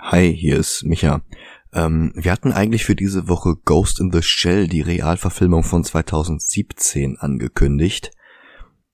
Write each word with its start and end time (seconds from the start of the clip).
Hi, 0.00 0.34
hier 0.34 0.56
ist 0.56 0.84
Micha. 0.84 1.22
Ähm, 1.72 2.12
wir 2.14 2.32
hatten 2.32 2.52
eigentlich 2.52 2.84
für 2.84 2.94
diese 2.94 3.28
Woche 3.28 3.56
Ghost 3.64 4.00
in 4.00 4.10
the 4.10 4.22
Shell, 4.22 4.68
die 4.68 4.80
Realverfilmung 4.80 5.64
von 5.64 5.84
2017, 5.84 7.18
angekündigt. 7.18 8.12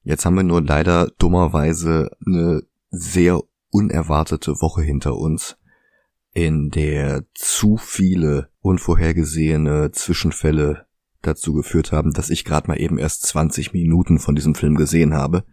Jetzt 0.03 0.25
haben 0.25 0.35
wir 0.35 0.43
nur 0.43 0.63
leider 0.63 1.13
dummerweise 1.19 2.11
eine 2.27 2.63
sehr 2.91 3.41
unerwartete 3.71 4.61
Woche 4.61 4.83
hinter 4.83 5.17
uns, 5.17 5.57
in 6.33 6.71
der 6.71 7.25
zu 7.35 7.77
viele 7.77 8.49
unvorhergesehene 8.61 9.93
Zwischenfälle 9.93 10.87
dazu 11.23 11.53
geführt 11.53 11.93
haben, 11.93 12.13
dass 12.13 12.31
ich 12.31 12.45
gerade 12.45 12.67
mal 12.67 12.81
eben 12.81 12.99
erst 12.99 13.23
20 13.27 13.73
Minuten 13.73 14.19
von 14.19 14.35
diesem 14.35 14.55
Film 14.55 14.75
gesehen 14.75 15.15
habe. 15.15 15.45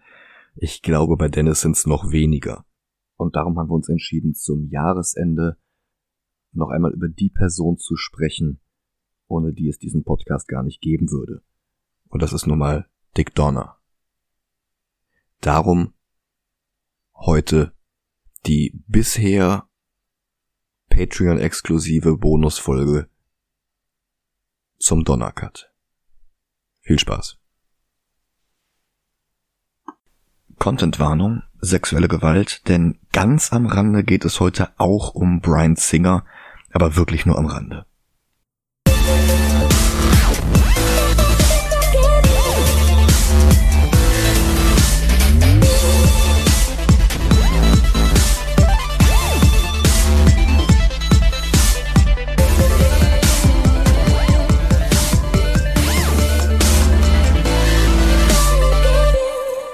Ich 0.56 0.82
glaube, 0.82 1.18
bei 1.18 1.28
Dennis 1.28 1.62
sind 1.62 1.76
es 1.76 1.86
noch 1.86 2.12
weniger. 2.12 2.66
Und 3.22 3.36
darum 3.36 3.60
haben 3.60 3.70
wir 3.70 3.76
uns 3.76 3.88
entschieden, 3.88 4.34
zum 4.34 4.68
Jahresende 4.70 5.56
noch 6.54 6.70
einmal 6.70 6.92
über 6.92 7.08
die 7.08 7.30
Person 7.30 7.78
zu 7.78 7.96
sprechen, 7.96 8.60
ohne 9.28 9.54
die 9.54 9.70
es 9.70 9.78
diesen 9.78 10.04
Podcast 10.04 10.48
gar 10.48 10.64
nicht 10.64 10.82
geben 10.82 11.12
würde. 11.12 11.44
Und 12.10 12.24
das 12.24 12.34
ist 12.34 12.48
nun 12.48 12.58
mal 12.58 12.90
Dick 13.16 13.36
Donner. 13.36 13.78
Darum 15.40 15.94
heute 17.14 17.74
die 18.48 18.84
bisher 18.88 19.70
Patreon-exklusive 20.90 22.18
Bonusfolge 22.18 23.08
zum 24.80 25.04
Donnercut. 25.04 25.72
Viel 26.80 26.98
Spaß. 26.98 27.41
Contentwarnung, 30.62 31.42
sexuelle 31.60 32.08
Gewalt, 32.08 32.68
denn 32.68 33.00
ganz 33.12 33.52
am 33.52 33.66
Rande 33.66 34.04
geht 34.04 34.26
es 34.26 34.40
heute 34.40 34.70
auch 34.78 35.16
um 35.16 35.42
Brian 35.42 35.76
Singer, 35.76 36.24
aber 36.72 36.96
wirklich 36.96 37.26
nur 37.26 37.40
am 37.40 37.48
Rande. 37.48 37.88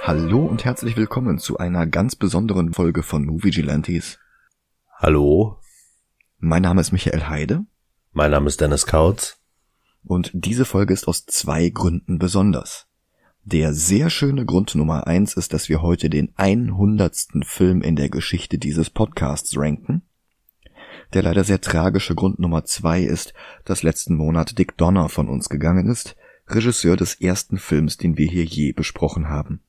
Hallo 0.08 0.46
und 0.46 0.64
herzlich 0.64 0.96
willkommen 0.96 1.38
zu 1.38 1.58
einer 1.58 1.86
ganz 1.86 2.16
besonderen 2.16 2.72
Folge 2.72 3.04
von 3.04 3.26
Movie 3.26 3.50
Gilantes. 3.50 4.20
Hallo, 4.96 5.60
Mein 6.38 6.62
Name 6.62 6.80
ist 6.80 6.94
Michael 6.94 7.28
Heide 7.28 7.66
mein 8.14 8.32
Name 8.32 8.48
ist 8.48 8.62
Dennis 8.62 8.86
Kautz. 8.86 9.42
und 10.06 10.32
diese 10.34 10.64
Folge 10.64 10.94
ist 10.94 11.10
aus 11.10 11.26
zwei 11.26 11.68
Gründen 11.68 12.20
besonders. 12.20 12.88
Der 13.44 13.74
sehr 13.74 14.10
schöne 14.10 14.46
Grund 14.46 14.76
Nummer 14.76 15.08
eins 15.08 15.34
ist, 15.34 15.52
dass 15.52 15.68
wir 15.68 15.82
heute 15.82 16.10
den 16.10 16.32
100. 16.38 17.44
Film 17.44 17.82
in 17.82 17.98
der 17.98 18.08
Geschichte 18.08 18.58
dieses 18.58 18.90
Podcasts 18.90 19.58
ranken. 19.58 20.04
Der 21.14 21.24
leider 21.24 21.44
sehr 21.44 21.60
tragische 21.60 22.16
Grund 22.16 22.40
Nummer 22.40 22.64
zwei 22.64 23.02
ist, 23.02 23.34
dass 23.66 23.84
letzten 23.84 24.16
Monat 24.16 24.58
Dick 24.58 24.78
Donner 24.78 25.10
von 25.10 25.28
uns 25.28 25.50
gegangen 25.50 25.90
ist, 25.90 26.16
Regisseur 26.48 26.96
des 26.96 27.20
ersten 27.20 27.58
Films, 27.58 27.98
den 27.98 28.18
wir 28.18 28.30
hier 28.30 28.46
je 28.46 28.72
besprochen 28.72 29.28
haben. 29.28 29.64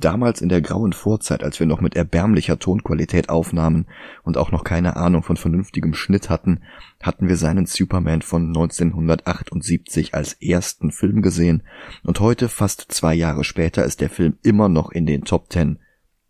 Damals 0.00 0.40
in 0.40 0.48
der 0.48 0.62
grauen 0.62 0.94
Vorzeit, 0.94 1.44
als 1.44 1.60
wir 1.60 1.66
noch 1.66 1.82
mit 1.82 1.94
erbärmlicher 1.94 2.58
Tonqualität 2.58 3.28
aufnahmen 3.28 3.86
und 4.22 4.38
auch 4.38 4.50
noch 4.50 4.64
keine 4.64 4.96
Ahnung 4.96 5.22
von 5.22 5.36
vernünftigem 5.36 5.92
Schnitt 5.92 6.30
hatten, 6.30 6.62
hatten 7.02 7.28
wir 7.28 7.36
seinen 7.36 7.66
Superman 7.66 8.22
von 8.22 8.46
1978 8.46 10.14
als 10.14 10.32
ersten 10.32 10.90
Film 10.90 11.20
gesehen 11.20 11.64
und 12.02 12.18
heute, 12.18 12.48
fast 12.48 12.86
zwei 12.88 13.14
Jahre 13.14 13.44
später, 13.44 13.84
ist 13.84 14.00
der 14.00 14.08
Film 14.08 14.38
immer 14.42 14.70
noch 14.70 14.90
in 14.90 15.04
den 15.04 15.24
Top 15.24 15.50
Ten, 15.50 15.78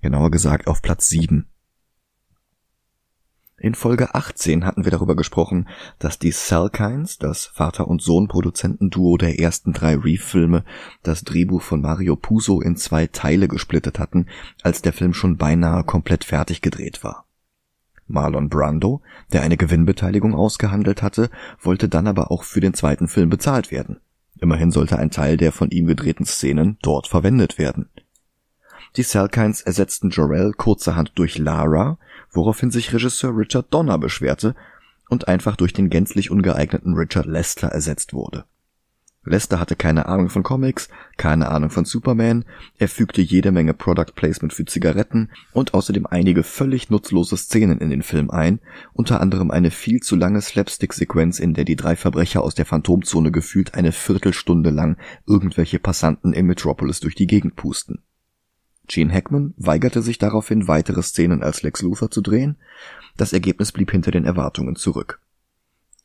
genauer 0.03 0.33
gesagt 0.33 0.67
auf 0.67 0.83
Platz 0.83 1.07
7. 1.07 1.50
In 3.63 3.75
Folge 3.75 4.15
18 4.15 4.65
hatten 4.65 4.85
wir 4.85 4.91
darüber 4.91 5.15
gesprochen, 5.15 5.69
dass 5.99 6.19
die 6.19 6.31
Salkinds, 6.31 7.19
das 7.19 7.45
Vater- 7.45 7.89
und 7.89 8.01
Sohn-Produzentenduo 8.01 9.19
der 9.19 9.39
ersten 9.39 9.75
drei 9.75 9.97
Reeve-Filme, 9.97 10.65
das 11.03 11.25
Drehbuch 11.25 11.61
von 11.61 11.83
Mario 11.83 12.17
Puzo 12.17 12.63
in 12.63 12.77
zwei 12.77 13.07
Teile 13.07 13.49
gesplittet 13.49 13.99
hatten, 13.99 14.29
als 14.63 14.81
der 14.81 14.95
Film 14.95 15.13
schon 15.13 15.37
beinahe 15.37 15.85
komplett 15.85 16.25
fertig 16.25 16.63
gedreht 16.63 17.05
war. 17.05 17.27
Marlon 18.07 18.49
Brando, 18.49 19.03
der 19.31 19.43
eine 19.43 19.59
Gewinnbeteiligung 19.59 20.35
ausgehandelt 20.35 21.03
hatte, 21.03 21.29
wollte 21.61 21.91
dann 21.91 22.07
aber 22.07 22.31
auch 22.31 22.45
für 22.45 22.61
den 22.61 22.73
zweiten 22.73 23.09
Film 23.09 23.29
bezahlt 23.29 23.71
werden. 23.71 24.01
Immerhin 24.39 24.71
sollte 24.71 24.99
ein 24.99 25.11
Teil 25.11 25.37
der 25.37 25.53
von 25.53 25.69
ihm 25.69 25.87
gedrehten 25.87 26.25
Szenen 26.25 26.79
dort 26.81 27.09
verwendet 27.09 27.59
werden. 27.59 27.91
Die 28.97 29.03
Salkinds 29.03 29.61
ersetzten 29.61 30.11
Jorel 30.11 30.53
kurzerhand 30.53 31.13
durch 31.15 31.39
Lara, 31.39 31.99
woraufhin 32.33 32.71
sich 32.71 32.93
Regisseur 32.93 33.37
Richard 33.37 33.73
Donner 33.73 33.99
beschwerte 33.99 34.55
und 35.09 35.29
einfach 35.29 35.57
durch 35.57 35.73
den 35.73 35.91
gänzlich 35.91 36.31
ungeeigneten 36.31 36.95
Richard 36.95 37.27
Lester 37.27 37.69
ersetzt 37.69 38.13
wurde. 38.13 38.45
Lester 39.23 39.61
hatte 39.61 39.77
keine 39.77 40.07
Ahnung 40.07 40.31
von 40.31 40.43
Comics, 40.43 40.89
keine 41.19 41.51
Ahnung 41.51 41.69
von 41.69 41.85
Superman, 41.85 42.47
er 42.79 42.89
fügte 42.89 43.21
jede 43.21 43.53
Menge 43.53 43.75
Product 43.75 44.15
Placement 44.15 44.55
für 44.55 44.65
Zigaretten 44.65 45.31
und 45.53 45.75
außerdem 45.75 46.07
einige 46.07 46.43
völlig 46.43 46.89
nutzlose 46.89 47.37
Szenen 47.37 47.81
in 47.81 47.91
den 47.91 48.03
Film 48.03 48.31
ein, 48.31 48.61
unter 48.95 49.21
anderem 49.21 49.51
eine 49.51 49.71
viel 49.71 50.01
zu 50.01 50.17
lange 50.17 50.41
Slapstick-Sequenz, 50.41 51.39
in 51.39 51.53
der 51.53 51.65
die 51.65 51.77
drei 51.77 51.97
Verbrecher 51.97 52.43
aus 52.43 52.55
der 52.55 52.65
Phantomzone 52.65 53.31
gefühlt 53.31 53.75
eine 53.75 53.93
Viertelstunde 53.93 54.71
lang 54.71 54.97
irgendwelche 55.27 55.79
Passanten 55.79 56.33
im 56.33 56.47
Metropolis 56.47 57.01
durch 57.01 57.15
die 57.15 57.27
Gegend 57.27 57.57
pusten. 57.57 58.03
Gene 58.91 59.13
Hackman 59.13 59.55
weigerte 59.57 60.03
sich 60.03 60.19
daraufhin, 60.19 60.67
weitere 60.67 61.03
Szenen 61.03 61.45
als 61.45 61.63
Lex 61.63 61.81
Luthor 61.81 62.11
zu 62.11 62.21
drehen. 62.21 62.57
Das 63.17 63.33
Ergebnis 63.33 63.71
blieb 63.71 63.93
hinter 63.93 64.11
den 64.11 64.25
Erwartungen 64.25 64.75
zurück. 64.75 65.21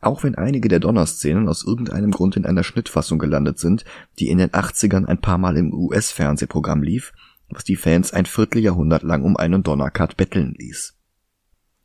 Auch 0.02 0.24
wenn 0.24 0.36
einige 0.36 0.68
der 0.68 0.80
Donner-Szenen 0.80 1.50
aus 1.50 1.66
irgendeinem 1.66 2.12
Grund 2.12 2.38
in 2.38 2.46
einer 2.46 2.64
Schnittfassung 2.64 3.18
gelandet 3.18 3.58
sind, 3.58 3.86
die 4.20 4.30
in 4.30 4.38
den 4.38 4.52
80ern 4.52 5.06
ein 5.06 5.20
paar 5.20 5.40
Mal 5.40 5.58
im 5.58 5.74
US-Fernsehprogramm 5.74 6.84
lief, 6.84 7.14
was 7.50 7.64
die 7.64 7.76
Fans 7.76 8.14
ein 8.14 8.28
Vierteljahrhundert 8.28 9.02
lang 9.02 9.24
um 9.24 9.36
einen 9.36 9.64
Donner-Cut 9.64 10.16
betteln 10.16 10.54
ließ. 10.56 10.94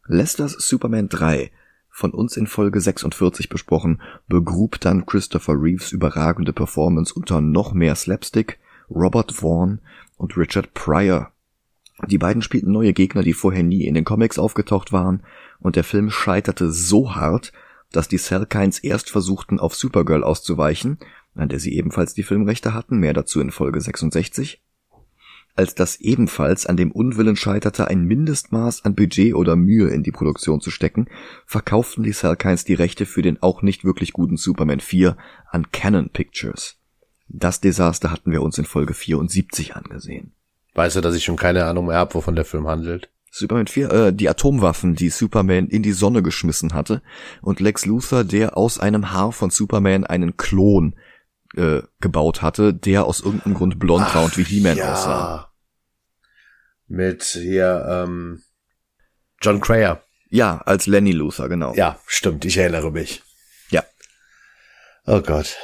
Lesters 0.06 0.53
Superman 0.53 1.09
3, 1.09 1.50
von 1.88 2.11
uns 2.11 2.37
in 2.37 2.47
Folge 2.47 2.81
46 2.81 3.49
besprochen, 3.49 4.03
begrub 4.28 4.78
dann 4.81 5.06
Christopher 5.06 5.55
Reeves 5.55 5.93
überragende 5.93 6.53
Performance 6.53 7.15
unter 7.15 7.41
noch 7.41 7.72
mehr 7.72 7.94
Slapstick, 7.94 8.59
Robert 8.90 9.32
Vaughn 9.32 9.80
und 10.16 10.36
Richard 10.36 10.74
Pryor. 10.74 11.32
Die 12.08 12.18
beiden 12.18 12.42
spielten 12.42 12.72
neue 12.72 12.92
Gegner, 12.92 13.22
die 13.22 13.34
vorher 13.34 13.62
nie 13.62 13.84
in 13.84 13.94
den 13.94 14.04
Comics 14.04 14.38
aufgetaucht 14.38 14.92
waren, 14.92 15.22
und 15.60 15.76
der 15.76 15.84
Film 15.84 16.10
scheiterte 16.10 16.72
so 16.72 17.14
hart, 17.14 17.52
dass 17.92 18.08
die 18.08 18.18
Salkinds 18.18 18.78
erst 18.78 19.10
versuchten, 19.10 19.58
auf 19.58 19.74
Supergirl 19.74 20.24
auszuweichen, 20.24 20.98
an 21.34 21.48
der 21.48 21.60
sie 21.60 21.74
ebenfalls 21.74 22.14
die 22.14 22.22
Filmrechte 22.22 22.74
hatten, 22.74 22.98
mehr 22.98 23.14
dazu 23.14 23.40
in 23.40 23.50
Folge 23.50 23.80
66, 23.80 24.62
als 25.56 25.74
dass 25.74 26.00
ebenfalls 26.00 26.66
an 26.66 26.76
dem 26.76 26.92
Unwillen 26.92 27.36
scheiterte, 27.36 27.88
ein 27.88 28.04
Mindestmaß 28.04 28.84
an 28.84 28.94
Budget 28.94 29.34
oder 29.34 29.56
Mühe 29.56 29.88
in 29.88 30.02
die 30.02 30.12
Produktion 30.12 30.60
zu 30.60 30.70
stecken, 30.70 31.06
verkauften 31.44 32.02
die 32.02 32.12
Salkinds 32.12 32.64
die 32.64 32.74
Rechte 32.74 33.04
für 33.04 33.22
den 33.22 33.42
auch 33.42 33.62
nicht 33.62 33.84
wirklich 33.84 34.12
guten 34.12 34.36
Superman 34.36 34.80
4 34.80 35.16
an 35.50 35.70
Canon 35.70 36.08
Pictures. 36.08 36.79
Das 37.32 37.60
Desaster 37.60 38.10
hatten 38.10 38.32
wir 38.32 38.42
uns 38.42 38.58
in 38.58 38.64
Folge 38.64 38.92
74 38.92 39.76
angesehen. 39.76 40.32
Weißt 40.74 40.96
du, 40.96 41.00
dass 41.00 41.14
ich 41.14 41.24
schon 41.24 41.36
keine 41.36 41.64
Ahnung 41.64 41.86
mehr 41.86 41.96
habe, 41.96 42.14
wovon 42.14 42.34
der 42.34 42.44
Film 42.44 42.66
handelt? 42.66 43.08
Superman 43.30 43.68
4, 43.68 43.91
äh, 43.92 44.12
die 44.12 44.28
Atomwaffen, 44.28 44.96
die 44.96 45.08
Superman 45.08 45.69
in 45.69 45.84
die 45.84 45.93
Sonne 45.93 46.22
geschmissen 46.22 46.75
hatte 46.75 47.02
und 47.43 47.60
Lex 47.60 47.87
Luthor, 47.87 48.25
der 48.25 48.56
aus 48.56 48.81
einem 48.81 49.12
Haar 49.12 49.31
von 49.31 49.50
Superman 49.50 50.05
einen 50.05 50.37
Klon 50.37 50.96
äh, 51.56 51.82
gebaut 52.00 52.43
hatte, 52.43 52.75
der 52.75 53.05
aus 53.05 53.20
irgendeinem 53.20 53.55
Grund 53.55 53.78
blond 53.78 54.12
war 54.14 54.25
und 54.25 54.37
wie 54.37 54.43
He-Man 54.43 54.76
ja. 54.76 54.93
aussah. 54.93 55.52
Mit 56.88 57.22
hier, 57.22 57.87
ähm, 57.88 58.43
John 59.40 59.60
Crayer. 59.60 60.02
Ja, 60.28 60.58
als 60.58 60.87
Lenny 60.87 61.12
Luthor, 61.12 61.49
genau. 61.49 61.75
Ja, 61.75 62.00
stimmt, 62.06 62.44
ich 62.44 62.56
erinnere 62.56 62.90
mich. 62.90 63.22
Ja. 63.70 63.84
Oh 65.06 65.20
Gott. 65.20 65.56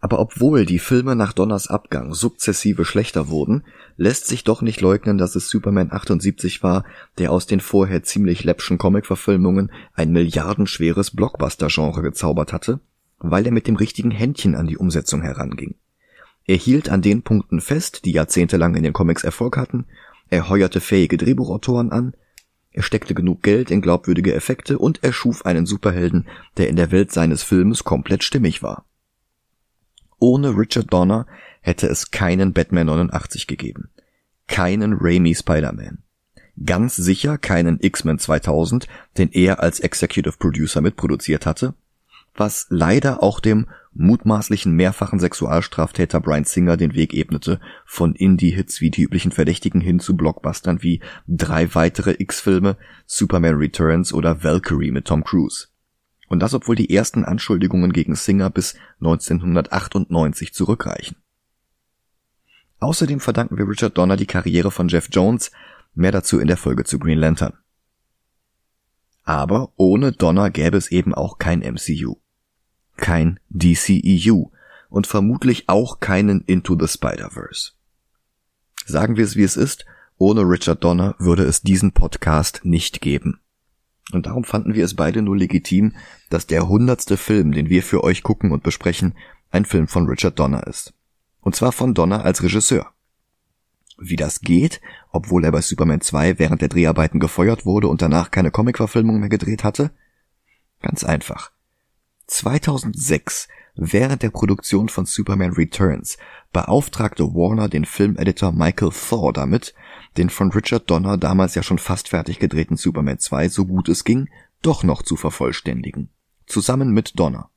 Aber 0.00 0.20
obwohl 0.20 0.64
die 0.64 0.78
Filme 0.78 1.16
nach 1.16 1.32
Donners 1.32 1.66
Abgang 1.66 2.14
sukzessive 2.14 2.84
schlechter 2.84 3.28
wurden, 3.28 3.64
lässt 3.96 4.26
sich 4.26 4.44
doch 4.44 4.62
nicht 4.62 4.80
leugnen, 4.80 5.18
dass 5.18 5.34
es 5.34 5.50
Superman 5.50 5.90
78 5.90 6.62
war, 6.62 6.84
der 7.18 7.32
aus 7.32 7.46
den 7.46 7.58
vorher 7.58 8.04
ziemlich 8.04 8.44
läppschen 8.44 8.78
Comic-Verfilmungen 8.78 9.72
ein 9.94 10.12
milliardenschweres 10.12 11.10
Blockbuster-Genre 11.10 12.02
gezaubert 12.02 12.52
hatte, 12.52 12.78
weil 13.18 13.44
er 13.46 13.52
mit 13.52 13.66
dem 13.66 13.74
richtigen 13.74 14.12
Händchen 14.12 14.54
an 14.54 14.68
die 14.68 14.76
Umsetzung 14.76 15.22
heranging. 15.22 15.74
Er 16.46 16.56
hielt 16.56 16.88
an 16.88 17.02
den 17.02 17.22
Punkten 17.22 17.60
fest, 17.60 18.04
die 18.04 18.12
jahrzehntelang 18.12 18.76
in 18.76 18.84
den 18.84 18.92
Comics 18.92 19.24
Erfolg 19.24 19.56
hatten, 19.56 19.86
er 20.30 20.48
heuerte 20.48 20.80
fähige 20.80 21.16
Drehbuchautoren 21.16 21.90
an, 21.90 22.14
er 22.70 22.82
steckte 22.82 23.14
genug 23.14 23.42
Geld 23.42 23.72
in 23.72 23.80
glaubwürdige 23.80 24.34
Effekte 24.34 24.78
und 24.78 25.02
er 25.02 25.12
schuf 25.12 25.44
einen 25.44 25.66
Superhelden, 25.66 26.28
der 26.56 26.68
in 26.68 26.76
der 26.76 26.92
Welt 26.92 27.10
seines 27.10 27.42
Filmes 27.42 27.82
komplett 27.82 28.22
stimmig 28.22 28.62
war. 28.62 28.84
Ohne 30.18 30.56
Richard 30.56 30.92
Donner 30.92 31.26
hätte 31.60 31.86
es 31.88 32.10
keinen 32.10 32.52
Batman 32.52 32.86
89 32.86 33.46
gegeben, 33.46 33.90
keinen 34.46 34.94
Raimi 35.00 35.34
Spider-Man, 35.34 35.98
ganz 36.64 36.96
sicher 36.96 37.38
keinen 37.38 37.78
X-Men 37.80 38.18
2000, 38.18 38.88
den 39.16 39.30
er 39.30 39.60
als 39.60 39.80
Executive 39.80 40.36
Producer 40.38 40.80
mitproduziert 40.80 41.46
hatte, 41.46 41.74
was 42.34 42.66
leider 42.70 43.22
auch 43.22 43.40
dem 43.40 43.66
mutmaßlichen 43.94 44.72
mehrfachen 44.72 45.18
Sexualstraftäter 45.18 46.20
Brian 46.20 46.44
Singer 46.44 46.76
den 46.76 46.94
Weg 46.94 47.14
ebnete, 47.14 47.60
von 47.84 48.14
Indie-Hits 48.14 48.80
wie 48.80 48.90
die 48.90 49.02
üblichen 49.02 49.32
Verdächtigen 49.32 49.80
hin 49.80 49.98
zu 49.98 50.16
Blockbustern 50.16 50.82
wie 50.82 51.00
drei 51.26 51.74
weitere 51.74 52.14
X-Filme, 52.18 52.76
Superman 53.06 53.56
Returns 53.56 54.12
oder 54.12 54.44
Valkyrie 54.44 54.92
mit 54.92 55.06
Tom 55.06 55.24
Cruise. 55.24 55.68
Und 56.28 56.40
das 56.40 56.54
obwohl 56.54 56.76
die 56.76 56.94
ersten 56.94 57.24
Anschuldigungen 57.24 57.92
gegen 57.92 58.14
Singer 58.14 58.50
bis 58.50 58.74
1998 59.00 60.52
zurückreichen. 60.52 61.16
Außerdem 62.80 63.20
verdanken 63.20 63.58
wir 63.58 63.68
Richard 63.68 63.98
Donner 63.98 64.16
die 64.16 64.26
Karriere 64.26 64.70
von 64.70 64.88
Jeff 64.88 65.08
Jones, 65.10 65.50
mehr 65.94 66.12
dazu 66.12 66.38
in 66.38 66.46
der 66.46 66.56
Folge 66.56 66.84
zu 66.84 66.98
Green 66.98 67.18
Lantern. 67.18 67.54
Aber 69.24 69.72
ohne 69.76 70.12
Donner 70.12 70.50
gäbe 70.50 70.76
es 70.76 70.90
eben 70.90 71.14
auch 71.14 71.38
kein 71.38 71.60
MCU 71.60 72.16
kein 72.98 73.40
DCEU 73.48 74.50
und 74.90 75.06
vermutlich 75.06 75.68
auch 75.68 76.00
keinen 76.00 76.42
Into 76.42 76.76
the 76.78 76.86
Spider-Verse. 76.88 77.72
Sagen 78.84 79.16
wir 79.16 79.24
es 79.24 79.36
wie 79.36 79.42
es 79.42 79.56
ist, 79.56 79.86
ohne 80.18 80.42
Richard 80.42 80.84
Donner 80.84 81.14
würde 81.18 81.44
es 81.44 81.62
diesen 81.62 81.92
Podcast 81.92 82.60
nicht 82.64 83.00
geben. 83.00 83.40
Und 84.12 84.26
darum 84.26 84.44
fanden 84.44 84.74
wir 84.74 84.84
es 84.84 84.94
beide 84.94 85.22
nur 85.22 85.36
legitim, 85.36 85.94
dass 86.30 86.46
der 86.46 86.68
hundertste 86.68 87.16
Film, 87.16 87.52
den 87.52 87.68
wir 87.68 87.82
für 87.82 88.02
euch 88.04 88.22
gucken 88.22 88.52
und 88.52 88.62
besprechen, 88.62 89.14
ein 89.50 89.64
Film 89.64 89.88
von 89.88 90.06
Richard 90.06 90.38
Donner 90.38 90.66
ist. 90.66 90.94
Und 91.40 91.54
zwar 91.56 91.72
von 91.72 91.94
Donner 91.94 92.24
als 92.24 92.42
Regisseur. 92.42 92.92
Wie 93.98 94.16
das 94.16 94.40
geht, 94.40 94.80
obwohl 95.10 95.44
er 95.44 95.52
bei 95.52 95.60
Superman 95.60 96.00
2 96.00 96.38
während 96.38 96.62
der 96.62 96.68
Dreharbeiten 96.68 97.20
gefeuert 97.20 97.66
wurde 97.66 97.88
und 97.88 98.00
danach 98.00 98.30
keine 98.30 98.50
Comicverfilmung 98.50 99.18
mehr 99.18 99.28
gedreht 99.28 99.64
hatte? 99.64 99.90
Ganz 100.80 101.04
einfach. 101.04 101.50
2006, 102.28 103.48
während 103.74 104.22
der 104.22 104.30
Produktion 104.30 104.88
von 104.88 105.04
Superman 105.04 105.52
Returns, 105.52 106.16
beauftragte 106.52 107.24
Warner 107.34 107.68
den 107.68 107.84
Filmeditor 107.84 108.52
Michael 108.52 108.92
Thor 108.92 109.32
damit, 109.32 109.74
den 110.16 110.30
von 110.30 110.50
Richard 110.50 110.90
Donner 110.90 111.16
damals 111.16 111.54
ja 111.54 111.62
schon 111.62 111.78
fast 111.78 112.08
fertig 112.08 112.38
gedrehten 112.38 112.76
Superman 112.76 113.18
2 113.18 113.48
so 113.48 113.66
gut 113.66 113.88
es 113.88 114.04
ging, 114.04 114.28
doch 114.62 114.82
noch 114.82 115.02
zu 115.02 115.16
vervollständigen. 115.16 116.10
Zusammen 116.46 116.92
mit 116.92 117.18
Donner. 117.18 117.50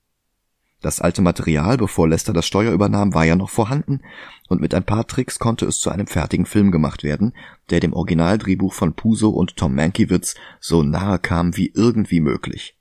Das 0.82 1.00
alte 1.00 1.22
Material, 1.22 1.78
bevor 1.78 2.10
Lester 2.10 2.34
das 2.34 2.48
Steuer 2.48 2.74
übernahm, 2.74 3.14
war 3.14 3.24
ja 3.24 3.36
noch 3.36 3.52
vorhanden, 3.52 4.02
und 4.50 4.62
mit 4.62 4.74
ein 4.74 4.84
paar 4.84 5.06
Tricks 5.06 5.38
konnte 5.38 5.68
es 5.68 5.80
zu 5.80 5.92
einem 5.92 6.08
fertigen 6.08 6.48
Film 6.48 6.72
gemacht 6.72 7.04
werden, 7.04 7.34
der 7.70 7.80
dem 7.80 7.94
Originaldrehbuch 7.94 8.74
von 8.74 8.96
Puso 8.96 9.30
und 9.30 9.58
Tom 9.58 9.76
Mankiewicz 9.76 10.36
so 10.60 10.82
nahe 10.82 11.20
kam 11.20 11.56
wie 11.56 11.72
irgendwie 11.76 12.20
möglich. 12.20 12.76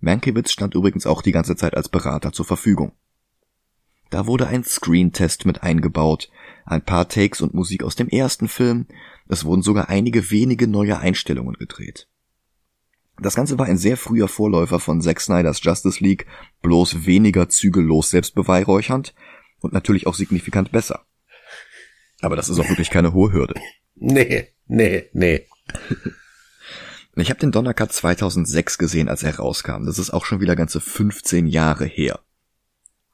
Mankiewicz 0.00 0.50
stand 0.50 0.74
übrigens 0.74 1.06
auch 1.06 1.22
die 1.22 1.32
ganze 1.32 1.56
Zeit 1.56 1.74
als 1.74 1.88
Berater 1.88 2.32
zur 2.32 2.44
Verfügung. 2.44 2.92
Da 4.10 4.26
wurde 4.26 4.46
ein 4.46 4.64
Screen-Test 4.64 5.46
mit 5.46 5.62
eingebaut, 5.62 6.30
ein 6.70 6.82
paar 6.82 7.08
Takes 7.08 7.40
und 7.40 7.54
Musik 7.54 7.82
aus 7.82 7.96
dem 7.96 8.08
ersten 8.08 8.48
Film, 8.48 8.86
es 9.28 9.44
wurden 9.44 9.62
sogar 9.62 9.88
einige 9.88 10.30
wenige 10.30 10.68
neue 10.68 10.98
Einstellungen 10.98 11.54
gedreht. 11.54 12.08
Das 13.20 13.34
Ganze 13.34 13.58
war 13.58 13.66
ein 13.66 13.76
sehr 13.76 13.96
früher 13.96 14.28
Vorläufer 14.28 14.80
von 14.80 15.02
Zack 15.02 15.20
Snyders 15.20 15.62
Justice 15.62 16.02
League, 16.02 16.26
bloß 16.62 17.04
weniger 17.04 17.48
zügellos 17.48 18.10
selbstbeweihräuchernd 18.10 19.14
und 19.60 19.72
natürlich 19.72 20.06
auch 20.06 20.14
signifikant 20.14 20.72
besser. 20.72 21.04
Aber 22.22 22.36
das 22.36 22.48
ist 22.48 22.58
auch 22.58 22.68
wirklich 22.68 22.90
keine 22.90 23.12
hohe 23.12 23.32
Hürde. 23.32 23.54
Nee, 24.02 24.46
nee, 24.66 25.10
nee. 25.12 25.46
Ich 27.14 27.28
habe 27.28 27.38
den 27.38 27.52
Donnercut 27.52 27.92
2006 27.92 28.78
gesehen, 28.78 29.10
als 29.10 29.22
er 29.22 29.36
rauskam. 29.36 29.84
Das 29.84 29.98
ist 29.98 30.08
auch 30.08 30.24
schon 30.24 30.40
wieder 30.40 30.56
ganze 30.56 30.80
15 30.80 31.46
Jahre 31.46 31.84
her. 31.84 32.20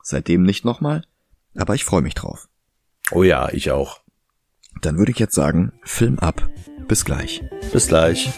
Seitdem 0.01 0.45
nicht 0.45 0.65
nochmal, 0.65 1.03
aber 1.57 1.75
ich 1.75 1.85
freue 1.85 2.03
mich 2.03 2.15
drauf. 2.15 2.49
Oh 3.13 3.23
ja, 3.23 3.49
ich 3.53 3.71
auch. 3.71 4.01
Dann 4.83 4.99
würde 4.99 5.13
ich 5.13 5.21
jetzt 5.21 5.37
sagen, 5.37 5.73
Film 5.85 6.19
ab. 6.19 6.51
Bis 6.89 7.05
gleich. 7.05 7.41
Bis 7.73 7.87
gleich. 7.87 8.33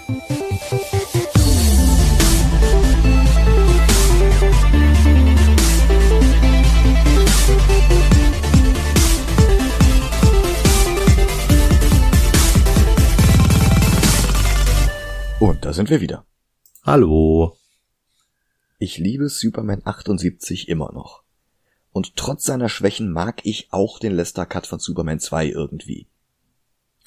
Und 15.40 15.64
da 15.64 15.72
sind 15.72 15.88
wir 15.88 16.02
wieder. 16.02 16.26
Hallo. 16.84 17.56
Ich 18.78 18.98
liebe 18.98 19.30
Superman 19.30 19.80
78 19.84 20.68
immer 20.68 20.92
noch. 20.92 21.22
Und 21.98 22.14
trotz 22.14 22.44
seiner 22.44 22.68
Schwächen 22.68 23.10
mag 23.10 23.40
ich 23.42 23.72
auch 23.72 23.98
den 23.98 24.12
Lester 24.12 24.46
Cut 24.46 24.68
von 24.68 24.78
Superman 24.78 25.18
2 25.18 25.48
irgendwie. 25.48 26.06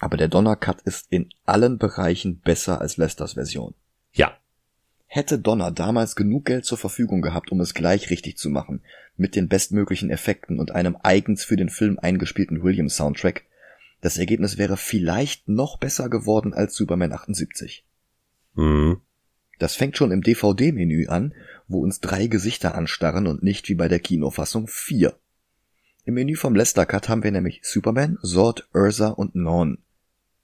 Aber 0.02 0.18
der 0.18 0.28
Donner 0.28 0.58
Cut 0.58 0.82
ist 0.82 1.08
in 1.10 1.30
allen 1.46 1.78
Bereichen 1.78 2.42
besser 2.42 2.82
als 2.82 2.98
Lesters 2.98 3.36
Version. 3.36 3.74
Ja. 4.12 4.36
Hätte 5.06 5.40
Donner 5.40 5.72
damals 5.72 6.18
genug 6.18 6.44
Geld 6.44 6.66
zur 6.66 6.78
Verfügung 6.78 7.22
gehabt, 7.22 7.54
um 7.54 7.62
es 7.62 7.74
gleich 7.74 8.10
richtig 8.10 8.38
zu 8.38 8.50
machen, 8.50 8.82
mit 9.16 9.38
den 9.38 9.48
bestmöglichen 9.48 10.10
Effekten 10.10 10.60
und 10.60 10.72
einem 10.72 10.98
eigens 11.02 11.46
für 11.46 11.56
den 11.56 11.70
Film 11.70 11.98
eingespielten 11.98 12.62
Williams 12.62 12.98
Soundtrack, 12.98 13.46
das 14.02 14.18
Ergebnis 14.18 14.58
wäre 14.58 14.76
vielleicht 14.76 15.48
noch 15.48 15.78
besser 15.78 16.10
geworden 16.10 16.54
als 16.54 16.76
Superman 16.76 17.14
78. 17.14 17.86
Mhm. 18.56 19.00
Das 19.62 19.76
fängt 19.76 19.96
schon 19.96 20.10
im 20.10 20.24
DVD-Menü 20.24 21.06
an, 21.06 21.36
wo 21.68 21.84
uns 21.84 22.00
drei 22.00 22.26
Gesichter 22.26 22.74
anstarren 22.74 23.28
und 23.28 23.44
nicht 23.44 23.70
wie 23.70 23.76
bei 23.76 23.88
der 23.88 24.00
Kinofassung 24.00 24.68
vier. 24.68 25.16
Im 26.04 26.16
Menü 26.16 26.36
vom 26.36 26.56
Lester 26.56 26.88
Cut 26.88 27.10
haben 27.10 27.22
wir 27.22 27.30
nämlich 27.30 27.60
Superman, 27.62 28.18
Zord, 28.24 28.68
Ursa 28.74 29.10
und 29.10 29.36
Non. 29.36 29.78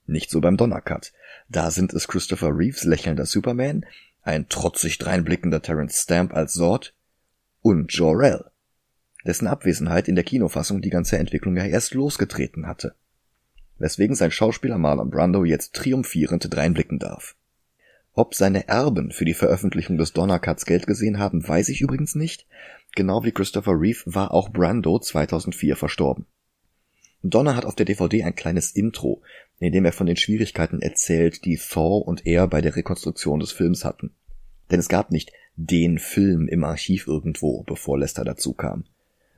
Nicht 0.06 0.30
so 0.30 0.40
beim 0.40 0.56
Donner 0.56 0.80
Cut. 0.80 1.12
Da 1.48 1.72
sind 1.72 1.92
es 1.94 2.06
Christopher 2.06 2.56
Reeves 2.56 2.84
lächelnder 2.84 3.26
Superman, 3.26 3.84
ein 4.22 4.48
trotzig 4.48 4.98
dreinblickender 4.98 5.62
Terence 5.62 6.00
Stamp 6.00 6.32
als 6.32 6.52
Zord 6.52 6.94
und 7.60 7.92
Jor-El, 7.92 8.44
dessen 9.26 9.48
Abwesenheit 9.48 10.06
in 10.06 10.14
der 10.14 10.22
Kinofassung 10.22 10.80
die 10.80 10.90
ganze 10.90 11.18
Entwicklung 11.18 11.56
ja 11.56 11.64
erst 11.64 11.92
losgetreten 11.92 12.68
hatte. 12.68 12.94
Weswegen 13.78 14.14
sein 14.14 14.30
Schauspieler 14.30 14.78
Marlon 14.78 15.10
Brando 15.10 15.44
jetzt 15.44 15.74
triumphierend 15.74 16.54
dreinblicken 16.54 17.00
darf. 17.00 17.34
Ob 18.18 18.34
seine 18.34 18.66
Erben 18.66 19.12
für 19.12 19.24
die 19.24 19.32
Veröffentlichung 19.32 19.96
des 19.96 20.12
Donnercuts 20.12 20.66
Geld 20.66 20.88
gesehen 20.88 21.20
haben, 21.20 21.46
weiß 21.46 21.68
ich 21.68 21.82
übrigens 21.82 22.16
nicht. 22.16 22.48
Genau 22.96 23.22
wie 23.22 23.30
Christopher 23.30 23.80
Reeve 23.80 24.00
war 24.06 24.34
auch 24.34 24.48
Brando 24.48 24.98
2004 24.98 25.76
verstorben. 25.76 26.26
Donner 27.22 27.54
hat 27.54 27.64
auf 27.64 27.76
der 27.76 27.86
DVD 27.86 28.24
ein 28.24 28.34
kleines 28.34 28.72
Intro, 28.72 29.22
in 29.60 29.72
dem 29.72 29.84
er 29.84 29.92
von 29.92 30.08
den 30.08 30.16
Schwierigkeiten 30.16 30.82
erzählt, 30.82 31.44
die 31.44 31.58
Thor 31.58 32.08
und 32.08 32.26
er 32.26 32.48
bei 32.48 32.60
der 32.60 32.74
Rekonstruktion 32.74 33.38
des 33.38 33.52
Films 33.52 33.84
hatten. 33.84 34.10
Denn 34.72 34.80
es 34.80 34.88
gab 34.88 35.12
nicht 35.12 35.30
den 35.54 36.00
Film 36.00 36.48
im 36.48 36.64
Archiv 36.64 37.06
irgendwo, 37.06 37.62
bevor 37.62 38.00
Lester 38.00 38.24
dazu 38.24 38.52
kam. 38.52 38.82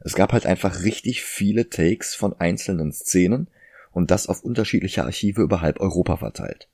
Es 0.02 0.14
gab 0.14 0.32
halt 0.32 0.46
einfach 0.46 0.84
richtig 0.84 1.22
viele 1.22 1.68
Takes 1.68 2.14
von 2.14 2.32
einzelnen 2.32 2.92
Szenen 2.92 3.48
und 3.92 4.10
das 4.10 4.26
auf 4.26 4.42
unterschiedliche 4.42 5.04
Archive 5.04 5.42
über 5.42 5.60
halb 5.60 5.80
Europa 5.80 6.16
verteilt 6.16 6.70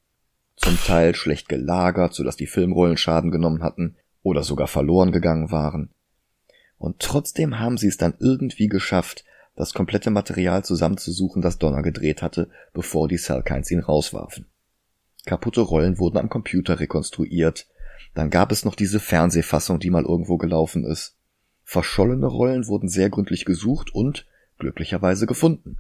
zum 0.57 0.79
Teil 0.79 1.15
schlecht 1.15 1.49
gelagert, 1.49 2.15
sodass 2.15 2.37
die 2.37 2.47
Filmrollen 2.47 2.97
Schaden 2.97 3.31
genommen 3.31 3.63
hatten 3.63 3.97
oder 4.23 4.43
sogar 4.43 4.67
verloren 4.67 5.13
gegangen 5.13 5.51
waren. 5.51 5.91
Und 6.79 6.99
trotzdem 6.99 7.59
haben 7.59 7.79
sie 7.79 7.89
es 7.89 7.97
dann 7.97 8.15
irgendwie 8.19 8.69
geschafft, 8.69 9.25
das 9.55 9.73
komplette 9.73 10.11
Material 10.11 10.65
zusammenzusuchen, 10.65 11.41
das 11.41 11.59
Donner 11.59 11.83
gedreht 11.83 12.23
hatte, 12.23 12.51
bevor 12.75 13.09
die 13.09 13.17
Cellkines 13.17 13.71
ihn 13.71 13.81
rauswarfen. 13.81 14.47
Kaputte 15.25 15.63
Rollen 15.63 15.99
wurden 15.99 16.19
am 16.19 16.29
Computer 16.29 16.79
rekonstruiert, 16.79 17.67
dann 18.15 18.31
gab 18.31 18.53
es 18.53 18.65
noch 18.65 18.75
diese 18.75 19.01
Fernsehfassung, 19.01 19.79
die 19.79 19.91
mal 19.91 20.05
irgendwo 20.05 20.37
gelaufen 20.37 20.85
ist. 20.85 21.17
Verschollene 21.65 22.27
Rollen 22.27 22.67
wurden 22.67 22.89
sehr 22.89 23.11
gründlich 23.11 23.45
gesucht 23.45 23.95
und 23.95 24.27
glücklicherweise 24.59 25.27
gefunden 25.27 25.79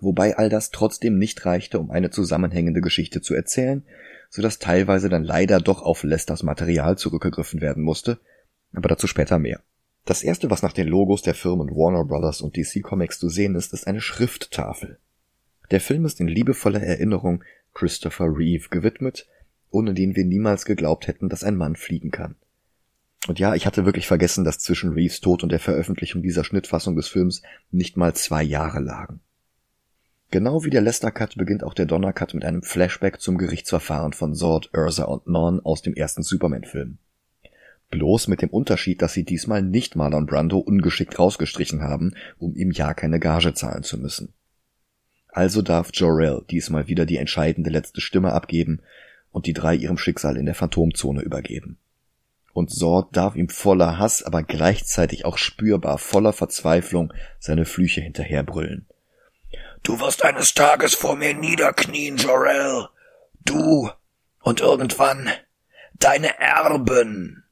wobei 0.00 0.36
all 0.36 0.48
das 0.48 0.70
trotzdem 0.70 1.18
nicht 1.18 1.44
reichte, 1.46 1.78
um 1.78 1.90
eine 1.90 2.10
zusammenhängende 2.10 2.80
Geschichte 2.80 3.20
zu 3.20 3.34
erzählen, 3.34 3.84
so 4.30 4.42
dass 4.42 4.58
teilweise 4.58 5.08
dann 5.08 5.24
leider 5.24 5.60
doch 5.60 5.82
auf 5.82 6.02
Lesters 6.02 6.42
Material 6.42 6.98
zurückgegriffen 6.98 7.60
werden 7.60 7.82
musste, 7.82 8.18
aber 8.72 8.88
dazu 8.88 9.06
später 9.06 9.38
mehr. 9.38 9.62
Das 10.04 10.22
erste, 10.22 10.50
was 10.50 10.62
nach 10.62 10.72
den 10.72 10.88
Logos 10.88 11.22
der 11.22 11.34
Firmen 11.34 11.70
Warner 11.70 12.04
Brothers 12.04 12.40
und 12.40 12.56
DC 12.56 12.82
Comics 12.82 13.18
zu 13.18 13.28
sehen 13.28 13.54
ist, 13.54 13.72
ist 13.72 13.86
eine 13.86 14.00
Schrifttafel. 14.00 14.98
Der 15.70 15.80
Film 15.80 16.04
ist 16.06 16.20
in 16.20 16.28
liebevoller 16.28 16.82
Erinnerung 16.82 17.44
Christopher 17.74 18.26
Reeve 18.26 18.68
gewidmet, 18.70 19.26
ohne 19.70 19.92
den 19.92 20.16
wir 20.16 20.24
niemals 20.24 20.64
geglaubt 20.64 21.08
hätten, 21.08 21.28
dass 21.28 21.44
ein 21.44 21.56
Mann 21.56 21.76
fliegen 21.76 22.10
kann. 22.10 22.36
Und 23.26 23.38
ja, 23.38 23.54
ich 23.54 23.66
hatte 23.66 23.84
wirklich 23.84 24.06
vergessen, 24.06 24.44
dass 24.44 24.58
zwischen 24.58 24.92
Reeves 24.92 25.20
Tod 25.20 25.42
und 25.42 25.52
der 25.52 25.60
Veröffentlichung 25.60 26.22
dieser 26.22 26.44
Schnittfassung 26.44 26.96
des 26.96 27.08
Films 27.08 27.42
nicht 27.70 27.96
mal 27.96 28.14
zwei 28.14 28.42
Jahre 28.42 28.80
lagen. 28.80 29.20
Genau 30.30 30.62
wie 30.62 30.70
der 30.70 30.82
Lester 30.82 31.10
Cut 31.10 31.36
beginnt 31.36 31.64
auch 31.64 31.72
der 31.72 31.86
Donner 31.86 32.12
Cut 32.12 32.34
mit 32.34 32.44
einem 32.44 32.62
Flashback 32.62 33.20
zum 33.20 33.38
Gerichtsverfahren 33.38 34.12
von 34.12 34.34
Zord, 34.34 34.70
Ursa 34.74 35.04
und 35.04 35.26
Non 35.26 35.60
aus 35.60 35.80
dem 35.80 35.94
ersten 35.94 36.22
Superman-Film. 36.22 36.98
Bloß 37.90 38.28
mit 38.28 38.42
dem 38.42 38.50
Unterschied, 38.50 39.00
dass 39.00 39.14
sie 39.14 39.24
diesmal 39.24 39.62
nicht 39.62 39.96
Marlon 39.96 40.26
Brando 40.26 40.58
ungeschickt 40.58 41.18
rausgestrichen 41.18 41.82
haben, 41.82 42.14
um 42.38 42.54
ihm 42.54 42.70
ja 42.70 42.92
keine 42.92 43.18
Gage 43.18 43.54
zahlen 43.54 43.82
zu 43.82 43.96
müssen. 43.96 44.34
Also 45.28 45.62
darf 45.62 45.90
Jor-El 45.94 46.44
diesmal 46.50 46.88
wieder 46.88 47.06
die 47.06 47.16
entscheidende 47.16 47.70
letzte 47.70 48.02
Stimme 48.02 48.32
abgeben 48.32 48.80
und 49.30 49.46
die 49.46 49.54
drei 49.54 49.74
ihrem 49.74 49.96
Schicksal 49.96 50.36
in 50.36 50.44
der 50.44 50.54
Phantomzone 50.54 51.22
übergeben. 51.22 51.78
Und 52.52 52.70
Zord 52.70 53.16
darf 53.16 53.36
ihm 53.36 53.48
voller 53.48 53.98
Hass, 53.98 54.22
aber 54.22 54.42
gleichzeitig 54.42 55.24
auch 55.24 55.38
spürbar 55.38 55.96
voller 55.96 56.34
Verzweiflung 56.34 57.14
seine 57.38 57.64
Flüche 57.64 58.00
hinterherbrüllen. 58.00 58.87
Du 59.82 60.00
wirst 60.00 60.24
eines 60.24 60.54
Tages 60.54 60.94
vor 60.94 61.16
mir 61.16 61.34
niederknien, 61.34 62.16
Jor-El. 62.16 62.88
Du 63.44 63.90
und 64.40 64.60
irgendwann 64.60 65.30
deine 65.94 66.38
Erben. 66.38 67.44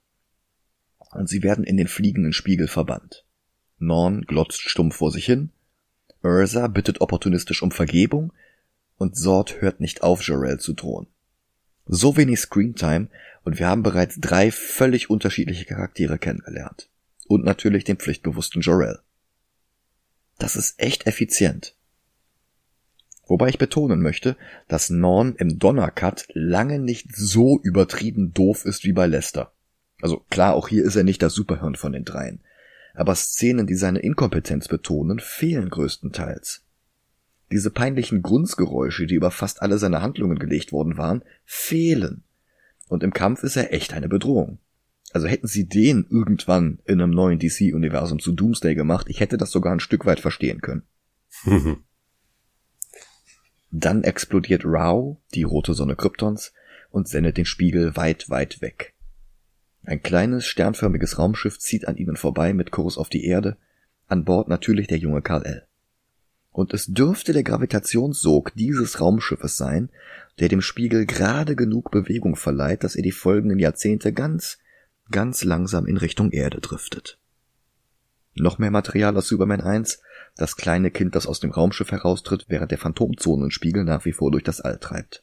Und 1.12 1.28
sie 1.28 1.42
werden 1.42 1.64
in 1.64 1.76
den 1.76 1.88
fliegenden 1.88 2.32
Spiegel 2.32 2.68
verbannt. 2.68 3.24
Norn 3.78 4.22
glotzt 4.22 4.62
stumpf 4.62 4.96
vor 4.96 5.10
sich 5.10 5.24
hin, 5.24 5.50
Ursa 6.22 6.66
bittet 6.66 7.00
opportunistisch 7.00 7.62
um 7.62 7.70
Vergebung 7.70 8.32
und 8.96 9.16
Zord 9.16 9.60
hört 9.60 9.80
nicht 9.80 10.02
auf, 10.02 10.22
Jorel 10.22 10.58
zu 10.58 10.72
drohen. 10.72 11.06
So 11.86 12.16
wenig 12.16 12.40
Screentime 12.40 13.08
und 13.44 13.58
wir 13.58 13.68
haben 13.68 13.82
bereits 13.82 14.18
drei 14.20 14.50
völlig 14.50 15.08
unterschiedliche 15.08 15.66
Charaktere 15.66 16.18
kennengelernt. 16.18 16.90
Und 17.28 17.44
natürlich 17.44 17.84
den 17.84 17.96
pflichtbewussten 17.96 18.60
Jorel. 18.60 19.00
Das 20.38 20.56
ist 20.56 20.80
echt 20.80 21.06
effizient. 21.06 21.75
Wobei 23.26 23.48
ich 23.48 23.58
betonen 23.58 24.00
möchte, 24.00 24.36
dass 24.68 24.88
Norn 24.88 25.34
im 25.36 25.58
Donnercut 25.58 26.26
lange 26.32 26.78
nicht 26.78 27.14
so 27.14 27.60
übertrieben 27.60 28.32
doof 28.32 28.64
ist 28.64 28.84
wie 28.84 28.92
bei 28.92 29.06
Lester. 29.06 29.52
Also 30.00 30.24
klar, 30.30 30.54
auch 30.54 30.68
hier 30.68 30.84
ist 30.84 30.96
er 30.96 31.04
nicht 31.04 31.22
das 31.22 31.34
Superhirn 31.34 31.74
von 31.74 31.92
den 31.92 32.04
dreien. 32.04 32.40
Aber 32.94 33.14
Szenen, 33.14 33.66
die 33.66 33.74
seine 33.74 33.98
Inkompetenz 33.98 34.68
betonen, 34.68 35.18
fehlen 35.18 35.68
größtenteils. 35.70 36.62
Diese 37.52 37.70
peinlichen 37.70 38.22
Grunzgeräusche, 38.22 39.06
die 39.06 39.14
über 39.14 39.30
fast 39.30 39.62
alle 39.62 39.78
seine 39.78 40.02
Handlungen 40.02 40.38
gelegt 40.38 40.72
worden 40.72 40.96
waren, 40.96 41.22
fehlen. 41.44 42.24
Und 42.88 43.02
im 43.02 43.12
Kampf 43.12 43.42
ist 43.42 43.56
er 43.56 43.72
echt 43.72 43.92
eine 43.92 44.08
Bedrohung. 44.08 44.58
Also 45.12 45.26
hätten 45.26 45.46
sie 45.46 45.68
den 45.68 46.06
irgendwann 46.10 46.80
in 46.84 47.00
einem 47.00 47.10
neuen 47.10 47.38
DC-Universum 47.38 48.18
zu 48.18 48.32
Doomsday 48.32 48.74
gemacht, 48.74 49.06
ich 49.08 49.20
hätte 49.20 49.36
das 49.36 49.50
sogar 49.50 49.72
ein 49.72 49.80
Stück 49.80 50.06
weit 50.06 50.20
verstehen 50.20 50.60
können. 50.60 50.82
Dann 53.70 54.04
explodiert 54.04 54.62
Rao, 54.64 55.20
die 55.34 55.42
rote 55.42 55.74
Sonne 55.74 55.96
Kryptons, 55.96 56.52
und 56.90 57.08
sendet 57.08 57.36
den 57.36 57.44
Spiegel 57.44 57.96
weit, 57.96 58.30
weit 58.30 58.60
weg. 58.60 58.94
Ein 59.84 60.02
kleines, 60.02 60.46
sternförmiges 60.46 61.18
Raumschiff 61.18 61.58
zieht 61.58 61.86
an 61.86 61.96
ihnen 61.96 62.16
vorbei 62.16 62.52
mit 62.52 62.70
Kurs 62.70 62.98
auf 62.98 63.08
die 63.08 63.24
Erde, 63.24 63.56
an 64.08 64.24
Bord 64.24 64.48
natürlich 64.48 64.86
der 64.86 64.98
junge 64.98 65.22
Karl-L. 65.22 65.66
Und 66.50 66.72
es 66.72 66.86
dürfte 66.86 67.32
der 67.32 67.42
Gravitationssog 67.42 68.54
dieses 68.54 69.00
Raumschiffes 69.00 69.56
sein, 69.56 69.90
der 70.38 70.48
dem 70.48 70.62
Spiegel 70.62 71.04
gerade 71.06 71.54
genug 71.54 71.90
Bewegung 71.90 72.34
verleiht, 72.34 72.82
dass 72.82 72.96
er 72.96 73.02
die 73.02 73.12
folgenden 73.12 73.58
Jahrzehnte 73.58 74.12
ganz, 74.12 74.58
ganz 75.10 75.44
langsam 75.44 75.86
in 75.86 75.98
Richtung 75.98 76.30
Erde 76.30 76.60
driftet. 76.60 77.18
Noch 78.34 78.58
mehr 78.58 78.70
Material 78.70 79.16
aus 79.16 79.28
Superman 79.28 79.60
1, 79.60 80.00
das 80.36 80.56
kleine 80.56 80.90
Kind, 80.90 81.14
das 81.14 81.26
aus 81.26 81.40
dem 81.40 81.50
Raumschiff 81.50 81.90
heraustritt, 81.90 82.46
während 82.48 82.70
der 82.70 82.78
Phantomzonenspiegel 82.78 83.84
nach 83.84 84.04
wie 84.04 84.12
vor 84.12 84.30
durch 84.30 84.44
das 84.44 84.60
All 84.60 84.78
treibt. 84.78 85.22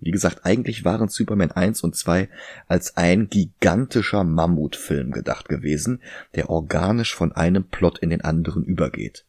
Wie 0.00 0.10
gesagt, 0.10 0.44
eigentlich 0.44 0.84
waren 0.84 1.08
Superman 1.08 1.50
1 1.50 1.82
und 1.82 1.94
2 1.94 2.28
als 2.66 2.96
ein 2.96 3.28
gigantischer 3.28 4.24
Mammutfilm 4.24 5.10
gedacht 5.12 5.48
gewesen, 5.48 6.02
der 6.34 6.48
organisch 6.48 7.14
von 7.14 7.32
einem 7.32 7.64
Plot 7.64 7.98
in 7.98 8.10
den 8.10 8.22
anderen 8.22 8.64
übergeht. 8.64 9.26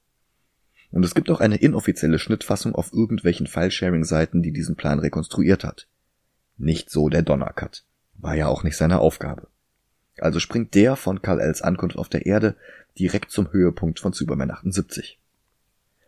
Und 0.92 1.04
es 1.04 1.14
gibt 1.14 1.30
auch 1.30 1.40
eine 1.40 1.58
inoffizielle 1.58 2.20
Schnittfassung 2.20 2.74
auf 2.74 2.94
irgendwelchen 2.94 3.48
File-Sharing-Seiten, 3.48 4.42
die 4.42 4.52
diesen 4.52 4.76
Plan 4.76 5.00
rekonstruiert 5.00 5.64
hat. 5.64 5.88
Nicht 6.58 6.90
so 6.90 7.10
der 7.10 7.22
Donnercut. 7.22 7.84
War 8.16 8.36
ja 8.36 8.48
auch 8.48 8.64
nicht 8.64 8.78
seine 8.78 9.00
Aufgabe. 9.00 9.48
Also 10.20 10.40
springt 10.40 10.76
der 10.76 10.96
von 10.96 11.22
Kal-Els 11.22 11.62
Ankunft 11.62 11.98
auf 11.98 12.10
der 12.10 12.26
Erde 12.26 12.56
direkt 13.02 13.32
zum 13.32 13.52
Höhepunkt 13.52 14.00
von 14.00 14.14
Superman 14.14 14.52
78. 14.52 15.18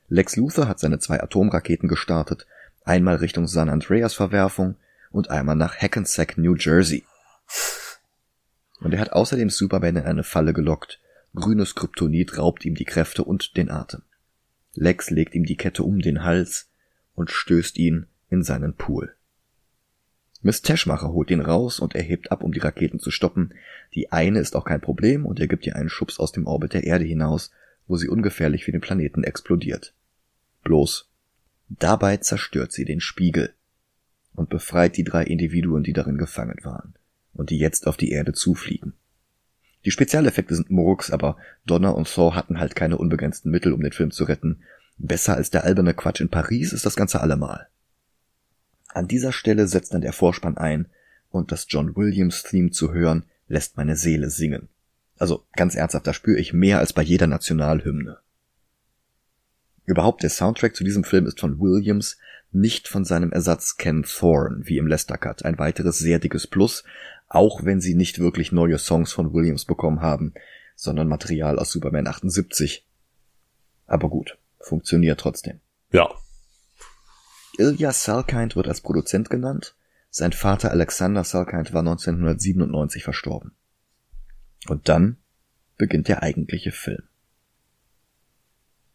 Lex 0.09 0.35
Luthor 0.35 0.67
hat 0.67 0.79
seine 0.79 0.99
zwei 0.99 1.23
Atomraketen 1.23 1.89
gestartet, 1.89 2.45
einmal 2.85 3.15
Richtung 3.15 3.47
San 3.47 3.67
Andreas 3.67 4.13
Verwerfung 4.13 4.75
und 5.11 5.31
einmal 5.31 5.55
nach 5.55 5.75
Hackensack, 5.75 6.37
New 6.37 6.55
Jersey. 6.55 7.03
Und 8.79 8.93
er 8.93 8.99
hat 8.99 9.11
außerdem 9.11 9.49
Superman 9.49 9.95
in 9.95 10.03
eine 10.03 10.23
Falle 10.23 10.53
gelockt. 10.53 10.99
Grünes 11.33 11.73
Kryptonit 11.73 12.37
raubt 12.37 12.63
ihm 12.63 12.75
die 12.75 12.85
Kräfte 12.85 13.23
und 13.23 13.57
den 13.57 13.71
Atem. 13.71 14.03
Lex 14.75 15.09
legt 15.09 15.33
ihm 15.33 15.45
die 15.45 15.57
Kette 15.57 15.81
um 15.81 15.99
den 15.99 16.23
Hals 16.23 16.69
und 17.15 17.31
stößt 17.31 17.79
ihn 17.79 18.05
in 18.29 18.43
seinen 18.43 18.75
Pool. 18.75 19.15
Miss 20.43 20.61
Teschmacher 20.61 21.13
holt 21.13 21.31
ihn 21.31 21.39
raus 21.39 21.79
und 21.79 21.95
er 21.95 22.01
hebt 22.01 22.31
ab, 22.31 22.43
um 22.43 22.51
die 22.51 22.59
Raketen 22.59 22.99
zu 22.99 23.11
stoppen. 23.11 23.53
Die 23.95 24.11
eine 24.11 24.39
ist 24.39 24.57
auch 24.57 24.65
kein 24.65 24.81
Problem 24.81 25.25
und 25.25 25.39
er 25.39 25.47
gibt 25.47 25.65
ihr 25.65 25.77
einen 25.77 25.87
Schubs 25.87 26.19
aus 26.19 26.33
dem 26.33 26.47
Orbit 26.47 26.73
der 26.73 26.83
Erde 26.83 27.05
hinaus, 27.05 27.51
wo 27.87 27.95
sie 27.95 28.09
ungefährlich 28.09 28.65
für 28.65 28.73
den 28.73 28.81
Planeten 28.81 29.23
explodiert. 29.23 29.93
Bloß, 30.63 31.09
dabei 31.69 32.17
zerstört 32.17 32.73
sie 32.73 32.83
den 32.83 32.99
Spiegel 32.99 33.53
und 34.35 34.49
befreit 34.49 34.97
die 34.97 35.05
drei 35.05 35.23
Individuen, 35.23 35.83
die 35.83 35.93
darin 35.93 36.17
gefangen 36.17 36.59
waren 36.63 36.93
und 37.33 37.49
die 37.49 37.57
jetzt 37.57 37.87
auf 37.87 37.95
die 37.95 38.11
Erde 38.11 38.33
zufliegen. 38.33 38.93
Die 39.85 39.91
Spezialeffekte 39.91 40.55
sind 40.55 40.69
Murks, 40.69 41.09
aber 41.09 41.37
Donner 41.65 41.95
und 41.95 42.13
Thor 42.13 42.35
hatten 42.35 42.59
halt 42.59 42.75
keine 42.75 42.97
unbegrenzten 42.97 43.49
Mittel, 43.49 43.71
um 43.71 43.81
den 43.81 43.91
Film 43.93 44.11
zu 44.11 44.25
retten. 44.25 44.63
Besser 44.97 45.35
als 45.35 45.51
der 45.51 45.63
alberne 45.63 45.93
Quatsch 45.93 46.21
in 46.21 46.29
Paris 46.29 46.73
ist 46.73 46.85
das 46.85 46.95
Ganze 46.97 47.21
allemal. 47.21 47.67
An 48.93 49.07
dieser 49.07 49.31
Stelle 49.31 49.67
setzt 49.67 49.93
dann 49.93 50.01
der 50.01 50.13
Vorspann 50.13 50.57
ein 50.57 50.87
und 51.29 51.51
das 51.51 51.65
John 51.67 51.95
Williams 51.95 52.43
Theme 52.43 52.69
zu 52.69 52.93
hören, 52.93 53.25
lässt 53.47 53.75
meine 53.75 53.95
Seele 53.95 54.29
singen. 54.29 54.69
Also 55.17 55.45
ganz 55.55 55.75
ernsthaft, 55.75 56.05
da 56.05 56.13
spüre 56.13 56.39
ich 56.39 56.53
mehr 56.53 56.79
als 56.79 56.93
bei 56.93 57.01
jeder 57.01 57.27
Nationalhymne. 57.27 58.19
Überhaupt 59.85 60.23
der 60.23 60.29
Soundtrack 60.29 60.75
zu 60.75 60.83
diesem 60.83 61.03
Film 61.03 61.25
ist 61.25 61.39
von 61.39 61.59
Williams, 61.59 62.17
nicht 62.51 62.87
von 62.87 63.03
seinem 63.03 63.31
Ersatz 63.31 63.77
Ken 63.77 64.03
Thorne, 64.03 64.61
wie 64.65 64.77
im 64.77 64.87
Lester 64.87 65.17
Cut. 65.17 65.43
Ein 65.43 65.57
weiteres 65.57 65.97
sehr 65.97 66.19
dickes 66.19 66.45
Plus, 66.45 66.83
auch 67.27 67.65
wenn 67.65 67.81
sie 67.81 67.95
nicht 67.95 68.19
wirklich 68.19 68.51
neue 68.51 68.77
Songs 68.77 69.11
von 69.11 69.33
Williams 69.33 69.65
bekommen 69.65 70.01
haben, 70.01 70.33
sondern 70.75 71.07
Material 71.07 71.57
aus 71.57 71.71
Superman 71.71 72.07
78. 72.07 72.85
Aber 73.87 74.09
gut, 74.09 74.37
funktioniert 74.59 75.19
trotzdem. 75.19 75.59
Ja, 75.91 76.09
Ilya 77.57 77.91
Salkind 77.91 78.55
wird 78.55 78.67
als 78.67 78.81
Produzent 78.81 79.29
genannt. 79.29 79.75
Sein 80.09 80.31
Vater 80.31 80.71
Alexander 80.71 81.23
Salkind 81.23 81.71
war 81.73 81.81
1997 81.81 83.03
verstorben. 83.03 83.51
Und 84.67 84.89
dann 84.89 85.17
beginnt 85.77 86.07
der 86.07 86.23
eigentliche 86.23 86.71
Film. 86.71 87.03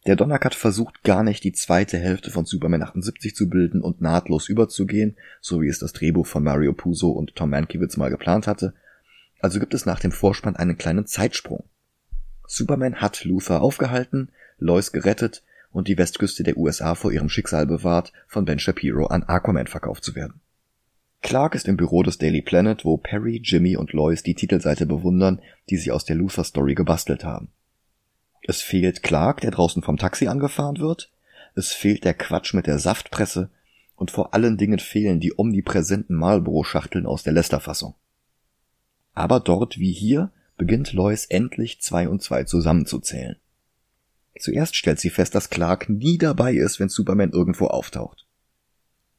Der 0.05 0.15
Donnercut 0.15 0.55
versucht 0.55 1.03
gar 1.03 1.23
nicht 1.23 1.43
die 1.43 1.51
zweite 1.51 1.97
Hälfte 1.97 2.31
von 2.31 2.45
Superman 2.45 2.83
78 2.83 3.35
zu 3.35 3.49
bilden 3.49 3.81
und 3.81 4.01
nahtlos 4.01 4.49
überzugehen, 4.49 5.17
so 5.39 5.61
wie 5.61 5.67
es 5.67 5.79
das 5.79 5.93
Drehbuch 5.93 6.25
von 6.25 6.43
Mario 6.43 6.73
Puzo 6.73 7.09
und 7.11 7.35
Tom 7.35 7.51
Mankiewicz 7.51 7.97
mal 7.97 8.09
geplant 8.09 8.47
hatte. 8.47 8.73
Also 9.39 9.59
gibt 9.59 9.73
es 9.73 9.85
nach 9.85 9.99
dem 9.99 10.11
Vorspann 10.11 10.55
einen 10.55 10.77
kleinen 10.77 11.05
Zeitsprung. 11.05 11.63
Superman 12.47 12.95
hat 12.95 13.23
Luther 13.23 13.61
aufgehalten, 13.61 14.31
Lois 14.57 14.91
gerettet 14.91 15.43
und 15.71 15.87
die 15.87 15.97
Westküste 15.97 16.43
der 16.43 16.57
USA 16.57 16.95
vor 16.95 17.11
ihrem 17.11 17.29
Schicksal 17.29 17.65
bewahrt, 17.65 18.11
von 18.27 18.45
Ben 18.45 18.59
Shapiro 18.59 19.07
an 19.07 19.23
Aquaman 19.23 19.67
verkauft 19.67 20.03
zu 20.03 20.15
werden. 20.15 20.41
Clark 21.21 21.53
ist 21.53 21.67
im 21.67 21.77
Büro 21.77 22.01
des 22.01 22.17
Daily 22.17 22.41
Planet, 22.41 22.85
wo 22.85 22.97
Perry, 22.97 23.41
Jimmy 23.43 23.75
und 23.75 23.93
Lois 23.93 24.23
die 24.23 24.35
Titelseite 24.35 24.85
bewundern, 24.85 25.41
die 25.69 25.77
sie 25.77 25.91
aus 25.91 26.05
der 26.05 26.15
Luther 26.15 26.43
Story 26.43 26.75
gebastelt 26.75 27.23
haben. 27.23 27.49
Es 28.43 28.61
fehlt 28.61 29.03
Clark, 29.03 29.41
der 29.41 29.51
draußen 29.51 29.83
vom 29.83 29.97
Taxi 29.97 30.27
angefahren 30.27 30.77
wird, 30.77 31.11
es 31.55 31.73
fehlt 31.73 32.05
der 32.05 32.13
Quatsch 32.13 32.53
mit 32.53 32.67
der 32.67 32.79
Saftpresse 32.79 33.49
und 33.95 34.11
vor 34.11 34.33
allen 34.33 34.57
Dingen 34.57 34.79
fehlen 34.79 35.19
die 35.19 35.37
omnipräsenten 35.37 36.15
Marlboro-Schachteln 36.15 37.05
aus 37.05 37.23
der 37.23 37.33
Lester-Fassung. 37.33 37.95
Aber 39.13 39.41
dort 39.41 39.77
wie 39.77 39.91
hier 39.91 40.31
beginnt 40.57 40.93
Lois 40.93 41.25
endlich 41.25 41.81
zwei 41.81 42.07
und 42.07 42.21
zwei 42.21 42.45
zusammenzuzählen. 42.45 43.35
Zuerst 44.39 44.75
stellt 44.75 44.99
sie 44.99 45.09
fest, 45.09 45.35
dass 45.35 45.49
Clark 45.49 45.89
nie 45.89 46.17
dabei 46.17 46.53
ist, 46.53 46.79
wenn 46.79 46.89
Superman 46.89 47.31
irgendwo 47.31 47.67
auftaucht. 47.67 48.25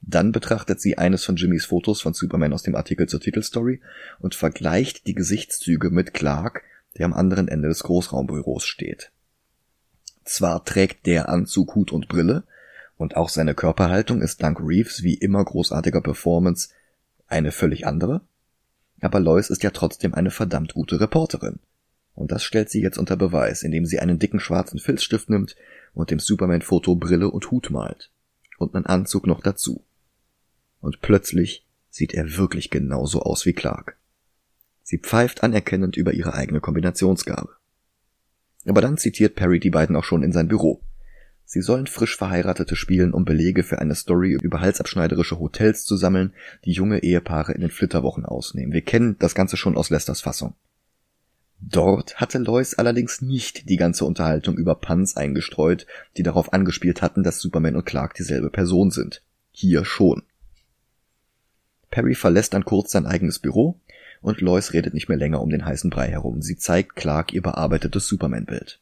Dann 0.00 0.32
betrachtet 0.32 0.80
sie 0.80 0.96
eines 0.96 1.24
von 1.24 1.36
Jimmys 1.36 1.66
Fotos 1.66 2.00
von 2.00 2.14
Superman 2.14 2.54
aus 2.54 2.62
dem 2.62 2.74
Artikel 2.74 3.06
zur 3.06 3.20
Titelstory 3.20 3.80
und 4.18 4.34
vergleicht 4.34 5.06
die 5.06 5.14
Gesichtszüge 5.14 5.90
mit 5.90 6.14
Clark, 6.14 6.62
der 6.96 7.04
am 7.04 7.12
anderen 7.12 7.48
Ende 7.48 7.68
des 7.68 7.82
Großraumbüros 7.82 8.64
steht. 8.64 9.12
Zwar 10.24 10.64
trägt 10.64 11.06
der 11.06 11.28
Anzug, 11.28 11.74
Hut 11.74 11.92
und 11.92 12.08
Brille, 12.08 12.44
und 12.96 13.16
auch 13.16 13.28
seine 13.28 13.54
Körperhaltung 13.54 14.20
ist 14.20 14.42
dank 14.42 14.58
Reeves 14.60 15.02
wie 15.02 15.14
immer 15.14 15.42
großartiger 15.44 16.02
Performance 16.02 16.68
eine 17.28 17.52
völlig 17.52 17.86
andere, 17.86 18.22
aber 19.00 19.20
Lois 19.20 19.48
ist 19.48 19.62
ja 19.62 19.70
trotzdem 19.70 20.14
eine 20.14 20.30
verdammt 20.30 20.74
gute 20.74 21.00
Reporterin. 21.00 21.60
Und 22.14 22.32
das 22.32 22.42
stellt 22.42 22.70
sie 22.70 22.82
jetzt 22.82 22.98
unter 22.98 23.16
Beweis, 23.16 23.62
indem 23.62 23.86
sie 23.86 24.00
einen 24.00 24.18
dicken 24.18 24.40
schwarzen 24.40 24.78
Filzstift 24.78 25.30
nimmt 25.30 25.56
und 25.94 26.10
dem 26.10 26.18
Superman-Foto 26.18 26.94
Brille 26.96 27.30
und 27.30 27.50
Hut 27.50 27.70
malt. 27.70 28.10
Und 28.58 28.74
einen 28.74 28.86
Anzug 28.86 29.26
noch 29.26 29.40
dazu. 29.40 29.84
Und 30.80 31.00
plötzlich 31.00 31.66
sieht 31.88 32.14
er 32.14 32.36
wirklich 32.36 32.70
genauso 32.70 33.22
aus 33.22 33.46
wie 33.46 33.52
Clark. 33.52 33.96
Sie 34.82 34.98
pfeift 34.98 35.42
anerkennend 35.42 35.96
über 35.96 36.12
ihre 36.12 36.34
eigene 36.34 36.60
Kombinationsgabe. 36.60 37.50
Aber 38.66 38.80
dann 38.80 38.98
zitiert 38.98 39.34
Perry 39.34 39.60
die 39.60 39.70
beiden 39.70 39.96
auch 39.96 40.04
schon 40.04 40.22
in 40.22 40.32
sein 40.32 40.48
Büro. 40.48 40.80
Sie 41.44 41.62
sollen 41.62 41.86
frisch 41.86 42.16
Verheiratete 42.16 42.76
spielen, 42.76 43.12
um 43.12 43.24
Belege 43.24 43.64
für 43.64 43.80
eine 43.80 43.94
Story 43.96 44.38
über 44.40 44.60
halsabschneiderische 44.60 45.40
Hotels 45.40 45.84
zu 45.84 45.96
sammeln, 45.96 46.32
die 46.64 46.72
junge 46.72 47.02
Ehepaare 47.02 47.52
in 47.52 47.60
den 47.60 47.70
Flitterwochen 47.70 48.24
ausnehmen. 48.24 48.72
Wir 48.72 48.82
kennen 48.82 49.16
das 49.18 49.34
Ganze 49.34 49.56
schon 49.56 49.76
aus 49.76 49.90
Lesters 49.90 50.20
Fassung. 50.20 50.54
Dort 51.60 52.16
hatte 52.16 52.38
Lois 52.38 52.74
allerdings 52.74 53.20
nicht 53.20 53.68
die 53.68 53.76
ganze 53.76 54.04
Unterhaltung 54.04 54.56
über 54.56 54.74
Puns 54.74 55.16
eingestreut, 55.16 55.86
die 56.16 56.22
darauf 56.22 56.52
angespielt 56.52 57.02
hatten, 57.02 57.22
dass 57.22 57.40
Superman 57.40 57.76
und 57.76 57.84
Clark 57.84 58.14
dieselbe 58.14 58.50
Person 58.50 58.90
sind. 58.90 59.22
Hier 59.52 59.84
schon. 59.84 60.22
Perry 61.90 62.14
verlässt 62.14 62.54
dann 62.54 62.64
kurz 62.64 62.92
sein 62.92 63.06
eigenes 63.06 63.38
Büro 63.38 63.80
und 64.22 64.40
Lois 64.40 64.72
redet 64.72 64.94
nicht 64.94 65.08
mehr 65.08 65.18
länger 65.18 65.40
um 65.42 65.50
den 65.50 65.64
heißen 65.64 65.90
Brei 65.90 66.08
herum. 66.08 66.40
Sie 66.40 66.56
zeigt 66.56 66.96
Clark 66.96 67.32
ihr 67.32 67.42
bearbeitetes 67.42 68.06
Superman-Bild. 68.06 68.80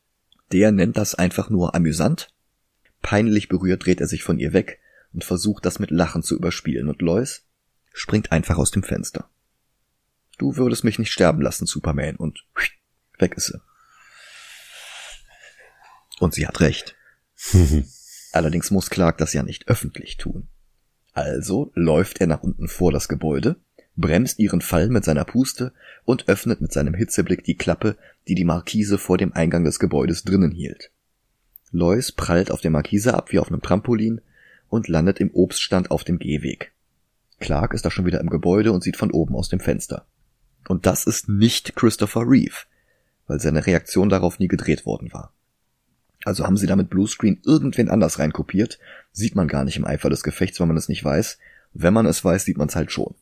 Der 0.53 0.73
nennt 0.73 0.97
das 0.97 1.15
einfach 1.15 1.51
nur 1.51 1.75
amüsant. 1.75 2.33
Peinlich 3.03 3.49
berührt 3.49 3.85
dreht 3.85 4.01
er 4.01 4.09
sich 4.09 4.23
von 4.23 4.39
ihr 4.39 4.53
weg 4.53 4.81
und 5.13 5.25
versucht 5.25 5.65
das 5.67 5.79
mit 5.79 5.91
Lachen 5.91 6.23
zu 6.23 6.37
überspielen 6.37 6.89
und 6.89 7.03
Lois 7.03 7.43
springt 7.93 8.33
einfach 8.33 8.59
aus 8.59 8.71
dem 8.71 8.83
Fenster. 8.83 9.29
Du 10.39 10.57
würdest 10.57 10.85
mich 10.85 10.99
nicht 10.99 11.13
sterben 11.13 11.43
lassen, 11.43 11.67
Superman, 11.67 12.17
und 12.17 12.45
weg 13.19 13.35
ist 13.35 13.47
sie. 13.47 13.61
Und 16.21 16.35
sie 16.35 16.47
hat 16.47 16.61
recht. 16.61 16.97
Allerdings 18.33 18.71
muss 18.71 18.91
Clark 18.91 19.19
das 19.19 19.33
ja 19.33 19.43
nicht 19.43 19.69
öffentlich 19.69 20.17
tun. 20.17 20.49
Also 21.13 21.73
läuft 21.75 22.21
er 22.21 22.29
nach 22.29 22.43
unten 22.43 22.69
vor 22.69 22.93
das 22.93 23.09
Gebäude, 23.09 23.57
bremst 23.97 24.39
ihren 24.39 24.61
Fall 24.61 24.89
mit 24.89 25.05
seiner 25.05 25.25
Puste 25.25 25.73
und 26.05 26.29
öffnet 26.29 26.61
mit 26.61 26.73
seinem 26.73 26.95
Hitzeblick 26.95 27.43
die 27.43 27.57
Klappe, 27.57 27.97
die 28.29 28.35
die 28.37 28.45
Markise 28.45 28.99
vor 28.99 29.19
dem 29.19 29.33
Eingang 29.33 29.65
des 29.65 29.81
Gebäudes 29.81 30.23
drinnen 30.23 30.53
hielt. 30.53 30.93
Lois 31.71 32.13
prallt 32.13 32.51
auf 32.51 32.61
der 32.61 32.71
Markise 32.71 33.15
ab 33.15 33.33
wie 33.33 33.39
auf 33.39 33.49
einem 33.49 33.63
Trampolin 33.63 34.21
und 34.69 34.89
landet 34.89 35.19
im 35.19 35.31
Obststand 35.33 35.91
auf 35.91 36.05
dem 36.05 36.19
Gehweg. 36.19 36.73
Clark 37.41 37.75
ist 37.75 37.85
da 37.85 37.91
schon 37.91 38.07
wieder 38.07 38.21
im 38.21 38.31
Gebäude 38.31 38.73
und 38.73 38.83
sieht 38.83 38.97
von 38.97 39.11
oben 39.11 39.35
aus 39.35 39.49
dem 39.49 39.61
Fenster. 39.61 40.07
Und 40.69 40.87
das 40.87 41.05
ist 41.05 41.29
nicht 41.29 41.75
Christopher 41.77 42.23
Reeve, 42.27 42.55
weil 43.27 43.41
seine 43.41 43.67
Reaktion 43.67 44.09
darauf 44.09 44.39
nie 44.39 44.49
gedreht 44.49 44.87
worden 44.87 45.13
war. 45.13 45.33
Also 46.25 46.45
haben 46.45 46.57
sie 46.57 46.67
damit 46.67 46.91
Bluescreen 46.91 47.41
irgendwen 47.45 47.89
anders 47.89 48.19
reinkopiert, 48.19 48.79
sieht 49.13 49.35
man 49.35 49.49
gar 49.49 49.65
nicht 49.65 49.77
im 49.77 49.85
Eifer 49.85 50.11
des 50.11 50.23
Gefechts, 50.23 50.61
wenn 50.61 50.69
man 50.69 50.77
es 50.77 50.89
nicht 50.89 51.05
weiß. 51.05 51.39
Wenn 51.73 51.95
man 51.95 52.07
es 52.07 52.25
weiß, 52.25 52.45
sieht 52.45 52.59
man 52.59 52.69
es 52.69 52.77
halt 52.77 52.93
schon. 52.93 53.15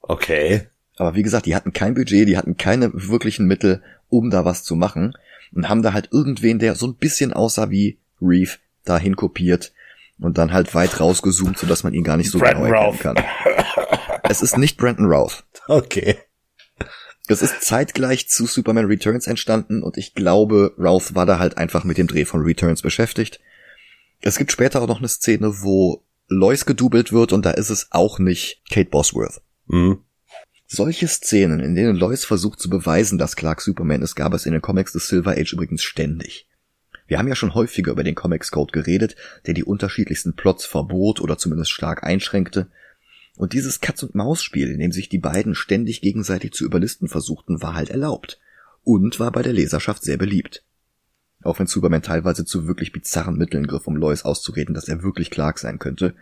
Okay. 0.00 0.68
Aber 0.96 1.14
wie 1.14 1.22
gesagt, 1.22 1.46
die 1.46 1.56
hatten 1.56 1.72
kein 1.72 1.94
Budget, 1.94 2.28
die 2.28 2.36
hatten 2.36 2.56
keine 2.56 2.90
wirklichen 2.92 3.46
Mittel, 3.46 3.82
um 4.08 4.30
da 4.30 4.44
was 4.44 4.62
zu 4.62 4.76
machen 4.76 5.14
und 5.54 5.68
haben 5.68 5.82
da 5.82 5.92
halt 5.92 6.10
irgendwen, 6.12 6.58
der 6.58 6.74
so 6.74 6.86
ein 6.86 6.96
bisschen 6.96 7.32
aussah 7.32 7.70
wie 7.70 7.98
Reeve, 8.20 8.58
dahin 8.84 9.16
kopiert 9.16 9.72
und 10.18 10.38
dann 10.38 10.52
halt 10.52 10.74
weit 10.74 11.00
rausgezoomt, 11.00 11.58
sodass 11.58 11.82
man 11.82 11.94
ihn 11.94 12.04
gar 12.04 12.16
nicht 12.16 12.30
so 12.30 12.38
Brandon 12.38 12.64
genau 12.64 12.92
erkennen 12.92 13.16
kann. 13.16 13.24
Es 14.24 14.42
ist 14.42 14.58
nicht 14.58 14.76
Brandon 14.76 15.06
Routh. 15.06 15.44
Okay. 15.68 16.18
Es 17.28 17.42
ist 17.42 17.62
zeitgleich 17.62 18.28
zu 18.28 18.46
Superman 18.46 18.86
Returns 18.86 19.26
entstanden 19.26 19.82
und 19.82 19.96
ich 19.96 20.14
glaube, 20.14 20.74
Routh 20.78 21.14
war 21.14 21.26
da 21.26 21.38
halt 21.38 21.56
einfach 21.56 21.84
mit 21.84 21.98
dem 21.98 22.08
Dreh 22.08 22.24
von 22.24 22.42
Returns 22.42 22.82
beschäftigt. 22.82 23.40
Es 24.20 24.38
gibt 24.38 24.52
später 24.52 24.82
auch 24.82 24.88
noch 24.88 24.98
eine 24.98 25.08
Szene, 25.08 25.62
wo 25.62 26.04
Lois 26.28 26.64
gedoubelt 26.64 27.12
wird 27.12 27.32
und 27.32 27.44
da 27.44 27.52
ist 27.52 27.70
es 27.70 27.88
auch 27.90 28.18
nicht 28.18 28.62
Kate 28.70 28.90
Bosworth. 28.90 29.40
Mhm. 29.66 29.98
Solche 30.66 31.06
Szenen, 31.06 31.60
in 31.60 31.74
denen 31.74 31.96
Lois 31.96 32.24
versucht 32.24 32.58
zu 32.58 32.70
beweisen, 32.70 33.18
dass 33.18 33.36
Clark 33.36 33.60
Superman 33.60 34.02
ist, 34.02 34.14
gab 34.14 34.32
es 34.32 34.46
in 34.46 34.52
den 34.52 34.62
Comics 34.62 34.92
des 34.92 35.06
Silver 35.06 35.32
Age 35.32 35.52
übrigens 35.52 35.82
ständig. 35.82 36.48
Wir 37.06 37.18
haben 37.18 37.28
ja 37.28 37.36
schon 37.36 37.54
häufiger 37.54 37.92
über 37.92 38.04
den 38.04 38.14
Comics 38.14 38.50
Code 38.50 38.72
geredet, 38.72 39.16
der 39.46 39.52
die 39.52 39.64
unterschiedlichsten 39.64 40.34
Plots 40.34 40.64
verbot 40.64 41.20
oder 41.20 41.36
zumindest 41.36 41.70
stark 41.70 42.04
einschränkte, 42.04 42.68
und 43.42 43.54
dieses 43.54 43.80
Katz-und-Maus-Spiel, 43.80 44.70
in 44.70 44.78
dem 44.78 44.92
sich 44.92 45.08
die 45.08 45.18
beiden 45.18 45.56
ständig 45.56 46.00
gegenseitig 46.00 46.52
zu 46.52 46.64
überlisten 46.64 47.08
versuchten, 47.08 47.60
war 47.60 47.74
halt 47.74 47.90
erlaubt. 47.90 48.38
Und 48.84 49.18
war 49.18 49.32
bei 49.32 49.42
der 49.42 49.52
Leserschaft 49.52 50.04
sehr 50.04 50.16
beliebt. 50.16 50.62
Auch 51.42 51.58
wenn 51.58 51.66
Superman 51.66 52.02
teilweise 52.02 52.44
zu 52.44 52.68
wirklich 52.68 52.92
bizarren 52.92 53.36
Mitteln 53.36 53.66
griff, 53.66 53.88
um 53.88 53.96
Lois 53.96 54.24
auszureden, 54.24 54.76
dass 54.76 54.86
er 54.86 55.02
wirklich 55.02 55.32
Clark 55.32 55.58
sein 55.58 55.80
könnte, 55.80 56.14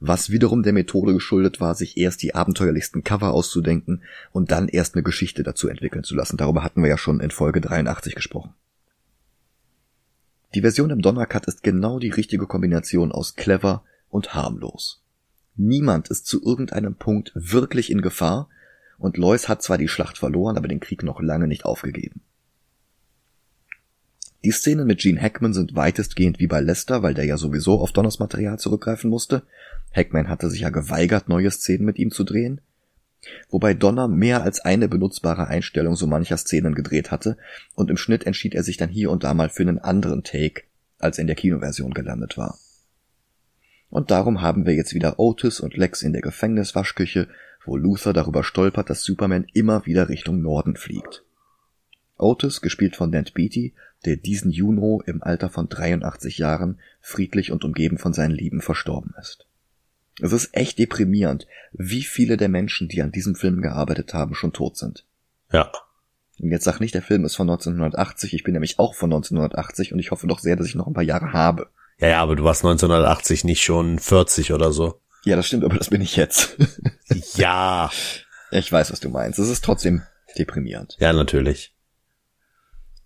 was 0.00 0.30
wiederum 0.30 0.64
der 0.64 0.72
Methode 0.72 1.12
geschuldet 1.12 1.60
war, 1.60 1.76
sich 1.76 1.96
erst 1.96 2.24
die 2.24 2.34
abenteuerlichsten 2.34 3.04
Cover 3.04 3.32
auszudenken 3.32 4.02
und 4.32 4.50
dann 4.50 4.66
erst 4.66 4.96
eine 4.96 5.04
Geschichte 5.04 5.44
dazu 5.44 5.68
entwickeln 5.68 6.02
zu 6.02 6.16
lassen. 6.16 6.38
Darüber 6.38 6.64
hatten 6.64 6.82
wir 6.82 6.88
ja 6.88 6.98
schon 6.98 7.20
in 7.20 7.30
Folge 7.30 7.60
83 7.60 8.16
gesprochen. 8.16 8.52
Die 10.56 10.62
Version 10.62 10.90
im 10.90 11.02
Donnercut 11.02 11.46
ist 11.46 11.62
genau 11.62 12.00
die 12.00 12.10
richtige 12.10 12.48
Kombination 12.48 13.12
aus 13.12 13.36
clever 13.36 13.84
und 14.10 14.34
harmlos. 14.34 15.03
Niemand 15.56 16.08
ist 16.08 16.26
zu 16.26 16.44
irgendeinem 16.44 16.96
Punkt 16.96 17.32
wirklich 17.34 17.90
in 17.90 18.02
Gefahr, 18.02 18.48
und 18.98 19.16
Lois 19.16 19.48
hat 19.48 19.62
zwar 19.62 19.78
die 19.78 19.88
Schlacht 19.88 20.18
verloren, 20.18 20.56
aber 20.56 20.68
den 20.68 20.80
Krieg 20.80 21.02
noch 21.02 21.20
lange 21.20 21.46
nicht 21.46 21.64
aufgegeben. 21.64 22.22
Die 24.44 24.50
Szenen 24.50 24.86
mit 24.86 25.00
Gene 25.00 25.20
Hackman 25.20 25.54
sind 25.54 25.74
weitestgehend 25.74 26.38
wie 26.38 26.46
bei 26.46 26.60
Lester, 26.60 27.02
weil 27.02 27.14
der 27.14 27.24
ja 27.24 27.38
sowieso 27.38 27.80
auf 27.80 27.92
Donners 27.92 28.18
Material 28.18 28.58
zurückgreifen 28.58 29.08
musste. 29.08 29.42
Hackman 29.94 30.28
hatte 30.28 30.50
sich 30.50 30.60
ja 30.60 30.70
geweigert, 30.70 31.28
neue 31.28 31.50
Szenen 31.50 31.86
mit 31.86 31.98
ihm 31.98 32.10
zu 32.10 32.24
drehen. 32.24 32.60
Wobei 33.48 33.72
Donner 33.72 34.06
mehr 34.06 34.42
als 34.42 34.60
eine 34.60 34.86
benutzbare 34.86 35.46
Einstellung 35.46 35.96
so 35.96 36.06
mancher 36.06 36.36
Szenen 36.36 36.74
gedreht 36.74 37.10
hatte 37.10 37.38
und 37.74 37.90
im 37.90 37.96
Schnitt 37.96 38.26
entschied 38.26 38.54
er 38.54 38.62
sich 38.62 38.76
dann 38.76 38.90
hier 38.90 39.10
und 39.10 39.24
da 39.24 39.32
mal 39.32 39.48
für 39.48 39.62
einen 39.62 39.78
anderen 39.78 40.24
Take, 40.24 40.64
als 40.98 41.18
in 41.18 41.26
der 41.26 41.36
Kinoversion 41.36 41.94
gelandet 41.94 42.36
war. 42.36 42.58
Und 43.94 44.10
darum 44.10 44.42
haben 44.42 44.66
wir 44.66 44.74
jetzt 44.74 44.92
wieder 44.92 45.20
Otis 45.20 45.60
und 45.60 45.76
Lex 45.76 46.02
in 46.02 46.12
der 46.12 46.20
Gefängniswaschküche, 46.20 47.28
wo 47.64 47.76
Luther 47.76 48.12
darüber 48.12 48.42
stolpert, 48.42 48.90
dass 48.90 49.04
Superman 49.04 49.46
immer 49.52 49.86
wieder 49.86 50.08
Richtung 50.08 50.42
Norden 50.42 50.74
fliegt. 50.74 51.22
Otis, 52.18 52.60
gespielt 52.60 52.96
von 52.96 53.10
Ned 53.10 53.34
Beatty, 53.34 53.72
der 54.04 54.16
diesen 54.16 54.50
Juno 54.50 55.00
im 55.06 55.22
Alter 55.22 55.48
von 55.48 55.68
83 55.68 56.38
Jahren 56.38 56.80
friedlich 57.00 57.52
und 57.52 57.62
umgeben 57.64 57.98
von 57.98 58.12
seinen 58.12 58.34
Lieben 58.34 58.62
verstorben 58.62 59.14
ist. 59.20 59.46
Es 60.20 60.32
ist 60.32 60.56
echt 60.56 60.80
deprimierend, 60.80 61.46
wie 61.72 62.02
viele 62.02 62.36
der 62.36 62.48
Menschen, 62.48 62.88
die 62.88 63.00
an 63.00 63.12
diesem 63.12 63.36
Film 63.36 63.62
gearbeitet 63.62 64.12
haben, 64.12 64.34
schon 64.34 64.52
tot 64.52 64.76
sind. 64.76 65.04
Ja. 65.52 65.70
Und 66.40 66.50
jetzt 66.50 66.64
sag 66.64 66.80
nicht, 66.80 66.96
der 66.96 67.02
Film 67.02 67.24
ist 67.24 67.36
von 67.36 67.48
1980, 67.48 68.34
ich 68.34 68.42
bin 68.42 68.54
nämlich 68.54 68.80
auch 68.80 68.96
von 68.96 69.12
1980 69.12 69.92
und 69.92 70.00
ich 70.00 70.10
hoffe 70.10 70.26
doch 70.26 70.40
sehr, 70.40 70.56
dass 70.56 70.66
ich 70.66 70.74
noch 70.74 70.88
ein 70.88 70.94
paar 70.94 71.04
Jahre 71.04 71.32
habe. 71.32 71.68
Ja, 71.98 72.08
ja, 72.08 72.22
aber 72.22 72.36
du 72.36 72.44
warst 72.44 72.64
1980 72.64 73.44
nicht 73.44 73.62
schon 73.62 73.98
40 73.98 74.52
oder 74.52 74.72
so. 74.72 75.00
Ja, 75.24 75.36
das 75.36 75.46
stimmt, 75.46 75.64
aber 75.64 75.78
das 75.78 75.90
bin 75.90 76.02
ich 76.02 76.16
jetzt. 76.16 76.56
ja. 77.36 77.90
Ich 78.50 78.70
weiß, 78.70 78.92
was 78.92 79.00
du 79.00 79.08
meinst. 79.08 79.38
Es 79.38 79.48
ist 79.48 79.64
trotzdem 79.64 80.02
deprimierend. 80.38 80.96
Ja, 81.00 81.12
natürlich. 81.12 81.74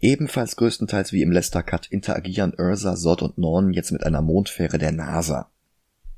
Ebenfalls 0.01 0.57
größtenteils 0.57 1.13
wie 1.13 1.23
im 1.23 1.33
Lester 1.33 1.63
Cut 1.63 1.87
interagieren 1.87 2.55
Ursa, 2.57 2.97
Sod 2.97 3.23
und 3.23 3.39
Norn 3.39 3.73
jetzt 3.73 3.91
mit 3.91 4.05
einer 4.05 4.23
Mondfähre 4.23 4.79
der 4.79 4.93
NASA. 4.93 5.51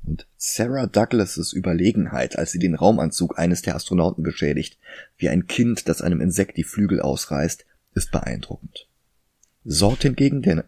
Und 0.03 0.27
Sarah 0.37 0.87
Douglas' 0.87 1.53
Überlegenheit, 1.53 2.37
als 2.37 2.51
sie 2.51 2.59
den 2.59 2.75
Raumanzug 2.75 3.37
eines 3.37 3.61
der 3.61 3.75
Astronauten 3.75 4.23
beschädigt, 4.23 4.77
wie 5.17 5.29
ein 5.29 5.47
Kind, 5.47 5.87
das 5.87 6.01
einem 6.01 6.21
Insekt 6.21 6.57
die 6.57 6.63
Flügel 6.63 7.01
ausreißt, 7.01 7.65
ist 7.93 8.11
beeindruckend. 8.11 8.87
Sord 9.63 10.01
hingegen, 10.01 10.41
der 10.41 10.65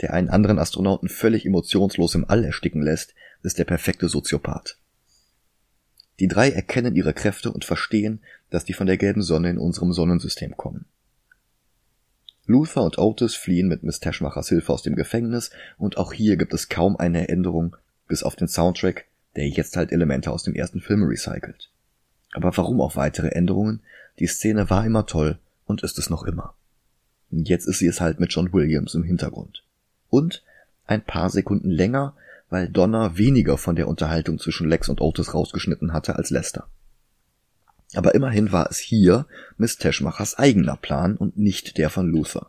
der 0.00 0.12
einen 0.12 0.28
anderen 0.28 0.58
Astronauten 0.58 1.08
völlig 1.08 1.46
emotionslos 1.46 2.14
im 2.14 2.28
All 2.28 2.44
ersticken 2.44 2.82
lässt, 2.82 3.14
ist 3.42 3.58
der 3.58 3.64
perfekte 3.64 4.08
Soziopath. 4.08 4.78
Die 6.18 6.28
drei 6.28 6.50
erkennen 6.50 6.96
ihre 6.96 7.12
Kräfte 7.12 7.52
und 7.52 7.64
verstehen, 7.64 8.20
dass 8.50 8.64
die 8.64 8.72
von 8.72 8.86
der 8.86 8.96
gelben 8.96 9.22
Sonne 9.22 9.50
in 9.50 9.58
unserem 9.58 9.92
Sonnensystem 9.92 10.56
kommen. 10.56 10.86
Luther 12.46 12.82
und 12.82 12.98
Otis 12.98 13.34
fliehen 13.34 13.68
mit 13.68 13.82
Miss 13.82 14.00
Teschmachers 14.00 14.48
Hilfe 14.48 14.72
aus 14.72 14.82
dem 14.82 14.94
Gefängnis 14.94 15.50
und 15.78 15.98
auch 15.98 16.12
hier 16.12 16.36
gibt 16.36 16.54
es 16.54 16.68
kaum 16.68 16.96
eine 16.96 17.28
Änderung, 17.28 17.76
bis 18.06 18.22
auf 18.22 18.36
den 18.36 18.48
Soundtrack, 18.48 19.06
der 19.34 19.48
jetzt 19.48 19.76
halt 19.76 19.92
Elemente 19.92 20.30
aus 20.30 20.44
dem 20.44 20.54
ersten 20.54 20.80
Film 20.80 21.02
recycelt. 21.02 21.70
Aber 22.32 22.56
warum 22.56 22.80
auch 22.80 22.96
weitere 22.96 23.28
Änderungen? 23.28 23.82
Die 24.18 24.26
Szene 24.26 24.70
war 24.70 24.86
immer 24.86 25.06
toll 25.06 25.38
und 25.66 25.82
ist 25.82 25.98
es 25.98 26.08
noch 26.08 26.22
immer. 26.22 26.54
Und 27.30 27.48
jetzt 27.48 27.66
ist 27.66 27.80
sie 27.80 27.88
es 27.88 28.00
halt 28.00 28.20
mit 28.20 28.32
John 28.32 28.52
Williams 28.52 28.94
im 28.94 29.02
Hintergrund. 29.02 29.65
Und 30.16 30.42
ein 30.86 31.04
paar 31.04 31.28
Sekunden 31.28 31.68
länger, 31.68 32.14
weil 32.48 32.70
Donner 32.70 33.18
weniger 33.18 33.58
von 33.58 33.76
der 33.76 33.86
Unterhaltung 33.86 34.38
zwischen 34.38 34.66
Lex 34.66 34.88
und 34.88 35.02
Otis 35.02 35.34
rausgeschnitten 35.34 35.92
hatte 35.92 36.16
als 36.16 36.30
Lester. 36.30 36.70
Aber 37.94 38.14
immerhin 38.14 38.50
war 38.50 38.70
es 38.70 38.78
hier 38.78 39.26
Miss 39.58 39.76
Teschmachers 39.76 40.38
eigener 40.38 40.78
Plan 40.78 41.18
und 41.18 41.36
nicht 41.36 41.76
der 41.76 41.90
von 41.90 42.08
Luther. 42.08 42.48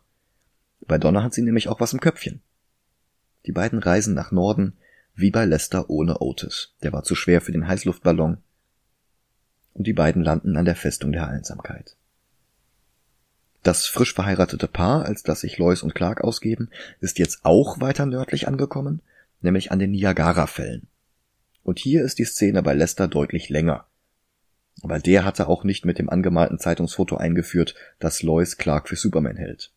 Bei 0.88 0.98
Donner 0.98 1.24
hat 1.24 1.34
sie 1.34 1.42
nämlich 1.42 1.68
auch 1.68 1.82
was 1.82 1.92
im 1.92 2.00
Köpfchen. 2.00 2.40
Die 3.46 3.52
beiden 3.52 3.80
reisen 3.80 4.14
nach 4.14 4.32
Norden, 4.32 4.78
wie 5.14 5.32
bei 5.32 5.44
Lester 5.44 5.90
ohne 5.90 6.22
Otis. 6.22 6.74
Der 6.84 6.94
war 6.94 7.04
zu 7.04 7.16
schwer 7.16 7.42
für 7.42 7.52
den 7.52 7.68
Heißluftballon. 7.68 8.38
Und 9.74 9.88
die 9.88 9.94
beiden 9.94 10.24
landen 10.24 10.56
an 10.56 10.64
der 10.64 10.78
Festung 10.78 11.12
der 11.12 11.28
Einsamkeit. 11.28 11.98
Das 13.68 13.86
frisch 13.86 14.14
verheiratete 14.14 14.70
Paar, 14.70 15.04
als 15.04 15.24
das 15.24 15.42
sich 15.42 15.58
Lois 15.58 15.84
und 15.84 15.94
Clark 15.94 16.24
ausgeben, 16.24 16.70
ist 17.02 17.20
jetzt 17.20 17.40
auch 17.44 17.82
weiter 17.82 18.06
nördlich 18.06 18.48
angekommen, 18.48 19.02
nämlich 19.42 19.74
an 19.74 19.80
den 19.80 19.92
Niagara-Fällen. 19.92 20.88
Und 21.64 21.78
hier 21.78 22.06
ist 22.06 22.18
die 22.18 22.24
Szene 22.24 22.64
bei 22.64 22.74
Lester 22.74 23.10
deutlich 23.10 23.50
länger. 23.50 23.86
Aber 24.84 25.00
der 25.00 25.26
hatte 25.26 25.50
auch 25.50 25.66
nicht 25.66 25.84
mit 25.84 26.00
dem 26.00 26.10
angemalten 26.10 26.60
Zeitungsfoto 26.60 27.18
eingeführt, 27.18 27.76
dass 28.00 28.24
Lois 28.24 28.56
Clark 28.56 28.88
für 28.88 28.96
Superman 28.96 29.36
hält. 29.36 29.74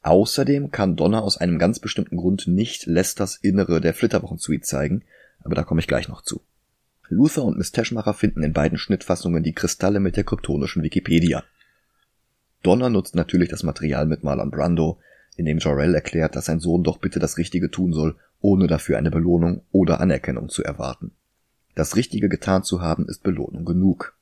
Außerdem 0.00 0.70
kann 0.70 0.96
Donner 0.96 1.22
aus 1.22 1.36
einem 1.36 1.58
ganz 1.58 1.80
bestimmten 1.80 2.16
Grund 2.16 2.46
nicht 2.46 2.86
Lesters 2.86 3.36
Innere 3.36 3.82
der 3.82 3.92
Flitterwochen-Suite 3.92 4.64
zeigen, 4.64 5.04
aber 5.40 5.54
da 5.54 5.64
komme 5.64 5.82
ich 5.82 5.86
gleich 5.86 6.08
noch 6.08 6.22
zu. 6.22 6.40
Luther 7.10 7.44
und 7.44 7.58
Miss 7.58 7.72
Teschmacher 7.72 8.14
finden 8.14 8.42
in 8.42 8.54
beiden 8.54 8.78
Schnittfassungen 8.78 9.42
die 9.42 9.52
Kristalle 9.52 10.00
mit 10.00 10.16
der 10.16 10.24
kryptonischen 10.24 10.82
Wikipedia. 10.82 11.44
Donner 12.62 12.90
nutzt 12.90 13.14
natürlich 13.14 13.48
das 13.48 13.62
Material 13.62 14.06
mit 14.06 14.24
Marlon 14.24 14.50
Brando, 14.50 14.98
in 15.36 15.44
dem 15.44 15.58
Jorel 15.58 15.94
erklärt, 15.94 16.34
dass 16.34 16.46
sein 16.46 16.58
Sohn 16.58 16.82
doch 16.82 16.98
bitte 16.98 17.20
das 17.20 17.38
Richtige 17.38 17.70
tun 17.70 17.92
soll, 17.92 18.16
ohne 18.40 18.66
dafür 18.66 18.98
eine 18.98 19.10
Belohnung 19.10 19.62
oder 19.70 20.00
Anerkennung 20.00 20.48
zu 20.48 20.64
erwarten. 20.64 21.12
Das 21.74 21.94
Richtige 21.94 22.28
getan 22.28 22.64
zu 22.64 22.80
haben, 22.80 23.06
ist 23.08 23.22
Belohnung 23.22 23.64
genug. 23.64 24.16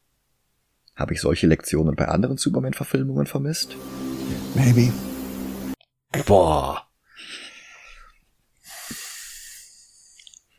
Habe 0.94 1.14
ich 1.14 1.20
solche 1.20 1.46
Lektionen 1.46 1.96
bei 1.96 2.08
anderen 2.08 2.36
Superman-Verfilmungen 2.36 3.26
vermisst? 3.26 3.76
Maybe. 4.54 4.92
Boah. 6.26 6.86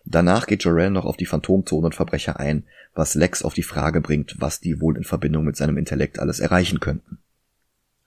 Danach 0.05 0.47
geht 0.47 0.63
Jorel 0.63 0.89
noch 0.89 1.05
auf 1.05 1.17
die 1.17 1.25
Phantomzonenverbrecher 1.25 2.39
ein, 2.39 2.63
was 2.95 3.13
Lex 3.13 3.43
auf 3.43 3.53
die 3.53 3.63
Frage 3.63 4.01
bringt, 4.01 4.35
was 4.39 4.59
die 4.59 4.79
wohl 4.79 4.95
in 4.95 5.03
Verbindung 5.03 5.43
mit 5.43 5.57
seinem 5.57 5.77
Intellekt 5.77 6.17
alles 6.17 6.39
erreichen 6.39 6.79
könnten. 6.79 7.19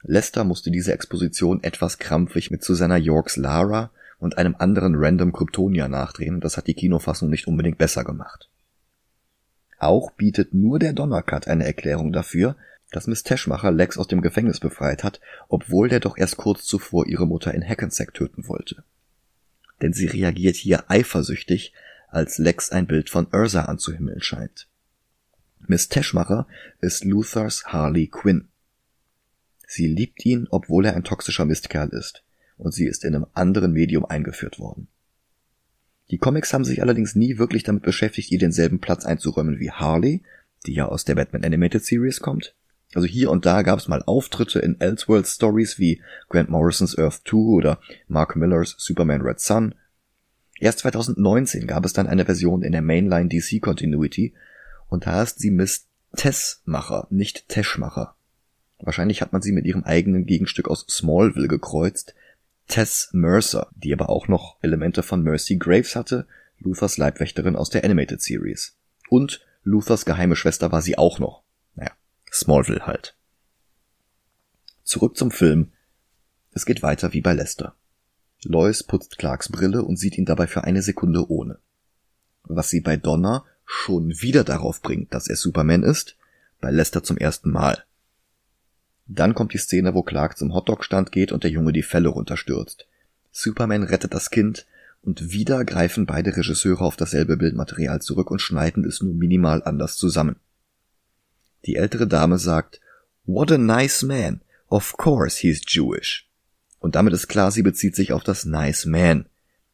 Lester 0.03 0.45
musste 0.45 0.71
diese 0.71 0.93
Exposition 0.93 1.63
etwas 1.63 1.99
krampfig 1.99 2.51
mit 2.51 2.65
Susanna 2.65 2.97
Yorks 2.97 3.37
Lara 3.37 3.91
und 4.19 4.39
einem 4.39 4.55
anderen 4.59 4.95
random 4.97 5.33
Kryptonier 5.33 5.89
nachdrehen, 5.89 6.41
das 6.41 6.57
hat 6.57 6.67
die 6.67 6.75
Kinofassung 6.75 7.31
nicht 7.31 7.47
unbedingt 7.47 7.79
besser 7.79 8.05
gemacht. 8.05 8.49
Auch 9.79 10.11
bietet 10.13 10.53
nur 10.53 10.79
der 10.79 10.93
Donnercut 10.93 11.49
eine 11.49 11.65
Erklärung 11.65 12.13
dafür, 12.13 12.57
dass 12.91 13.07
Miss 13.07 13.23
Teschmacher 13.23 13.71
Lex 13.71 13.97
aus 13.97 14.09
dem 14.09 14.21
Gefängnis 14.21 14.61
befreit 14.61 15.05
hat, 15.05 15.21
obwohl 15.49 15.89
der 15.89 16.01
doch 16.01 16.19
erst 16.19 16.37
kurz 16.37 16.65
zuvor 16.65 17.07
ihre 17.07 17.27
Mutter 17.27 17.55
in 17.55 17.67
Hackensack 17.67 18.13
töten 18.13 18.47
wollte. 18.49 18.85
Denn 19.81 19.93
sie 19.93 20.07
reagiert 20.07 20.57
hier 20.57 20.91
eifersüchtig, 20.91 21.73
als 22.09 22.39
Lex 22.39 22.71
ein 22.71 22.87
Bild 22.87 23.09
von 23.09 23.29
Ursa 23.33 23.63
anzuhimmeln 23.63 24.21
scheint. 24.21 24.69
Miss 25.61 25.89
Teschmacher 25.89 26.47
ist 26.81 27.05
Luthers 27.05 27.67
Harley 27.67 28.09
Quinn. 28.09 28.49
Sie 29.73 29.87
liebt 29.87 30.27
ihn, 30.27 30.49
obwohl 30.51 30.85
er 30.85 30.97
ein 30.97 31.05
toxischer 31.05 31.45
Mistkerl 31.45 31.91
ist, 31.91 32.25
und 32.59 32.75
sie 32.75 32.87
ist 32.87 33.05
in 33.05 33.15
einem 33.15 33.27
anderen 33.35 33.73
Medium 33.73 34.05
eingeführt 34.05 34.59
worden. 34.59 34.89
Die 36.11 36.19
Comics 36.19 36.53
haben 36.53 36.65
sich 36.65 36.83
allerdings 36.83 37.15
nie 37.15 37.39
wirklich 37.39 37.63
damit 37.63 37.85
beschäftigt, 37.85 38.33
ihr 38.33 38.41
denselben 38.41 38.81
Platz 38.81 39.07
einzuräumen 39.07 39.61
wie 39.61 39.71
Harley, 39.71 40.25
die 40.67 40.75
ja 40.75 40.87
aus 40.87 41.05
der 41.05 41.15
Batman 41.15 41.45
Animated 41.45 41.85
Series 41.85 42.19
kommt. 42.19 42.57
Also 42.95 43.07
hier 43.07 43.31
und 43.31 43.47
da 43.47 43.63
gab 43.63 43.79
es 43.79 43.87
mal 43.87 44.03
Auftritte 44.03 44.59
in 44.59 44.81
Elseworld 44.81 45.29
Stories 45.29 45.79
wie 45.79 46.03
Grant 46.29 46.51
Morrisons 46.51 46.99
Earth 46.99 47.23
2 47.25 47.37
oder 47.37 47.81
Mark 48.09 48.35
Millers 48.35 48.75
Superman 48.77 49.21
Red 49.21 49.39
Sun. 49.39 49.77
Erst 50.59 50.81
2019 50.81 51.69
gab 51.69 51.85
es 51.85 51.93
dann 51.93 52.09
eine 52.09 52.25
Version 52.25 52.65
in 52.65 52.73
der 52.73 52.83
Mainline 52.83 53.29
DC 53.29 53.63
Continuity 53.63 54.35
und 54.89 55.07
da 55.07 55.23
ist 55.23 55.39
sie 55.39 55.53
Miss 55.53 55.87
Tessmacher, 56.17 57.07
nicht 57.11 57.49
Teschmacher. 57.49 58.17
Wahrscheinlich 58.83 59.21
hat 59.23 59.33
man 59.33 59.43
sie 59.43 59.53
mit 59.53 59.67
ihrem 59.67 59.85
eigenen 59.85 60.27
Gegenstück 60.27 60.69
aus 60.69 60.87
Smallville 60.89 61.49
gekreuzt, 61.49 62.15
Tess 62.69 63.11
Mercer, 63.13 63.69
die 63.75 63.93
aber 63.93 64.09
auch 64.09 64.29
noch 64.29 64.59
Elemente 64.63 65.03
von 65.03 65.23
Mercy 65.23 65.57
Graves 65.57 65.97
hatte, 65.97 66.27
Luthers 66.59 66.99
Leibwächterin 66.99 67.57
aus 67.57 67.71
der 67.71 67.85
Animated 67.85 68.23
Series. 68.23 68.77
Und 69.09 69.45
Luthers 69.65 70.05
geheime 70.05 70.37
Schwester 70.37 70.73
war 70.73 70.83
sie 70.83 70.97
auch 70.97 71.19
noch. 71.19 71.43
Naja, 71.75 71.93
Smallville 72.33 72.87
halt. 72.87 73.17
Zurück 74.85 75.17
zum 75.17 75.31
Film. 75.31 75.73
Es 76.53 76.65
geht 76.65 76.83
weiter 76.83 77.13
wie 77.13 77.21
bei 77.21 77.33
Lester. 77.33 77.75
Lois 78.45 78.83
putzt 78.83 79.19
Clarks 79.19 79.51
Brille 79.51 79.83
und 79.83 79.99
sieht 79.99 80.17
ihn 80.17 80.25
dabei 80.25 80.47
für 80.47 80.65
eine 80.65 80.83
Sekunde 80.83 81.31
ohne. 81.31 81.59
Was 82.45 82.71
sie 82.71 82.81
bei 82.81 82.97
Donna 82.97 83.45
schon 83.65 84.11
wieder 84.21 84.45
darauf 84.45 84.81
bringt, 84.81 85.13
dass 85.15 85.29
er 85.29 85.37
Superman 85.37 85.83
ist, 85.83 86.17
bei 86.61 86.71
Lester 86.71 87.03
zum 87.03 87.17
ersten 87.17 87.51
Mal. 87.51 87.85
Dann 89.13 89.35
kommt 89.35 89.53
die 89.53 89.59
Szene, 89.59 89.93
wo 89.95 90.05
Clark 90.05 90.39
zum 90.39 90.55
Hotdog-Stand 90.55 91.11
geht 91.11 91.33
und 91.33 91.43
der 91.43 91.51
Junge 91.51 91.73
die 91.73 91.83
Fälle 91.83 92.11
runterstürzt. 92.11 92.87
Superman 93.33 93.83
rettet 93.83 94.15
das 94.15 94.31
Kind 94.31 94.67
und 95.03 95.33
wieder 95.33 95.65
greifen 95.65 96.07
beide 96.07 96.37
Regisseure 96.37 96.85
auf 96.85 96.97
dasselbe 96.97 97.37
Bildmaterial 97.37 98.01
zurück 98.01 98.31
und 98.31 98.41
schneiden 98.41 98.85
es 98.85 99.03
nur 99.03 99.13
minimal 99.13 99.65
anders 99.65 99.97
zusammen. 99.97 100.37
Die 101.67 101.75
ältere 101.75 102.07
Dame 102.07 102.39
sagt, 102.39 102.81
What 103.27 103.51
a 103.51 103.59
nice 103.59 104.03
man. 104.03 104.43
Of 104.69 104.97
course 104.97 105.41
he's 105.41 105.61
Jewish. 105.67 106.29
Und 106.79 106.95
damit 106.95 107.13
ist 107.13 107.27
klar, 107.27 107.51
sie 107.51 107.63
bezieht 107.63 107.97
sich 107.97 108.13
auf 108.13 108.23
das 108.23 108.45
Nice 108.45 108.87
Man. 108.87 109.27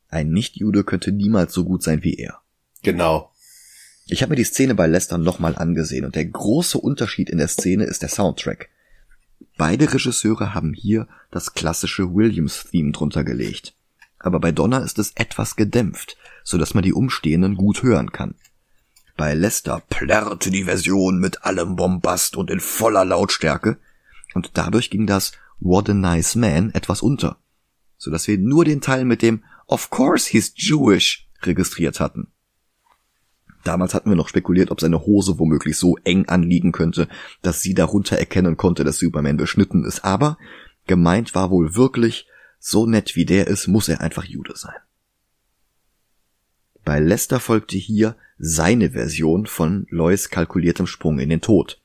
Ein 0.09 0.31
Nichtjude 0.31 0.83
könnte 0.83 1.13
niemals 1.13 1.53
so 1.53 1.65
gut 1.65 1.83
sein 1.83 2.03
wie 2.03 2.15
er. 2.15 2.41
Genau. 2.83 3.33
Ich 4.07 4.23
habe 4.23 4.31
mir 4.31 4.37
die 4.37 4.45
Szene 4.45 4.75
bei 4.75 4.87
Lester 4.87 5.19
nochmal 5.19 5.57
angesehen 5.57 6.07
und 6.07 6.15
der 6.15 6.25
große 6.25 6.79
Unterschied 6.79 7.29
in 7.29 7.39
der 7.39 7.49
Szene 7.49 7.85
ist 7.85 8.01
der 8.01 8.09
Soundtrack. 8.09 8.71
Beide 9.57 9.93
Regisseure 9.93 10.55
haben 10.55 10.75
hier 10.75 11.09
das 11.31 11.55
klassische 11.55 12.15
Williams-Theme 12.15 12.93
drunter 12.93 13.25
gelegt. 13.25 13.75
Aber 14.19 14.39
bei 14.41 14.53
Donner 14.53 14.83
ist 14.83 14.99
es 14.99 15.13
etwas 15.15 15.57
gedämpft, 15.57 16.17
so 16.45 16.59
dass 16.59 16.75
man 16.75 16.83
die 16.83 16.93
Umstehenden 16.93 17.57
gut 17.57 17.83
hören 17.83 18.13
kann. 18.13 18.35
Bei 19.17 19.33
Lester 19.33 19.83
plärrte 19.89 20.51
die 20.51 20.65
Version 20.65 21.19
mit 21.19 21.45
allem 21.45 21.77
Bombast 21.77 22.37
und 22.37 22.51
in 22.51 22.61
voller 22.61 23.05
Lautstärke, 23.05 23.79
und 24.35 24.51
dadurch 24.55 24.91
ging 24.91 25.07
das 25.07 25.33
What 25.59 25.89
a 25.89 25.95
Nice 25.95 26.35
Man 26.35 26.71
etwas 26.75 27.01
unter, 27.01 27.39
so 27.97 28.11
dass 28.11 28.29
wir 28.29 28.37
nur 28.37 28.67
den 28.67 28.83
Teil 28.83 29.07
mit 29.07 29.23
dem 29.23 29.43
Of 29.67 29.89
course 29.89 30.31
he's 30.31 30.53
Jewish 30.55 31.29
registriert 31.43 31.99
hatten. 31.99 32.31
Damals 33.67 33.95
hatten 33.95 34.11
wir 34.11 34.17
noch 34.17 34.29
spekuliert, 34.29 34.71
ob 34.71 34.81
seine 34.81 35.07
Hose 35.07 35.41
womöglich 35.41 35.77
so 35.77 35.97
eng 36.05 36.29
anliegen 36.29 36.71
könnte, 36.71 37.09
dass 37.43 37.63
sie 37.63 37.75
darunter 37.75 38.17
erkennen 38.17 38.57
konnte, 38.57 38.85
dass 38.85 38.99
Superman 38.99 39.37
beschnitten 39.37 39.85
ist. 39.85 40.05
Aber 40.05 40.39
gemeint 40.87 41.35
war 41.35 41.51
wohl 41.51 41.75
wirklich, 41.75 42.29
so 42.61 42.87
nett 42.87 43.17
wie 43.17 43.25
der 43.25 43.49
ist, 43.49 43.67
muss 43.67 43.89
er 43.89 44.01
einfach 44.01 44.23
Jude 44.23 44.53
sein. 44.55 44.77
Bei 46.85 47.01
Lester 47.01 47.41
folgte 47.41 47.77
hier 47.77 48.15
seine 48.39 48.91
Version 48.91 49.47
von 49.47 49.89
Lois 49.91 50.31
kalkuliertem 50.31 50.87
Sprung 50.87 51.19
in 51.19 51.29
den 51.29 51.41
Tod, 51.41 51.81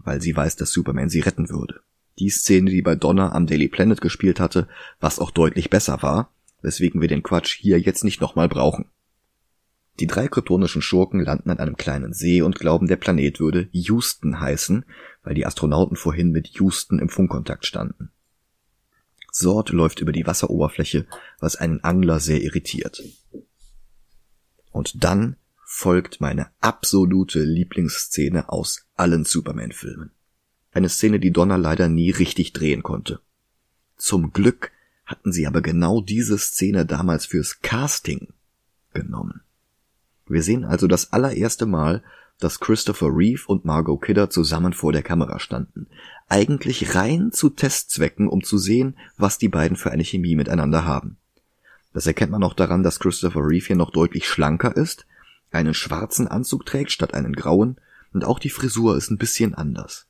weil 0.00 0.20
sie 0.20 0.36
weiß, 0.36 0.56
dass 0.56 0.72
Superman 0.72 1.08
sie 1.08 1.20
retten 1.20 1.48
würde. 1.48 1.80
Die 2.18 2.28
Szene, 2.28 2.70
die 2.70 2.82
bei 2.82 2.96
Donner 2.96 3.34
am 3.34 3.46
Daily 3.46 3.68
Planet 3.68 4.02
gespielt 4.02 4.40
hatte, 4.40 4.68
was 5.00 5.18
auch 5.18 5.30
deutlich 5.30 5.70
besser 5.70 6.02
war, 6.02 6.30
weswegen 6.60 7.00
wir 7.00 7.08
den 7.08 7.22
Quatsch 7.22 7.56
hier 7.56 7.80
jetzt 7.80 8.04
nicht 8.04 8.20
nochmal 8.20 8.50
brauchen. 8.50 8.90
Die 10.00 10.06
drei 10.08 10.26
kryptonischen 10.26 10.82
Schurken 10.82 11.20
landen 11.20 11.50
an 11.50 11.58
einem 11.58 11.76
kleinen 11.76 12.12
See 12.12 12.42
und 12.42 12.58
glauben, 12.58 12.88
der 12.88 12.96
Planet 12.96 13.38
würde 13.38 13.68
Houston 13.70 14.40
heißen, 14.40 14.84
weil 15.22 15.34
die 15.34 15.46
Astronauten 15.46 15.96
vorhin 15.96 16.30
mit 16.30 16.48
Houston 16.58 16.98
im 16.98 17.08
Funkkontakt 17.08 17.64
standen. 17.64 18.10
Sort 19.30 19.70
läuft 19.70 20.00
über 20.00 20.12
die 20.12 20.26
Wasseroberfläche, 20.26 21.06
was 21.38 21.56
einen 21.56 21.82
Angler 21.82 22.20
sehr 22.20 22.42
irritiert. 22.42 23.02
Und 24.70 25.04
dann 25.04 25.36
folgt 25.64 26.20
meine 26.20 26.50
absolute 26.60 27.42
Lieblingsszene 27.42 28.48
aus 28.48 28.86
allen 28.96 29.24
Superman-Filmen. 29.24 30.10
Eine 30.72 30.88
Szene, 30.88 31.20
die 31.20 31.30
Donner 31.30 31.58
leider 31.58 31.88
nie 31.88 32.10
richtig 32.10 32.52
drehen 32.52 32.82
konnte. 32.82 33.20
Zum 33.96 34.32
Glück 34.32 34.72
hatten 35.06 35.32
sie 35.32 35.46
aber 35.46 35.62
genau 35.62 36.00
diese 36.00 36.36
Szene 36.36 36.84
damals 36.84 37.26
fürs 37.26 37.60
Casting 37.60 38.32
genommen. 38.92 39.43
Wir 40.26 40.42
sehen 40.42 40.64
also 40.64 40.86
das 40.86 41.12
allererste 41.12 41.66
Mal, 41.66 42.02
dass 42.38 42.60
Christopher 42.60 43.08
Reeve 43.10 43.44
und 43.46 43.64
Margot 43.64 44.02
Kidder 44.02 44.30
zusammen 44.30 44.72
vor 44.72 44.92
der 44.92 45.02
Kamera 45.02 45.38
standen. 45.38 45.86
Eigentlich 46.28 46.94
rein 46.94 47.30
zu 47.32 47.50
Testzwecken, 47.50 48.28
um 48.28 48.42
zu 48.42 48.58
sehen, 48.58 48.96
was 49.16 49.38
die 49.38 49.48
beiden 49.48 49.76
für 49.76 49.90
eine 49.90 50.04
Chemie 50.04 50.34
miteinander 50.34 50.84
haben. 50.84 51.16
Das 51.92 52.06
erkennt 52.06 52.32
man 52.32 52.42
auch 52.42 52.54
daran, 52.54 52.82
dass 52.82 52.98
Christopher 52.98 53.40
Reeve 53.40 53.66
hier 53.66 53.76
noch 53.76 53.90
deutlich 53.90 54.26
schlanker 54.26 54.76
ist, 54.76 55.06
einen 55.52 55.74
schwarzen 55.74 56.26
Anzug 56.26 56.66
trägt 56.66 56.90
statt 56.90 57.14
einen 57.14 57.34
grauen 57.34 57.76
und 58.12 58.24
auch 58.24 58.40
die 58.40 58.50
Frisur 58.50 58.96
ist 58.96 59.10
ein 59.10 59.18
bisschen 59.18 59.54
anders. 59.54 60.06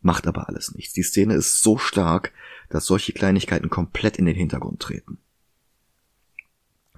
Macht 0.00 0.26
aber 0.26 0.48
alles 0.48 0.74
nichts. 0.74 0.94
Die 0.94 1.02
Szene 1.02 1.34
ist 1.34 1.60
so 1.60 1.76
stark, 1.76 2.32
dass 2.70 2.86
solche 2.86 3.12
Kleinigkeiten 3.12 3.70
komplett 3.70 4.16
in 4.16 4.26
den 4.26 4.36
Hintergrund 4.36 4.80
treten. 4.80 5.18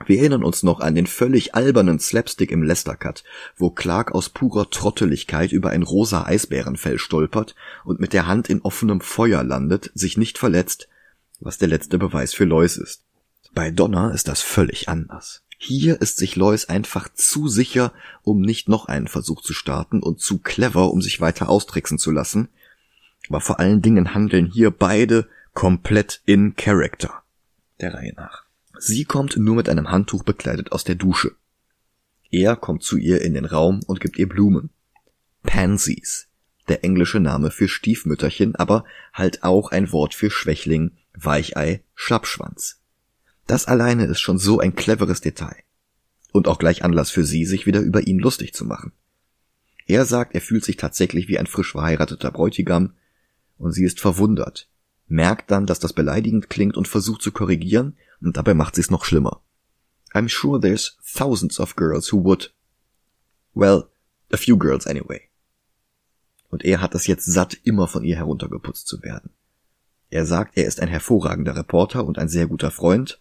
Wir 0.05 0.19
erinnern 0.19 0.45
uns 0.45 0.63
noch 0.63 0.81
an 0.81 0.95
den 0.95 1.07
völlig 1.07 1.55
albernen 1.55 1.99
Slapstick 1.99 2.51
im 2.51 2.63
Lester 2.63 2.97
Cut, 2.97 3.25
wo 3.57 3.71
Clark 3.71 4.13
aus 4.13 4.29
purer 4.29 4.69
Trotteligkeit 4.69 5.53
über 5.53 5.71
ein 5.71 5.83
rosa 5.83 6.25
Eisbärenfell 6.25 6.99
stolpert 6.99 7.55
und 7.85 7.99
mit 7.99 8.13
der 8.13 8.27
Hand 8.27 8.51
in 8.51 8.61
offenem 8.61 9.01
Feuer 9.01 9.43
landet, 9.43 9.91
sich 9.95 10.19
nicht 10.19 10.37
verletzt, 10.37 10.89
was 11.41 11.57
der 11.57 11.69
letzte 11.69 11.99
Beweis 11.99 12.35
für 12.35 12.45
Lois 12.45 12.77
ist. 12.77 13.03
Bei 13.55 13.71
Donna 13.71 14.11
ist 14.11 14.29
das 14.29 14.43
völlig 14.43 14.89
anders. 14.91 15.43
Hier 15.59 16.03
ist 16.03 16.19
sich 16.19 16.37
Lois 16.37 16.67
einfach 16.67 17.09
zu 17.15 17.49
sicher, 17.49 17.93
um 18.23 18.43
nicht 18.43 18.69
noch 18.69 18.87
einen 18.87 19.09
Versuch 19.09 19.41
zu 19.41 19.55
starten 19.55 20.03
und 20.03 20.21
zu 20.21 20.39
clever, 20.39 20.91
um 20.93 21.01
sich 21.01 21.23
weiter 21.23 21.49
austricksen 21.49 21.99
zu 21.99 22.11
lassen. 22.11 22.49
Aber 23.29 23.41
vor 23.41 23.59
allen 23.59 23.81
Dingen 23.81 24.13
handeln 24.13 24.47
hier 24.53 24.71
beide 24.71 25.27
komplett 25.55 26.21
in 26.27 26.55
Character. 26.55 27.23
Der 27.81 27.95
Reihe 27.95 28.13
nach. 28.15 28.46
Sie 28.79 29.05
kommt 29.05 29.37
nur 29.37 29.57
mit 29.57 29.69
einem 29.69 29.91
Handtuch 29.91 30.23
bekleidet 30.23 30.73
aus 30.73 30.85
der 30.85 30.95
Dusche. 30.95 31.33
Er 32.31 32.57
kommt 32.57 32.83
zu 32.83 32.97
ihr 32.97 33.23
in 33.23 33.35
den 33.35 33.45
Raum 33.45 33.83
und 33.87 34.01
gibt 34.01 34.19
ihr 34.19 34.29
Blumen. 34.29 34.71
Pansies, 35.43 36.29
der 36.69 36.85
englische 36.85 37.21
Name 37.21 37.51
für 37.51 37.69
Stiefmütterchen, 37.69 38.57
aber 38.57 38.85
halt 39.13 39.43
auch 39.45 39.71
ein 39.71 39.93
Wort 39.93 40.15
für 40.15 40.31
Schwächling, 40.31 40.93
Weichei, 41.15 41.83
Schlappschwanz. 41.95 42.81
Das 43.47 43.67
alleine 43.67 44.07
ist 44.07 44.21
schon 44.21 44.39
so 44.39 44.59
ein 44.59 44.75
cleveres 44.75 45.21
Detail. 45.21 45.57
Und 46.33 46.49
auch 46.49 46.59
gleich 46.59 46.85
Anlass 46.85 47.11
für 47.11 47.25
sie, 47.25 47.47
sich 47.47 47.65
wieder 47.65 47.81
über 47.81 48.07
ihn 48.07 48.19
lustig 48.19 48.53
zu 48.53 48.65
machen. 48.65 48.93
Er 49.87 50.05
sagt, 50.05 50.35
er 50.35 50.41
fühlt 50.41 50.65
sich 50.65 50.77
tatsächlich 50.77 51.29
wie 51.29 51.39
ein 51.39 51.47
frisch 51.47 51.73
verheirateter 51.73 52.33
Bräutigam, 52.33 52.95
und 53.57 53.73
sie 53.73 53.85
ist 53.85 54.01
verwundert, 54.01 54.69
merkt 55.07 55.51
dann, 55.51 55.65
dass 55.65 55.79
das 55.79 55.93
beleidigend 55.93 56.51
klingt 56.51 56.77
und 56.77 56.89
versucht 56.89 57.23
zu 57.23 57.33
korrigieren, 57.33 57.97
und 58.21 58.37
dabei 58.37 58.55
macht 58.55 58.75
sie 58.75 58.81
es 58.81 58.91
noch 58.91 59.05
schlimmer. 59.05 59.41
I'm 60.13 60.29
sure 60.29 60.61
there's 60.61 60.97
thousands 61.05 61.61
of 61.61 61.77
girls 61.77 62.13
who 62.13 62.25
would. 62.25 62.53
Well, 63.55 63.89
a 64.33 64.37
few 64.37 64.57
girls 64.57 64.87
anyway. 64.87 65.23
Und 66.49 66.65
er 66.65 66.81
hat 66.81 66.95
es 66.95 67.07
jetzt 67.07 67.27
satt, 67.27 67.55
immer 67.65 67.89
von 67.89 68.05
ihr 68.05 68.17
heruntergeputzt 68.17 68.87
zu 68.87 69.03
werden. 69.03 69.31
Er 70.09 70.25
sagt, 70.25 70.57
er 70.57 70.67
ist 70.67 70.81
ein 70.81 70.89
hervorragender 70.89 71.57
Reporter 71.57 72.05
und 72.05 72.19
ein 72.19 72.29
sehr 72.29 72.47
guter 72.47 72.71
Freund, 72.71 73.21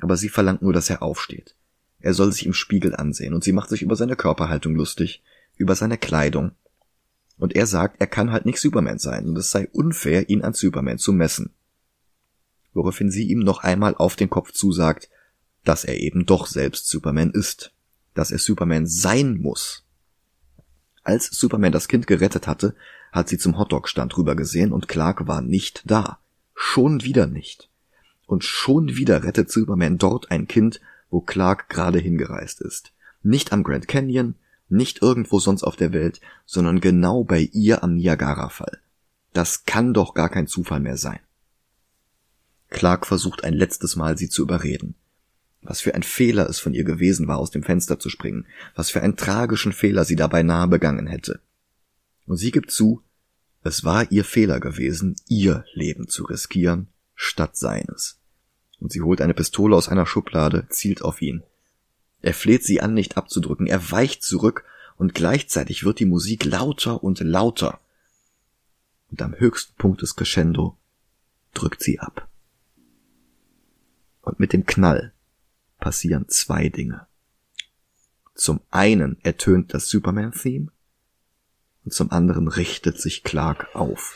aber 0.00 0.16
sie 0.16 0.28
verlangt 0.28 0.62
nur, 0.62 0.72
dass 0.72 0.90
er 0.90 1.02
aufsteht. 1.02 1.54
Er 2.00 2.14
soll 2.14 2.32
sich 2.32 2.46
im 2.46 2.54
Spiegel 2.54 2.96
ansehen 2.96 3.34
und 3.34 3.44
sie 3.44 3.52
macht 3.52 3.68
sich 3.68 3.82
über 3.82 3.96
seine 3.96 4.16
Körperhaltung 4.16 4.74
lustig, 4.74 5.22
über 5.56 5.74
seine 5.74 5.98
Kleidung. 5.98 6.52
Und 7.38 7.54
er 7.54 7.66
sagt, 7.66 8.00
er 8.00 8.06
kann 8.06 8.32
halt 8.32 8.44
nicht 8.44 8.60
Superman 8.60 8.98
sein 8.98 9.26
und 9.26 9.38
es 9.38 9.50
sei 9.50 9.68
unfair, 9.72 10.28
ihn 10.28 10.42
an 10.42 10.52
Superman 10.52 10.98
zu 10.98 11.12
messen 11.12 11.54
woraufhin 12.72 13.10
sie 13.10 13.28
ihm 13.28 13.40
noch 13.40 13.62
einmal 13.62 13.94
auf 13.94 14.16
den 14.16 14.30
Kopf 14.30 14.52
zusagt, 14.52 15.08
dass 15.64 15.84
er 15.84 15.98
eben 16.00 16.26
doch 16.26 16.46
selbst 16.46 16.88
Superman 16.88 17.30
ist, 17.30 17.72
dass 18.14 18.30
er 18.30 18.38
Superman 18.38 18.86
sein 18.86 19.38
muss. 19.38 19.84
Als 21.02 21.26
Superman 21.26 21.72
das 21.72 21.88
Kind 21.88 22.06
gerettet 22.06 22.46
hatte, 22.46 22.74
hat 23.12 23.28
sie 23.28 23.38
zum 23.38 23.58
Hotdog-Stand 23.58 24.16
rübergesehen 24.16 24.72
und 24.72 24.88
Clark 24.88 25.26
war 25.26 25.42
nicht 25.42 25.82
da. 25.86 26.18
Schon 26.54 27.02
wieder 27.02 27.26
nicht. 27.26 27.68
Und 28.26 28.44
schon 28.44 28.96
wieder 28.96 29.24
rettet 29.24 29.50
Superman 29.50 29.98
dort 29.98 30.30
ein 30.30 30.46
Kind, 30.46 30.80
wo 31.10 31.20
Clark 31.20 31.68
gerade 31.68 31.98
hingereist 31.98 32.60
ist. 32.60 32.92
Nicht 33.22 33.52
am 33.52 33.64
Grand 33.64 33.88
Canyon, 33.88 34.36
nicht 34.68 35.02
irgendwo 35.02 35.40
sonst 35.40 35.64
auf 35.64 35.76
der 35.76 35.92
Welt, 35.92 36.20
sondern 36.46 36.80
genau 36.80 37.24
bei 37.24 37.40
ihr 37.52 37.82
am 37.82 37.94
Niagara-Fall. 37.94 38.78
Das 39.32 39.64
kann 39.64 39.92
doch 39.92 40.14
gar 40.14 40.28
kein 40.28 40.46
Zufall 40.46 40.80
mehr 40.80 40.96
sein. 40.96 41.18
Clark 42.70 43.06
versucht 43.06 43.44
ein 43.44 43.54
letztes 43.54 43.96
Mal, 43.96 44.16
sie 44.16 44.28
zu 44.28 44.42
überreden. 44.42 44.94
Was 45.62 45.80
für 45.80 45.94
ein 45.94 46.02
Fehler 46.02 46.48
es 46.48 46.58
von 46.58 46.72
ihr 46.72 46.84
gewesen 46.84 47.28
war, 47.28 47.38
aus 47.38 47.50
dem 47.50 47.62
Fenster 47.62 47.98
zu 47.98 48.08
springen, 48.08 48.46
was 48.74 48.90
für 48.90 49.02
einen 49.02 49.16
tragischen 49.16 49.72
Fehler 49.72 50.04
sie 50.04 50.16
dabei 50.16 50.42
nahe 50.42 50.68
begangen 50.68 51.06
hätte. 51.06 51.40
Und 52.26 52.38
sie 52.38 52.50
gibt 52.50 52.70
zu, 52.70 53.02
es 53.62 53.84
war 53.84 54.10
ihr 54.10 54.24
Fehler 54.24 54.58
gewesen, 54.58 55.16
ihr 55.28 55.64
Leben 55.74 56.08
zu 56.08 56.24
riskieren, 56.24 56.88
statt 57.14 57.56
seines. 57.56 58.18
Und 58.78 58.90
sie 58.90 59.02
holt 59.02 59.20
eine 59.20 59.34
Pistole 59.34 59.76
aus 59.76 59.88
einer 59.88 60.06
Schublade, 60.06 60.66
zielt 60.70 61.02
auf 61.02 61.20
ihn. 61.20 61.42
Er 62.22 62.32
fleht 62.32 62.64
sie 62.64 62.80
an, 62.80 62.94
nicht 62.94 63.18
abzudrücken, 63.18 63.66
er 63.66 63.90
weicht 63.90 64.22
zurück, 64.22 64.64
und 64.96 65.14
gleichzeitig 65.14 65.84
wird 65.84 65.98
die 65.98 66.06
Musik 66.06 66.44
lauter 66.44 67.02
und 67.02 67.20
lauter. 67.20 67.80
Und 69.10 69.20
am 69.22 69.34
höchsten 69.34 69.74
Punkt 69.76 70.02
des 70.02 70.14
Crescendo 70.14 70.76
drückt 71.52 71.82
sie 71.82 71.98
ab. 71.98 72.29
Und 74.30 74.38
mit 74.38 74.52
dem 74.52 74.64
Knall 74.64 75.12
passieren 75.80 76.28
zwei 76.28 76.68
Dinge. 76.68 77.08
Zum 78.36 78.60
einen 78.70 79.18
ertönt 79.24 79.74
das 79.74 79.88
Superman-Theme 79.88 80.68
und 81.84 81.92
zum 81.92 82.12
anderen 82.12 82.46
richtet 82.46 83.00
sich 83.00 83.24
Clark 83.24 83.74
auf. 83.74 84.14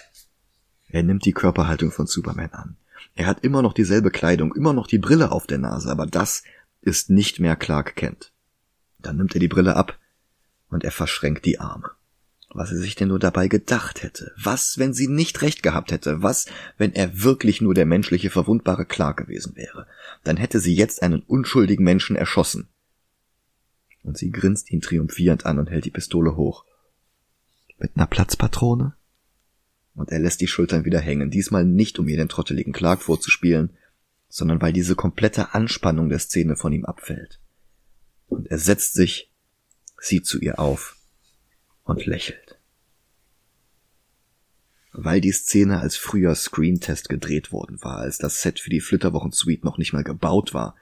Er 0.87 1.03
nimmt 1.03 1.25
die 1.25 1.33
Körperhaltung 1.33 1.91
von 1.91 2.07
Superman 2.07 2.53
an. 2.53 2.77
Er 3.17 3.27
hat 3.27 3.43
immer 3.43 3.61
noch 3.61 3.73
dieselbe 3.73 4.13
Kleidung, 4.13 4.55
immer 4.55 4.73
noch 4.73 4.87
die 4.87 4.99
Brille 4.99 5.33
auf 5.33 5.49
der 5.49 5.59
Nase, 5.59 5.91
aber 5.91 6.07
das 6.07 6.45
ist 6.81 7.11
nicht 7.11 7.41
mehr 7.41 7.57
Clark 7.57 7.97
Kent. 7.97 8.33
Dann 9.01 9.17
nimmt 9.17 9.35
er 9.35 9.41
die 9.41 9.49
Brille 9.49 9.75
ab 9.75 9.99
und 10.69 10.85
er 10.85 10.93
verschränkt 10.93 11.45
die 11.45 11.59
Arme 11.59 11.91
was 12.55 12.71
er 12.71 12.79
sich 12.79 12.95
denn 12.95 13.09
nur 13.09 13.19
dabei 13.19 13.49
gedacht 13.49 14.03
hätte. 14.03 14.33
Was, 14.41 14.79
wenn 14.79 14.95
sie 14.95 15.09
nicht 15.09 15.43
recht 15.43 15.63
gehabt 15.63 15.91
hätte? 15.91 16.23
Was, 16.23 16.47
wenn 16.79 16.95
er 16.95 17.23
wirklich 17.23 17.61
nur 17.61 17.75
der 17.75 17.85
menschliche 17.85 18.31
verwundbare 18.31 18.87
Clark 18.87 19.19
gewesen 19.19 19.57
wäre? 19.57 19.87
Dann 20.23 20.37
hätte 20.37 20.61
sie 20.61 20.75
jetzt 20.75 21.03
einen 21.03 21.21
unschuldigen 21.23 21.85
Menschen 21.85 22.17
erschossen. 22.17 22.69
Und 24.05 24.17
sie 24.17 24.31
grinst 24.31 24.71
ihn 24.71 24.81
triumphierend 24.81 25.47
an 25.47 25.59
und 25.59 25.71
hält 25.71 25.85
die 25.85 25.91
Pistole 25.91 26.37
hoch. 26.37 26.65
Mit 27.79 27.97
einer 27.97 28.07
Platzpatrone? 28.07 28.95
Und 29.95 30.11
er 30.11 30.21
lässt 30.21 30.41
die 30.41 30.49
Schultern 30.49 30.85
wieder 30.85 31.01
hängen, 31.01 31.31
diesmal 31.31 31.65
nicht 31.65 31.99
um 31.99 32.09
ihr 32.09 32.17
den 32.17 32.29
trotteligen 32.29 32.73
Clark 32.73 33.03
vorzuspielen, 33.03 33.71
sondern 34.29 34.61
weil 34.61 34.73
diese 34.73 34.95
komplette 34.95 35.55
Anspannung 35.55 36.09
der 36.09 36.19
Szene 36.19 36.57
von 36.57 36.73
ihm 36.73 36.85
abfällt. 36.85 37.41
Und 38.27 38.49
er 38.49 38.59
setzt 38.59 38.95
sich, 38.95 39.31
sieht 39.99 40.27
zu 40.27 40.41
ihr 40.41 40.59
auf 40.59 40.97
und 41.85 42.05
lächelt. 42.07 42.44
Weil 44.97 45.21
die 45.21 45.33
Szene 45.33 45.81
als 45.81 45.97
früher 45.97 46.37
Screentest 46.37 47.09
gedreht 47.09 47.51
worden 47.51 47.83
war, 47.83 47.99
als 47.99 48.17
das 48.19 48.41
Set 48.41 48.61
für 48.61 48.71
die 48.71 48.81
Flitterwochen-Suite 48.81 49.65
noch 49.65 49.77
nicht 49.77 49.93
mal 49.93 50.05
gebaut 50.05 50.55
war, 50.55 50.77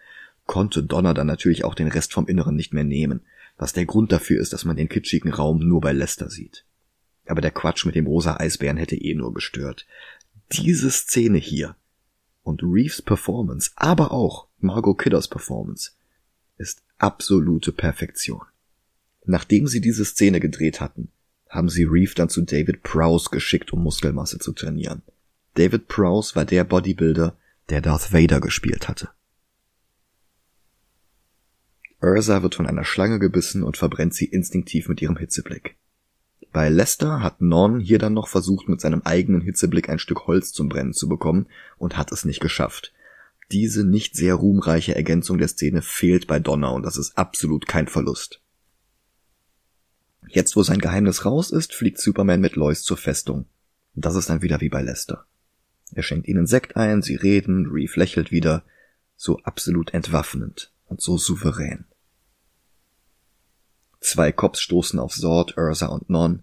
konnte 0.45 0.83
Donner 0.83 1.15
dann 1.15 1.27
natürlich 1.27 1.65
auch 1.65 1.75
den 1.75 1.89
Rest 1.89 2.13
vom 2.13 2.27
Inneren 2.27 2.55
nicht 2.55 2.75
mehr 2.75 2.85
nehmen, 2.85 3.23
was 3.57 3.73
der 3.73 3.87
Grund 3.87 4.13
dafür 4.13 4.39
ist, 4.39 4.53
dass 4.53 4.67
man 4.67 4.77
den 4.77 4.91
kitschigen 4.91 5.33
Raum 5.33 5.67
nur 5.67 5.81
bei 5.81 5.93
Lester 5.93 6.29
sieht. 6.29 6.67
Aber 7.27 7.41
der 7.41 7.53
Quatsch 7.53 7.87
mit 7.87 7.95
dem 7.95 8.07
rosa 8.07 8.37
Eisbären 8.37 8.77
hätte 8.77 8.97
eh 8.97 9.15
nur 9.15 9.33
gestört. 9.33 9.87
Diese 10.53 10.91
Szene 10.91 11.39
hier 11.39 11.75
und 12.43 12.63
Reeves 12.63 13.01
Performance, 13.01 13.71
aber 13.77 14.13
auch 14.13 14.49
Margot 14.59 14.99
Kidders 14.99 15.29
Performance 15.29 15.93
ist 16.59 16.83
absolute 16.99 17.73
Perfektion. 17.73 18.43
Nachdem 19.25 19.69
sie 19.69 19.81
diese 19.81 20.05
Szene 20.05 20.39
gedreht 20.39 20.81
hatten, 20.83 21.11
haben 21.53 21.69
sie 21.69 21.85
Reeve 21.85 22.15
dann 22.15 22.31
zu 22.31 22.41
David 22.43 22.83
Prowse 22.83 23.29
geschickt, 23.31 23.73
um 23.75 23.83
Muskelmasse 23.83 24.39
zu 24.39 24.53
trainieren. 24.53 25.03
David 25.55 25.87
Prowse 25.87 26.35
war 26.35 26.47
der 26.47 26.65
Bodybuilder, 26.65 27.37
der 27.69 27.83
Darth 27.83 28.13
Vader 28.13 28.41
gespielt 28.41 28.89
hatte. 28.89 29.11
Ursa 32.01 32.43
wird 32.43 32.55
von 32.55 32.67
einer 32.67 32.85
Schlange 32.85 33.19
gebissen 33.19 33.63
und 33.63 33.77
verbrennt 33.77 34.15
sie 34.15 34.25
instinktiv 34.25 34.89
mit 34.89 35.03
ihrem 35.03 35.19
Hitzeblick. 35.19 35.77
Bei 36.53 36.71
Lester 36.71 37.23
hat 37.23 37.43
Non 37.43 37.81
hier 37.81 37.99
dann 37.99 38.15
noch 38.15 38.29
versucht, 38.29 38.69
mit 38.69 38.81
seinem 38.81 39.03
eigenen 39.03 39.43
Hitzeblick 39.43 39.89
ein 39.89 39.99
Stück 39.99 40.27
Holz 40.27 40.53
zum 40.53 40.71
Brennen 40.71 40.95
zu 40.95 41.07
bekommen 41.07 41.47
und 41.77 41.99
hat 41.99 42.13
es 42.13 42.25
nicht 42.25 42.41
geschafft. 42.41 42.93
Diese 43.53 43.85
nicht 43.85 44.17
sehr 44.17 44.35
ruhmreiche 44.35 44.95
Ergänzung 44.95 45.37
der 45.37 45.49
Szene 45.49 45.83
fehlt 45.83 46.27
bei 46.27 46.41
Donner 46.41 46.73
und 46.73 46.83
das 46.83 46.97
ist 46.97 47.17
absolut 47.19 47.69
kein 47.69 47.89
Verlust. 47.89 48.42
Jetzt, 50.29 50.57
wo 50.57 50.63
sein 50.63 50.79
Geheimnis 50.79 51.25
raus 51.25 51.51
ist, 51.51 51.75
fliegt 51.75 51.99
Superman 51.99 52.41
mit 52.41 52.57
Lois 52.57 52.83
zur 52.83 52.97
Festung. 52.97 53.47
Das 53.95 54.15
ist 54.15 54.31
dann 54.31 54.43
wieder 54.43 54.61
wie 54.61 54.69
bei 54.69 54.83
Lester. 54.83 55.27
Er 55.95 56.03
schenkt 56.03 56.29
ihnen 56.29 56.47
Sekt 56.47 56.77
ein, 56.77 57.03
sie 57.03 57.17
reden, 57.17 57.67
Reeve 57.67 57.99
lächelt 57.99 58.31
wieder, 58.31 58.63
so 59.17 59.39
absolut 59.41 59.93
entwaffnend 59.93 60.73
und 60.87 61.03
so 61.03 61.19
souverän. 61.19 61.85
Zwei 64.01 64.33
Cops 64.33 64.61
stoßen 64.61 64.99
auf 64.99 65.15
Zord, 65.15 65.57
Ursa 65.57 65.87
und 65.87 66.09
Non. 66.09 66.43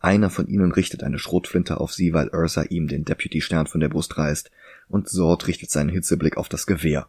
Einer 0.00 0.30
von 0.30 0.48
ihnen 0.48 0.72
richtet 0.72 1.02
eine 1.02 1.18
Schrotflinte 1.18 1.78
auf 1.80 1.92
sie, 1.92 2.12
weil 2.12 2.30
Ursa 2.30 2.62
ihm 2.62 2.88
den 2.88 3.04
Deputy-Stern 3.04 3.66
von 3.66 3.80
der 3.80 3.88
Brust 3.88 4.18
reißt, 4.18 4.50
und 4.88 5.08
Zord 5.08 5.46
richtet 5.46 5.70
seinen 5.70 5.88
Hitzeblick 5.88 6.36
auf 6.36 6.48
das 6.48 6.66
Gewehr. 6.66 7.08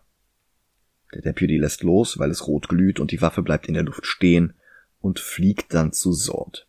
Der 1.13 1.21
Deputy 1.21 1.58
lässt 1.58 1.84
los, 1.84 2.19
weil 2.19 2.32
es 2.32 2.47
rot 2.47 2.69
glüht 2.69 3.00
und 3.00 3.12
die 3.12 3.21
Waffe 3.21 3.41
bleibt 3.41 3.67
in 3.67 3.74
der 3.74 3.84
Luft 3.84 4.06
stehen 4.06 4.54
und 5.02 5.20
fliegt 5.20 5.74
dann 5.74 5.92
zu 5.92 6.14
Zord. 6.14 6.68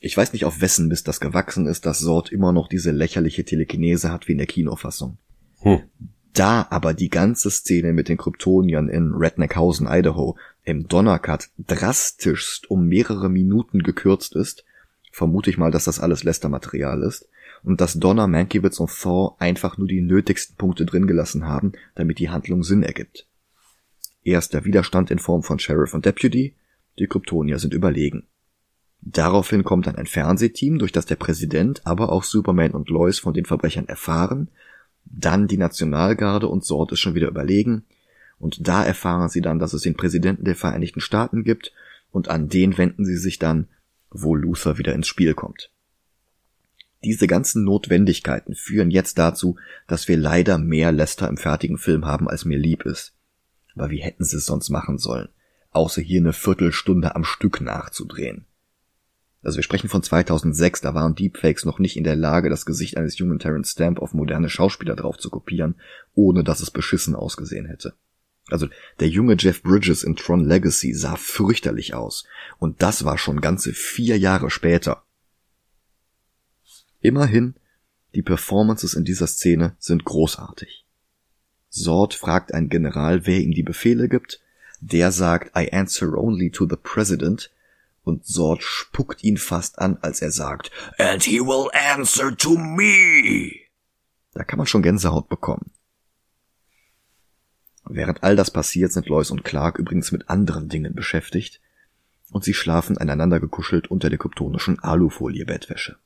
Ich 0.00 0.16
weiß 0.16 0.32
nicht, 0.32 0.44
auf 0.44 0.60
wessen 0.60 0.88
Mist 0.88 1.08
das 1.08 1.20
gewachsen 1.20 1.66
ist, 1.66 1.86
dass 1.86 2.00
Zord 2.00 2.30
immer 2.30 2.52
noch 2.52 2.68
diese 2.68 2.90
lächerliche 2.90 3.44
Telekinese 3.44 4.12
hat 4.12 4.28
wie 4.28 4.32
in 4.32 4.38
der 4.38 4.46
Kinofassung. 4.46 5.16
Hm. 5.60 5.82
Da 6.34 6.66
aber 6.68 6.94
die 6.94 7.08
ganze 7.08 7.50
Szene 7.50 7.92
mit 7.92 8.08
den 8.08 8.16
Kryptoniern 8.16 8.88
in 8.88 9.12
Redneckhausen, 9.14 9.86
Idaho 9.88 10.36
im 10.64 10.88
Donnercut 10.88 11.48
drastischst 11.58 12.70
um 12.70 12.86
mehrere 12.86 13.30
Minuten 13.30 13.82
gekürzt 13.82 14.34
ist, 14.34 14.64
vermute 15.12 15.48
ich 15.48 15.58
mal, 15.58 15.70
dass 15.70 15.84
das 15.84 16.00
alles 16.00 16.24
Lester-Material 16.24 17.02
ist 17.02 17.28
und 17.62 17.80
dass 17.80 17.94
Donner, 17.94 18.26
Mankiewicz 18.26 18.80
und 18.80 18.90
Thor 18.90 19.36
einfach 19.38 19.78
nur 19.78 19.86
die 19.86 20.02
nötigsten 20.02 20.56
Punkte 20.56 20.84
drin 20.84 21.06
gelassen 21.06 21.46
haben, 21.46 21.72
damit 21.94 22.18
die 22.18 22.30
Handlung 22.30 22.62
Sinn 22.62 22.82
ergibt. 22.82 23.26
Erst 24.22 24.54
der 24.54 24.64
Widerstand 24.64 25.10
in 25.10 25.18
Form 25.18 25.42
von 25.42 25.58
Sheriff 25.58 25.94
und 25.94 26.04
Deputy, 26.04 26.54
die 26.98 27.06
Kryptonier 27.06 27.58
sind 27.58 27.74
überlegen. 27.74 28.26
Daraufhin 29.00 29.64
kommt 29.64 29.86
dann 29.86 29.96
ein 29.96 30.06
Fernsehteam, 30.06 30.78
durch 30.78 30.92
das 30.92 31.06
der 31.06 31.16
Präsident, 31.16 31.86
aber 31.86 32.10
auch 32.10 32.24
Superman 32.24 32.70
und 32.70 32.88
Lois 32.88 33.18
von 33.18 33.34
den 33.34 33.44
Verbrechern 33.44 33.86
erfahren 33.86 34.48
dann 35.04 35.46
die 35.46 35.56
Nationalgarde 35.56 36.48
und 36.48 36.64
Sort 36.64 36.92
ist 36.92 37.00
schon 37.00 37.14
wieder 37.14 37.28
überlegen. 37.28 37.84
Und 38.38 38.66
da 38.66 38.84
erfahren 38.84 39.28
sie 39.28 39.40
dann, 39.40 39.58
dass 39.58 39.72
es 39.72 39.82
den 39.82 39.94
Präsidenten 39.94 40.44
der 40.44 40.56
Vereinigten 40.56 41.00
Staaten 41.00 41.44
gibt 41.44 41.72
und 42.10 42.28
an 42.28 42.48
den 42.48 42.76
wenden 42.78 43.04
sie 43.04 43.16
sich 43.16 43.38
dann, 43.38 43.68
wo 44.10 44.34
Luther 44.34 44.78
wieder 44.78 44.94
ins 44.94 45.06
Spiel 45.06 45.34
kommt. 45.34 45.70
Diese 47.04 47.26
ganzen 47.26 47.64
Notwendigkeiten 47.64 48.54
führen 48.54 48.90
jetzt 48.90 49.18
dazu, 49.18 49.56
dass 49.86 50.08
wir 50.08 50.16
leider 50.16 50.58
mehr 50.58 50.90
Lester 50.90 51.28
im 51.28 51.36
fertigen 51.36 51.76
Film 51.76 52.06
haben, 52.06 52.28
als 52.28 52.44
mir 52.44 52.58
lieb 52.58 52.84
ist. 52.84 53.14
Aber 53.74 53.90
wie 53.90 54.00
hätten 54.00 54.24
sie 54.24 54.38
es 54.38 54.46
sonst 54.46 54.70
machen 54.70 54.98
sollen, 54.98 55.28
außer 55.74 56.02
hier 56.02 56.20
eine 56.20 56.32
Viertelstunde 56.32 57.14
am 57.14 57.24
Stück 57.24 57.60
nachzudrehen? 57.60 58.46
Also 59.42 59.56
wir 59.56 59.62
sprechen 59.62 59.90
von 59.90 60.02
2006, 60.02 60.80
da 60.80 60.94
waren 60.94 61.14
Deepfakes 61.14 61.66
noch 61.66 61.78
nicht 61.78 61.96
in 61.96 62.04
der 62.04 62.16
Lage, 62.16 62.48
das 62.48 62.64
Gesicht 62.64 62.96
eines 62.96 63.18
jungen 63.18 63.38
Terence 63.38 63.72
Stamp 63.72 64.00
auf 64.00 64.14
moderne 64.14 64.48
Schauspieler 64.48 64.96
drauf 64.96 65.18
zu 65.18 65.28
kopieren, 65.28 65.74
ohne 66.14 66.44
dass 66.44 66.60
es 66.60 66.70
beschissen 66.70 67.14
ausgesehen 67.14 67.66
hätte. 67.66 67.94
Also 68.48 68.68
der 69.00 69.08
junge 69.08 69.36
Jeff 69.38 69.62
Bridges 69.62 70.02
in 70.02 70.16
Tron 70.16 70.44
Legacy 70.44 70.92
sah 70.94 71.16
fürchterlich 71.16 71.94
aus. 71.94 72.24
Und 72.58 72.82
das 72.82 73.04
war 73.04 73.18
schon 73.18 73.40
ganze 73.40 73.72
vier 73.72 74.18
Jahre 74.18 74.50
später. 74.50 75.02
Immerhin, 77.00 77.54
die 78.14 78.22
Performances 78.22 78.94
in 78.94 79.04
dieser 79.04 79.26
Szene 79.26 79.76
sind 79.78 80.04
großartig. 80.04 80.86
Sord 81.68 82.14
fragt 82.14 82.54
einen 82.54 82.68
General, 82.68 83.26
wer 83.26 83.40
ihm 83.40 83.52
die 83.52 83.62
Befehle 83.62 84.08
gibt. 84.08 84.40
Der 84.86 85.12
sagt, 85.12 85.56
I 85.56 85.72
answer 85.72 86.14
only 86.14 86.50
to 86.50 86.68
the 86.68 86.76
President 86.76 87.50
und 88.02 88.26
Sord 88.26 88.62
spuckt 88.62 89.24
ihn 89.24 89.38
fast 89.38 89.78
an, 89.78 89.96
als 90.02 90.20
er 90.20 90.30
sagt, 90.30 90.70
And 90.98 91.22
he 91.22 91.40
will 91.40 91.70
answer 91.72 92.36
to 92.36 92.58
me. 92.58 93.62
Da 94.34 94.44
kann 94.44 94.58
man 94.58 94.66
schon 94.66 94.82
Gänsehaut 94.82 95.30
bekommen. 95.30 95.70
Während 97.86 98.22
all 98.22 98.36
das 98.36 98.50
passiert, 98.50 98.92
sind 98.92 99.06
Lois 99.06 99.30
und 99.30 99.42
Clark 99.42 99.78
übrigens 99.78 100.12
mit 100.12 100.28
anderen 100.28 100.68
Dingen 100.68 100.94
beschäftigt, 100.94 101.62
und 102.30 102.44
sie 102.44 102.52
schlafen 102.52 102.98
einander 102.98 103.40
gekuschelt 103.40 103.90
unter 103.90 104.10
der 104.10 104.18
kryptonischen 104.18 104.80
Alufolie-Bettwäsche. 104.80 105.96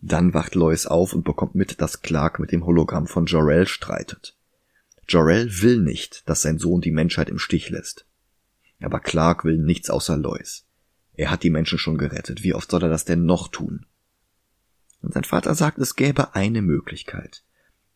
Dann 0.00 0.34
wacht 0.34 0.54
Lois 0.54 0.86
auf 0.86 1.14
und 1.14 1.24
bekommt 1.24 1.56
mit, 1.56 1.80
dass 1.80 2.02
Clark 2.02 2.38
mit 2.38 2.52
dem 2.52 2.64
Hologramm 2.64 3.08
von 3.08 3.26
Jorel 3.26 3.66
streitet. 3.66 4.36
Jorel 5.08 5.62
will 5.62 5.80
nicht, 5.80 6.28
dass 6.28 6.42
sein 6.42 6.58
Sohn 6.58 6.80
die 6.80 6.90
Menschheit 6.90 7.28
im 7.28 7.38
Stich 7.38 7.70
lässt. 7.70 8.06
Aber 8.80 9.00
Clark 9.00 9.44
will 9.44 9.58
nichts 9.58 9.88
außer 9.88 10.16
Lois. 10.16 10.64
Er 11.14 11.30
hat 11.30 11.42
die 11.42 11.50
Menschen 11.50 11.78
schon 11.78 11.96
gerettet. 11.96 12.42
Wie 12.42 12.54
oft 12.54 12.70
soll 12.70 12.82
er 12.82 12.88
das 12.88 13.04
denn 13.04 13.24
noch 13.24 13.48
tun? 13.48 13.86
Und 15.00 15.14
sein 15.14 15.24
Vater 15.24 15.54
sagt, 15.54 15.78
es 15.78 15.96
gäbe 15.96 16.34
eine 16.34 16.62
Möglichkeit. 16.62 17.44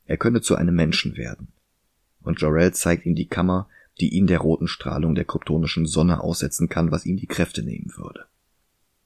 Er 0.07 0.17
könne 0.17 0.41
zu 0.41 0.55
einem 0.55 0.75
Menschen 0.75 1.17
werden. 1.17 1.49
Und 2.23 2.41
Jorel 2.41 2.73
zeigt 2.73 3.07
ihm 3.07 3.15
die 3.15 3.29
Kammer, 3.29 3.69
die 4.01 4.15
ihn 4.15 4.27
der 4.27 4.39
roten 4.39 4.69
Strahlung 4.69 5.15
der 5.15 5.25
kryptonischen 5.25 5.87
Sonne 5.87 6.21
aussetzen 6.23 6.69
kann, 6.69 6.91
was 6.91 7.07
ihm 7.07 7.17
die 7.17 7.27
Kräfte 7.27 7.63
nehmen 7.63 7.93
würde. 7.97 8.27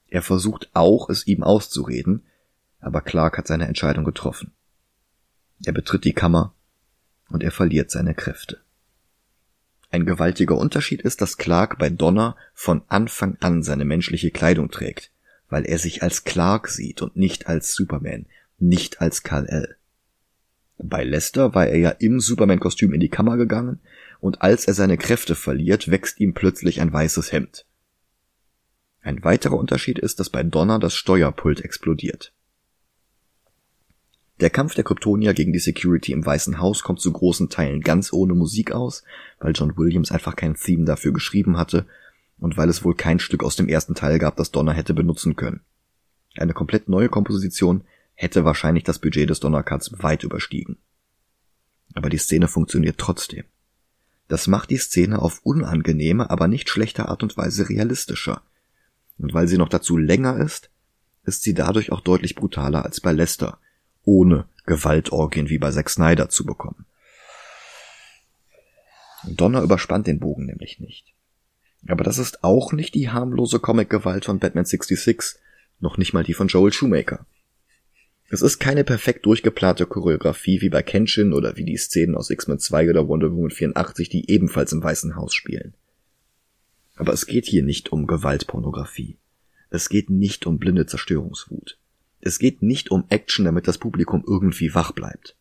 Er 0.09 0.23
versucht 0.23 0.71
auch, 0.75 1.11
es 1.11 1.27
ihm 1.27 1.43
auszureden, 1.43 2.23
aber 2.79 3.01
Clark 3.01 3.39
hat 3.39 3.47
seine 3.47 3.67
Entscheidung 3.67 4.05
getroffen. 4.05 4.53
Er 5.65 5.73
betritt 5.73 6.05
die 6.05 6.13
Kammer 6.13 6.54
und 7.29 7.43
er 7.43 7.51
verliert 7.51 7.91
seine 7.91 8.15
Kräfte. 8.15 8.61
Ein 9.91 10.07
gewaltiger 10.07 10.59
Unterschied 10.59 11.03
ist, 11.03 11.21
dass 11.21 11.37
Clark 11.37 11.79
bei 11.79 11.89
Donner 11.89 12.37
von 12.53 12.83
Anfang 12.89 13.37
an 13.41 13.63
seine 13.63 13.85
menschliche 13.85 14.31
Kleidung 14.31 14.71
trägt, 14.71 15.13
weil 15.49 15.65
er 15.65 15.79
sich 15.79 16.03
als 16.03 16.25
Clark 16.25 16.69
sieht 16.69 17.01
und 17.01 17.17
nicht 17.17 17.47
als 17.47 17.75
Superman, 17.75 18.27
nicht 18.59 19.01
als 19.01 19.23
Kal-El. 19.23 19.77
Bei 20.79 21.05
Lester 21.05 21.55
war 21.55 21.69
er 21.69 21.79
ja 21.79 21.91
im 21.91 22.19
Superman-Kostüm 22.19 22.93
in 22.93 23.01
die 23.01 23.09
Kammer 23.09 23.37
gegangen 23.37 23.81
und 24.21 24.43
als 24.43 24.67
er 24.67 24.75
seine 24.75 24.99
Kräfte 24.99 25.35
verliert, 25.35 25.91
wächst 25.91 26.19
ihm 26.19 26.35
plötzlich 26.35 26.81
ein 26.81 26.93
weißes 26.93 27.31
Hemd. 27.31 27.65
Ein 29.01 29.23
weiterer 29.23 29.57
Unterschied 29.57 29.99
ist, 29.99 30.19
dass 30.19 30.31
bei 30.31 30.43
Donner 30.43 30.79
das 30.79 30.95
Steuerpult 30.95 31.61
explodiert. 31.61 32.33
Der 34.41 34.51
Kampf 34.51 34.75
der 34.75 34.85
Kryptonier 34.85 35.33
gegen 35.33 35.53
die 35.53 35.61
Security 35.61 36.13
im 36.13 36.27
Weißen 36.27 36.59
Haus 36.59 36.83
kommt 36.83 37.01
zu 37.01 37.13
großen 37.13 37.51
Teilen 37.51 37.83
ganz 37.83 38.13
ohne 38.13 38.35
Musik 38.35 38.73
aus, 38.73 39.05
weil 39.39 39.53
John 39.55 39.77
Williams 39.77 40.11
einfach 40.11 40.35
kein 40.35 40.55
Theme 40.57 40.85
dafür 40.85 41.13
geschrieben 41.13 41.57
hatte 41.57 41.87
und 42.39 42.57
weil 42.57 42.69
es 42.69 42.85
wohl 42.85 42.97
kein 42.97 43.21
Stück 43.21 43.45
aus 43.45 43.55
dem 43.55 43.69
ersten 43.69 43.95
Teil 43.95 44.19
gab, 44.19 44.37
das 44.37 44.51
Donner 44.51 44.73
hätte 44.73 44.93
benutzen 44.93 45.37
können. 45.37 45.61
Eine 46.37 46.53
komplett 46.53 46.89
neue 46.89 47.09
Komposition 47.09 47.85
hätte 48.15 48.45
wahrscheinlich 48.45 48.83
das 48.83 48.99
Budget 48.99 49.31
des 49.31 49.39
Donnercuts 49.39 50.03
weit 50.03 50.25
überstiegen. 50.25 50.79
Aber 51.95 52.11
die 52.11 52.19
Szene 52.19 52.49
funktioniert 52.49 52.99
trotzdem. 52.99 53.45
Das 54.27 54.49
macht 54.49 54.71
die 54.71 54.79
Szene 54.79 55.21
auf 55.21 55.41
unangenehme, 55.45 56.31
aber 56.31 56.49
nicht 56.49 56.69
schlechte 56.69 57.09
Art 57.09 57.23
und 57.23 57.37
Weise 57.37 57.69
realistischer. 57.69 58.43
Und 59.19 59.33
weil 59.33 59.47
sie 59.47 59.59
noch 59.59 59.69
dazu 59.69 59.97
länger 59.97 60.39
ist, 60.39 60.71
ist 61.25 61.43
sie 61.43 61.55
dadurch 61.55 61.93
auch 61.93 62.01
deutlich 62.01 62.35
brutaler 62.35 62.85
als 62.85 63.01
bei 63.01 63.13
Lester, 63.13 63.59
ohne 64.05 64.47
Gewaltorgien 64.67 65.49
wie 65.49 65.59
bei 65.59 65.71
Zack 65.71 65.91
Snyder 65.91 66.29
zu 66.29 66.45
bekommen. 66.45 66.87
Donner 69.27 69.63
überspannt 69.63 70.07
den 70.07 70.21
Bogen 70.21 70.47
nämlich 70.47 70.81
nicht. 70.81 71.15
Aber 71.87 72.05
das 72.05 72.19
ist 72.19 72.45
auch 72.45 72.73
nicht 72.73 72.95
die 72.95 73.11
harmlose 73.11 73.59
Comic-Gewalt 73.59 74.25
von 74.25 74.39
Batman 74.39 74.65
66, 74.65 75.41
noch 75.81 75.99
nicht 75.99 76.15
mal 76.15 76.25
die 76.25 76.35
von 76.35 76.49
Joel 76.49 76.73
Shoemaker. 76.73 77.27
Es 78.31 78.43
ist 78.43 78.59
keine 78.59 78.85
perfekt 78.85 79.27
durchgeplante 79.27 79.87
Choreografie 79.87 80.61
wie 80.61 80.71
bei 80.71 80.83
Kenshin 80.83 81.33
oder 81.33 81.57
wie 81.57 81.65
die 81.65 81.77
Szenen 81.77 82.15
aus 82.15 82.31
X-Men 82.31 82.59
2 82.59 82.91
oder 82.91 83.07
Wonder 83.07 83.31
Woman 83.31 83.51
84, 83.51 84.09
die 84.09 84.31
ebenfalls 84.31 84.73
im 84.73 84.83
Weißen 84.83 85.15
Haus 85.15 85.35
spielen. 85.35 85.75
Aber 86.97 87.13
es 87.13 87.27
geht 87.27 87.47
hier 87.47 87.63
nicht 87.63 87.93
um 87.93 88.07
Gewaltpornografie. 88.07 89.19
Es 89.71 89.89
geht 89.89 90.09
nicht 90.09 90.47
um 90.47 90.59
blinde 90.59 90.87
Zerstörungswut. 90.87 91.79
Es 92.27 92.39
geht 92.39 92.63
nicht 92.63 92.91
um 92.91 93.05
Action, 93.11 93.45
damit 93.45 93.69
das 93.69 93.77
Publikum 93.77 94.25
irgendwie 94.27 94.75
wach 94.75 94.93
bleibt. 94.93 95.37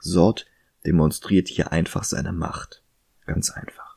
Sort 0.00 0.46
demonstriert 0.84 1.46
hier 1.46 1.70
einfach 1.70 2.02
seine 2.02 2.32
Macht. 2.32 2.82
Ganz 3.24 3.50
einfach. 3.50 3.96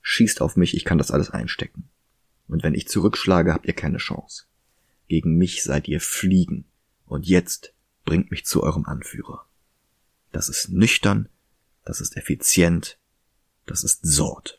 Schießt 0.00 0.40
auf 0.40 0.56
mich, 0.56 0.74
ich 0.74 0.86
kann 0.86 0.96
das 0.96 1.10
alles 1.10 1.28
einstecken. 1.28 1.90
Und 2.48 2.62
wenn 2.62 2.72
ich 2.72 2.88
zurückschlage, 2.88 3.52
habt 3.52 3.66
ihr 3.66 3.74
keine 3.74 3.98
Chance. 3.98 4.44
Gegen 5.08 5.36
mich 5.36 5.62
seid 5.62 5.88
ihr 5.88 6.00
Fliegen. 6.00 6.64
Und 7.04 7.26
jetzt 7.26 7.74
bringt 8.06 8.30
mich 8.30 8.46
zu 8.46 8.62
eurem 8.62 8.86
Anführer. 8.86 9.44
Das 10.32 10.48
ist 10.48 10.70
nüchtern, 10.70 11.28
das 11.84 12.00
ist 12.00 12.16
effizient, 12.16 12.96
das 13.66 13.84
ist 13.84 14.06
Sort. 14.06 14.58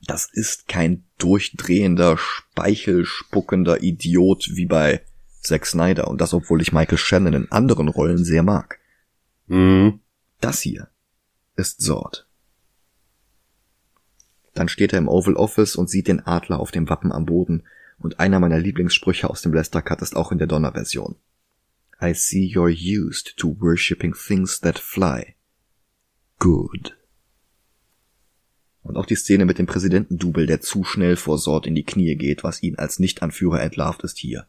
Das 0.00 0.24
ist 0.32 0.68
kein 0.68 1.04
durchdrehender, 1.18 2.16
speichelspuckender 2.16 3.82
Idiot 3.82 4.48
wie 4.54 4.64
bei 4.64 5.04
Zack 5.40 5.66
Snyder 5.66 6.08
und 6.08 6.20
das, 6.20 6.34
obwohl 6.34 6.60
ich 6.60 6.72
Michael 6.72 6.98
Shannon 6.98 7.34
in 7.34 7.52
anderen 7.52 7.88
Rollen 7.88 8.24
sehr 8.24 8.42
mag. 8.42 8.78
Mhm. 9.46 10.00
Das 10.40 10.60
hier 10.60 10.88
ist 11.56 11.80
Zord. 11.80 12.26
Dann 14.54 14.68
steht 14.68 14.92
er 14.92 14.98
im 14.98 15.08
Oval 15.08 15.34
Office 15.34 15.76
und 15.76 15.88
sieht 15.88 16.08
den 16.08 16.20
Adler 16.26 16.60
auf 16.60 16.70
dem 16.70 16.88
Wappen 16.88 17.12
am 17.12 17.26
Boden 17.26 17.64
und 17.98 18.20
einer 18.20 18.40
meiner 18.40 18.58
Lieblingssprüche 18.58 19.28
aus 19.28 19.42
dem 19.42 19.52
Lester 19.52 19.82
Cut 19.82 20.02
ist 20.02 20.16
auch 20.16 20.32
in 20.32 20.38
der 20.38 20.46
Donner-Version. 20.46 21.16
I 22.00 22.14
see 22.14 22.44
you're 22.44 22.70
used 22.70 23.36
to 23.38 23.56
worshipping 23.60 24.14
things 24.14 24.60
that 24.60 24.78
fly. 24.78 25.34
Good. 26.38 26.96
Und 28.82 28.96
auch 28.96 29.06
die 29.06 29.16
Szene 29.16 29.44
mit 29.44 29.58
dem 29.58 29.66
Präsidenten-Double, 29.66 30.46
der 30.46 30.60
zu 30.60 30.84
schnell 30.84 31.16
vor 31.16 31.38
Sort 31.38 31.66
in 31.66 31.74
die 31.74 31.84
Knie 31.84 32.14
geht, 32.14 32.44
was 32.44 32.62
ihn 32.62 32.76
als 32.76 32.98
Nicht-Anführer 33.00 33.60
entlarvt, 33.60 34.02
ist 34.02 34.18
hier. 34.18 34.46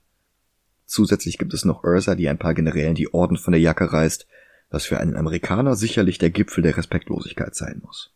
Zusätzlich 0.89 1.37
gibt 1.37 1.53
es 1.53 1.65
noch 1.65 1.83
Ursa, 1.83 2.15
die 2.15 2.27
ein 2.27 2.39
paar 2.39 2.55
Generälen 2.55 2.95
die 2.95 3.13
Orden 3.13 3.37
von 3.37 3.51
der 3.51 3.61
Jacke 3.61 3.93
reißt, 3.93 4.25
was 4.71 4.85
für 4.85 4.99
einen 4.99 5.15
Amerikaner 5.15 5.75
sicherlich 5.75 6.17
der 6.17 6.31
Gipfel 6.31 6.63
der 6.63 6.77
Respektlosigkeit 6.77 7.53
sein 7.53 7.79
muss. 7.85 8.11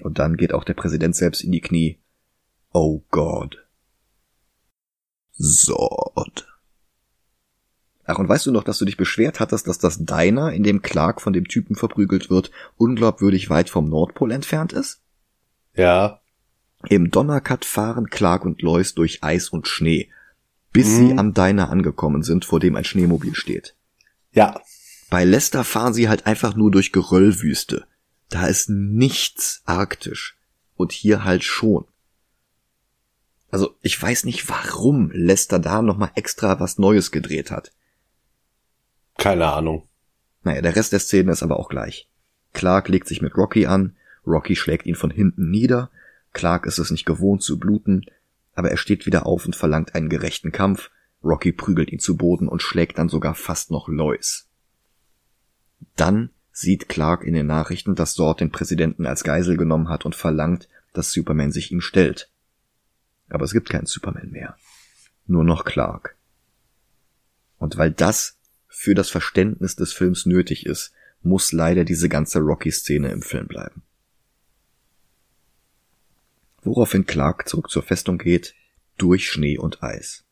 Und 0.00 0.18
dann 0.18 0.36
geht 0.36 0.52
auch 0.52 0.64
der 0.64 0.74
Präsident 0.74 1.14
selbst 1.14 1.44
in 1.44 1.52
die 1.52 1.60
Knie. 1.60 2.00
Oh 2.72 3.04
God. 3.12 3.64
Sord. 5.30 6.48
Ach, 8.04 8.18
und 8.18 8.28
weißt 8.28 8.46
du 8.46 8.50
noch, 8.50 8.64
dass 8.64 8.78
du 8.78 8.84
dich 8.84 8.96
beschwert 8.96 9.38
hattest, 9.38 9.68
dass 9.68 9.78
das 9.78 10.04
Diner, 10.04 10.52
in 10.52 10.64
dem 10.64 10.82
Clark 10.82 11.20
von 11.20 11.32
dem 11.32 11.46
Typen 11.46 11.76
verprügelt 11.76 12.30
wird, 12.30 12.50
unglaubwürdig 12.78 13.48
weit 13.48 13.70
vom 13.70 13.88
Nordpol 13.88 14.32
entfernt 14.32 14.72
ist? 14.72 15.02
Ja. 15.76 16.20
Im 16.88 17.12
Donnercut 17.12 17.64
fahren 17.64 18.10
Clark 18.10 18.44
und 18.44 18.60
Lois 18.60 18.94
durch 18.94 19.22
Eis 19.22 19.50
und 19.50 19.68
Schnee, 19.68 20.10
bis 20.72 20.88
mhm. 20.88 20.96
sie 21.08 21.18
am 21.18 21.34
Diner 21.34 21.70
angekommen 21.70 22.22
sind, 22.22 22.44
vor 22.44 22.60
dem 22.60 22.76
ein 22.76 22.84
Schneemobil 22.84 23.34
steht. 23.34 23.74
Ja. 24.32 24.60
Bei 25.10 25.24
Lester 25.24 25.64
fahren 25.64 25.92
sie 25.92 26.08
halt 26.08 26.26
einfach 26.26 26.54
nur 26.54 26.70
durch 26.70 26.92
Geröllwüste. 26.92 27.86
Da 28.28 28.46
ist 28.46 28.70
nichts 28.70 29.62
arktisch. 29.64 30.36
Und 30.76 30.92
hier 30.92 31.24
halt 31.24 31.44
schon. 31.44 31.84
Also 33.50 33.76
ich 33.82 34.00
weiß 34.00 34.24
nicht, 34.24 34.48
warum 34.48 35.10
Lester 35.12 35.58
da 35.58 35.82
nochmal 35.82 36.12
extra 36.14 36.60
was 36.60 36.78
Neues 36.78 37.10
gedreht 37.10 37.50
hat. 37.50 37.72
Keine 39.18 39.52
Ahnung. 39.52 39.88
Naja, 40.42 40.62
der 40.62 40.76
Rest 40.76 40.92
der 40.92 41.00
Szene 41.00 41.32
ist 41.32 41.42
aber 41.42 41.58
auch 41.58 41.68
gleich. 41.68 42.08
Clark 42.52 42.88
legt 42.88 43.08
sich 43.08 43.20
mit 43.20 43.36
Rocky 43.36 43.66
an, 43.66 43.96
Rocky 44.26 44.56
schlägt 44.56 44.86
ihn 44.86 44.94
von 44.94 45.10
hinten 45.10 45.50
nieder, 45.50 45.90
Clark 46.32 46.66
ist 46.66 46.78
es 46.78 46.90
nicht 46.90 47.04
gewohnt 47.04 47.42
zu 47.42 47.58
bluten, 47.58 48.06
aber 48.60 48.70
er 48.70 48.76
steht 48.76 49.06
wieder 49.06 49.24
auf 49.24 49.46
und 49.46 49.56
verlangt 49.56 49.94
einen 49.94 50.10
gerechten 50.10 50.52
Kampf, 50.52 50.90
Rocky 51.24 51.50
prügelt 51.50 51.90
ihn 51.90 51.98
zu 51.98 52.18
Boden 52.18 52.46
und 52.46 52.60
schlägt 52.60 52.98
dann 52.98 53.08
sogar 53.08 53.34
fast 53.34 53.70
noch 53.70 53.88
Lois. 53.88 54.50
Dann 55.96 56.28
sieht 56.52 56.90
Clark 56.90 57.24
in 57.24 57.32
den 57.32 57.46
Nachrichten, 57.46 57.94
dass 57.94 58.12
Sord 58.12 58.40
den 58.40 58.52
Präsidenten 58.52 59.06
als 59.06 59.24
Geisel 59.24 59.56
genommen 59.56 59.88
hat 59.88 60.04
und 60.04 60.14
verlangt, 60.14 60.68
dass 60.92 61.10
Superman 61.10 61.52
sich 61.52 61.72
ihm 61.72 61.80
stellt. 61.80 62.28
Aber 63.30 63.46
es 63.46 63.54
gibt 63.54 63.70
keinen 63.70 63.86
Superman 63.86 64.30
mehr. 64.30 64.58
Nur 65.26 65.44
noch 65.44 65.64
Clark. 65.64 66.18
Und 67.56 67.78
weil 67.78 67.92
das 67.92 68.36
für 68.68 68.94
das 68.94 69.08
Verständnis 69.08 69.74
des 69.74 69.94
Films 69.94 70.26
nötig 70.26 70.66
ist, 70.66 70.92
muss 71.22 71.52
leider 71.52 71.84
diese 71.84 72.10
ganze 72.10 72.40
Rocky-Szene 72.40 73.10
im 73.10 73.22
Film 73.22 73.46
bleiben. 73.46 73.80
Woraufhin 76.62 77.06
Clark 77.06 77.48
zurück 77.48 77.70
zur 77.70 77.82
Festung 77.82 78.18
geht, 78.18 78.54
durch 78.98 79.28
Schnee 79.28 79.58
und 79.58 79.82
Eis. 79.82 80.24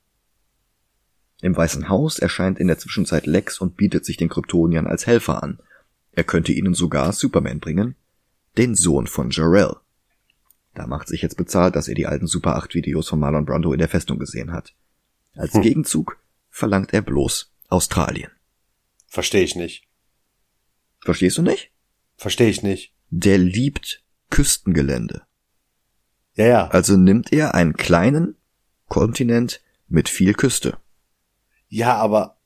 Im 1.40 1.56
Weißen 1.56 1.88
Haus 1.88 2.18
erscheint 2.18 2.58
in 2.58 2.66
der 2.66 2.78
Zwischenzeit 2.78 3.26
Lex 3.26 3.60
und 3.60 3.76
bietet 3.76 4.04
sich 4.04 4.16
den 4.16 4.28
Kryptoniern 4.28 4.86
als 4.86 5.06
Helfer 5.06 5.42
an. 5.42 5.60
Er 6.12 6.24
könnte 6.24 6.52
ihnen 6.52 6.74
sogar 6.74 7.12
Superman 7.12 7.60
bringen, 7.60 7.94
den 8.56 8.74
Sohn 8.74 9.06
von 9.06 9.30
Jarell. 9.30 9.76
Da 10.74 10.86
macht 10.86 11.08
sich 11.08 11.22
jetzt 11.22 11.36
bezahlt, 11.36 11.76
dass 11.76 11.88
er 11.88 11.94
die 11.94 12.06
alten 12.06 12.26
Super 12.26 12.56
8 12.56 12.74
Videos 12.74 13.08
von 13.08 13.20
Marlon 13.20 13.46
Brando 13.46 13.72
in 13.72 13.78
der 13.78 13.88
Festung 13.88 14.18
gesehen 14.18 14.52
hat. 14.52 14.74
Als 15.34 15.54
hm. 15.54 15.62
Gegenzug 15.62 16.18
verlangt 16.50 16.92
er 16.92 17.02
bloß 17.02 17.52
Australien. 17.68 18.30
Verstehe 19.06 19.42
ich 19.44 19.54
nicht. 19.54 19.86
Verstehst 21.00 21.38
du 21.38 21.42
nicht? 21.42 21.70
Verstehe 22.16 22.50
ich 22.50 22.62
nicht. 22.62 22.92
Der 23.10 23.38
liebt 23.38 24.02
Küstengelände. 24.30 25.22
Ja, 26.38 26.46
ja. 26.46 26.68
Also 26.68 26.96
nimmt 26.96 27.32
er 27.32 27.54
einen 27.54 27.74
kleinen 27.74 28.36
Kontinent 28.86 29.60
mit 29.88 30.08
viel 30.08 30.34
Küste. 30.34 30.78
Ja, 31.68 31.96
aber 31.96 32.38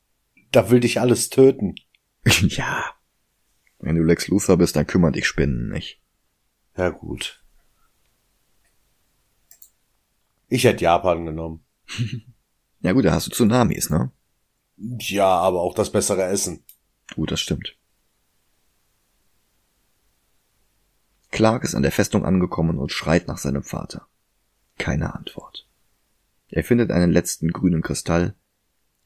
da 0.51 0.71
will 0.71 0.79
dich 0.79 0.99
alles 0.99 1.29
töten. 1.29 1.75
ja. 2.25 2.83
Wenn 3.79 3.95
du 3.95 4.03
Lex 4.03 4.27
Luthor 4.29 4.57
bist, 4.57 4.75
dann 4.75 4.87
kümmern 4.87 5.13
dich 5.13 5.27
Spinnen 5.27 5.69
nicht. 5.69 6.01
Ja, 6.75 6.89
gut. 6.89 7.43
Ich 10.47 10.63
hätte 10.63 10.83
Japan 10.83 11.25
genommen. 11.25 11.63
ja 12.81 12.93
gut, 12.93 13.05
da 13.05 13.11
hast 13.11 13.27
du 13.27 13.31
Tsunamis, 13.31 13.91
ne? 13.91 14.11
Ja, 14.77 15.27
aber 15.27 15.61
auch 15.61 15.75
das 15.75 15.91
bessere 15.91 16.23
Essen. 16.23 16.63
Gut, 17.13 17.31
das 17.31 17.41
stimmt. 17.41 17.77
Clark 21.33 21.63
ist 21.63 21.73
an 21.73 21.81
der 21.81 21.91
Festung 21.91 22.25
angekommen 22.25 22.77
und 22.77 22.91
schreit 22.91 23.27
nach 23.27 23.39
seinem 23.39 23.63
Vater. 23.63 24.05
Keine 24.77 25.15
Antwort. 25.15 25.67
Er 26.49 26.63
findet 26.63 26.91
einen 26.91 27.11
letzten 27.11 27.51
grünen 27.51 27.81
Kristall. 27.81 28.35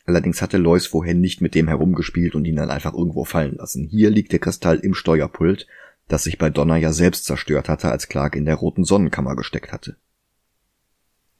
Allerdings 0.06 0.42
hatte 0.42 0.58
Lois 0.58 0.88
vorher 0.88 1.14
nicht 1.14 1.40
mit 1.40 1.56
dem 1.56 1.70
herumgespielt 1.70 2.36
und 2.36 2.44
ihn 2.44 2.58
dann 2.58 2.70
einfach 2.70 2.94
irgendwo 2.94 3.24
fallen 3.24 3.56
lassen. 3.56 3.86
Hier 3.86 4.10
liegt 4.10 4.34
der 4.34 4.40
Kristall 4.40 4.80
im 4.80 4.94
Steuerpult, 4.94 5.68
das 6.10 6.26
sich 6.26 6.38
bei 6.38 6.50
Donner 6.50 6.76
ja 6.76 6.92
selbst 6.92 7.24
zerstört 7.24 7.70
hatte, 7.70 7.90
als 7.90 8.10
Clark 8.10 8.36
in 8.36 8.44
der 8.44 8.56
roten 8.56 8.84
Sonnenkammer 8.84 9.38
gesteckt 9.38 9.72
hatte. 9.72 9.96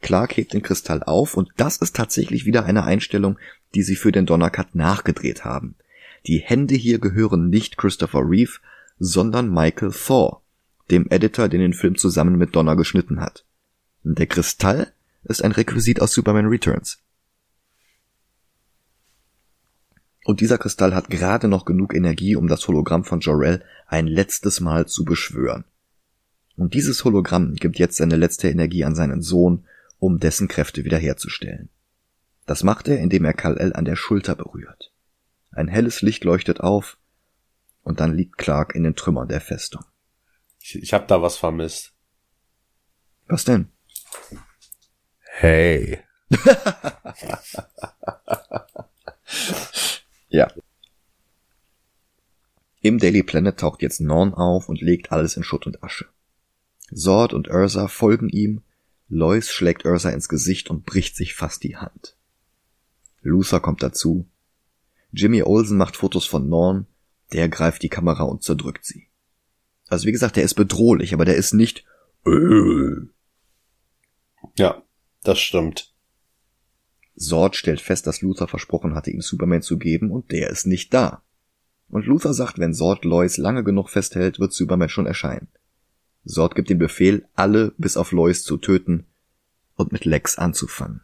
Clark 0.02 0.38
hebt 0.38 0.54
den 0.54 0.62
Kristall 0.62 1.04
auf 1.04 1.36
und 1.36 1.50
das 1.58 1.76
ist 1.76 1.98
tatsächlich 1.98 2.46
wieder 2.46 2.64
eine 2.64 2.86
Einstellung, 2.86 3.38
die 3.76 3.84
sie 3.84 3.98
für 3.98 4.14
den 4.14 4.26
Donnercut 4.26 4.74
nachgedreht 4.74 5.44
haben. 5.44 5.76
Die 6.28 6.38
Hände 6.38 6.76
hier 6.76 7.00
gehören 7.00 7.50
nicht 7.50 7.78
Christopher 7.78 8.22
Reeve, 8.24 8.60
sondern 9.00 9.54
Michael 9.54 9.92
Thor, 9.92 10.44
dem 10.92 11.10
Editor, 11.10 11.50
den 11.50 11.62
den 11.62 11.74
Film 11.74 11.98
zusammen 11.98 12.38
mit 12.38 12.56
Donner 12.56 12.76
geschnitten 12.76 13.20
hat. 13.20 13.46
Der 14.04 14.28
Kristall 14.28 14.94
ist 15.24 15.44
ein 15.44 15.52
Requisit 15.52 16.02
aus 16.02 16.14
Superman 16.14 16.48
Returns. 16.48 17.00
Und 20.24 20.42
dieser 20.42 20.58
Kristall 20.58 20.94
hat 20.94 21.10
gerade 21.10 21.48
noch 21.48 21.66
genug 21.66 21.94
Energie, 21.94 22.36
um 22.36 22.48
das 22.48 22.68
Hologramm 22.68 23.06
von 23.06 23.22
Jor-El 23.22 23.64
ein 23.88 24.08
letztes 24.08 24.60
Mal 24.60 24.86
zu 24.86 25.06
beschwören. 25.06 25.64
Und 26.58 26.74
dieses 26.74 27.06
Hologramm 27.06 27.54
gibt 27.54 27.80
jetzt 27.80 27.98
seine 27.98 28.18
letzte 28.18 28.50
Energie 28.50 28.84
an 28.84 28.96
seinen 28.96 29.22
Sohn, 29.22 29.66
um 30.00 30.20
dessen 30.20 30.48
Kräfte 30.48 30.84
wiederherzustellen. 30.84 31.70
Das 32.46 32.64
macht 32.64 32.88
er, 32.88 33.00
indem 33.00 33.26
er 33.26 33.34
Kal-El 33.34 33.74
an 33.74 33.86
der 33.86 33.96
Schulter 33.96 34.36
berührt. 34.36 34.92
Ein 35.52 35.68
helles 35.68 36.02
Licht 36.02 36.24
leuchtet 36.24 36.60
auf, 36.62 36.98
und 37.84 38.00
dann 38.02 38.14
liegt 38.14 38.38
Clark 38.38 38.76
in 38.76 38.84
den 38.84 38.96
Trümmern 38.96 39.30
der 39.30 39.40
Festung. 39.40 39.86
Ich, 40.68 40.76
ich 40.76 40.94
hab 40.94 41.08
da 41.08 41.22
was 41.22 41.38
vermisst. 41.38 41.94
Was 43.28 43.46
denn? 43.46 43.72
Hey. 45.22 46.04
ja. 50.28 50.52
Im 52.82 52.98
Daily 52.98 53.24
Planet 53.24 53.58
taucht 53.58 53.82
jetzt 53.82 54.02
Norn 54.02 54.34
auf 54.34 54.68
und 54.68 54.82
legt 54.82 55.14
alles 55.14 55.38
in 55.38 55.44
Schutt 55.44 55.66
und 55.68 55.82
Asche. 55.86 56.10
Sord 56.92 57.32
und 57.32 57.48
Ursa 57.48 57.88
folgen 57.88 58.28
ihm 58.28 58.62
Lois 59.08 59.50
schlägt 59.50 59.86
Ursa 59.86 60.10
ins 60.10 60.28
Gesicht 60.28 60.70
und 60.70 60.86
bricht 60.86 61.16
sich 61.16 61.34
fast 61.34 61.64
die 61.64 61.78
Hand. 61.78 62.18
Luther 63.22 63.62
kommt 63.62 63.82
dazu. 63.82 64.28
Jimmy 65.14 65.44
Olsen 65.44 65.78
macht 65.78 65.96
Fotos 65.96 66.26
von 66.26 66.50
Norn, 66.50 66.88
der 67.32 67.48
greift 67.48 67.84
die 67.84 67.90
Kamera 67.90 68.24
und 68.24 68.44
zerdrückt 68.44 68.84
sie. 68.84 69.07
Also 69.88 70.08
wie 70.08 70.12
gesagt, 70.12 70.36
der 70.36 70.44
ist 70.44 70.56
bedrohlich, 70.56 71.14
aber 71.14 71.26
der 71.26 71.36
ist 71.36 71.54
nicht. 71.54 71.86
Ja, 74.58 74.82
das 75.24 75.40
stimmt. 75.40 75.94
Sord 77.16 77.56
stellt 77.56 77.82
fest, 77.82 78.06
dass 78.06 78.22
Luther 78.22 78.48
versprochen 78.48 78.94
hatte, 78.94 79.12
ihm 79.12 79.22
Superman 79.22 79.62
zu 79.62 79.78
geben, 79.78 80.12
und 80.12 80.32
der 80.32 80.50
ist 80.50 80.68
nicht 80.68 80.94
da. 80.94 81.24
Und 81.90 82.06
Luther 82.06 82.34
sagt, 82.34 82.60
wenn 82.60 82.74
Sord 82.74 83.06
Lois 83.06 83.38
lange 83.38 83.64
genug 83.64 83.90
festhält, 83.90 84.40
wird 84.40 84.54
Superman 84.54 84.90
schon 84.90 85.08
erscheinen. 85.08 85.48
Sord 86.26 86.56
gibt 86.56 86.70
den 86.70 86.78
Befehl, 86.78 87.28
alle 87.34 87.74
bis 87.78 87.98
auf 87.98 88.12
Lois 88.12 88.44
zu 88.44 88.58
töten 88.58 89.06
und 89.76 89.92
mit 89.94 90.06
Lex 90.06 90.38
anzufangen. 90.38 91.02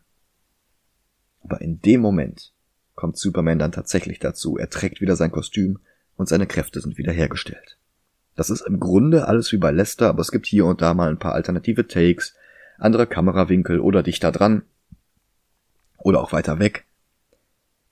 Aber 1.41 1.61
in 1.61 1.81
dem 1.81 2.01
Moment 2.01 2.53
kommt 2.95 3.17
Superman 3.17 3.59
dann 3.59 3.71
tatsächlich 3.71 4.19
dazu. 4.19 4.57
Er 4.57 4.69
trägt 4.69 5.01
wieder 5.01 5.15
sein 5.15 5.31
Kostüm 5.31 5.79
und 6.15 6.27
seine 6.27 6.47
Kräfte 6.47 6.81
sind 6.81 6.97
wiederhergestellt. 6.97 7.77
Das 8.35 8.49
ist 8.49 8.61
im 8.61 8.79
Grunde 8.79 9.27
alles 9.27 9.51
wie 9.51 9.57
bei 9.57 9.71
Lester, 9.71 10.09
aber 10.09 10.21
es 10.21 10.31
gibt 10.31 10.47
hier 10.47 10.65
und 10.65 10.81
da 10.81 10.93
mal 10.93 11.09
ein 11.09 11.19
paar 11.19 11.33
alternative 11.33 11.87
Takes, 11.87 12.35
andere 12.77 13.07
Kamerawinkel 13.07 13.79
oder 13.79 14.03
dichter 14.03 14.31
dran 14.31 14.63
oder 15.97 16.21
auch 16.21 16.31
weiter 16.31 16.59
weg. 16.59 16.85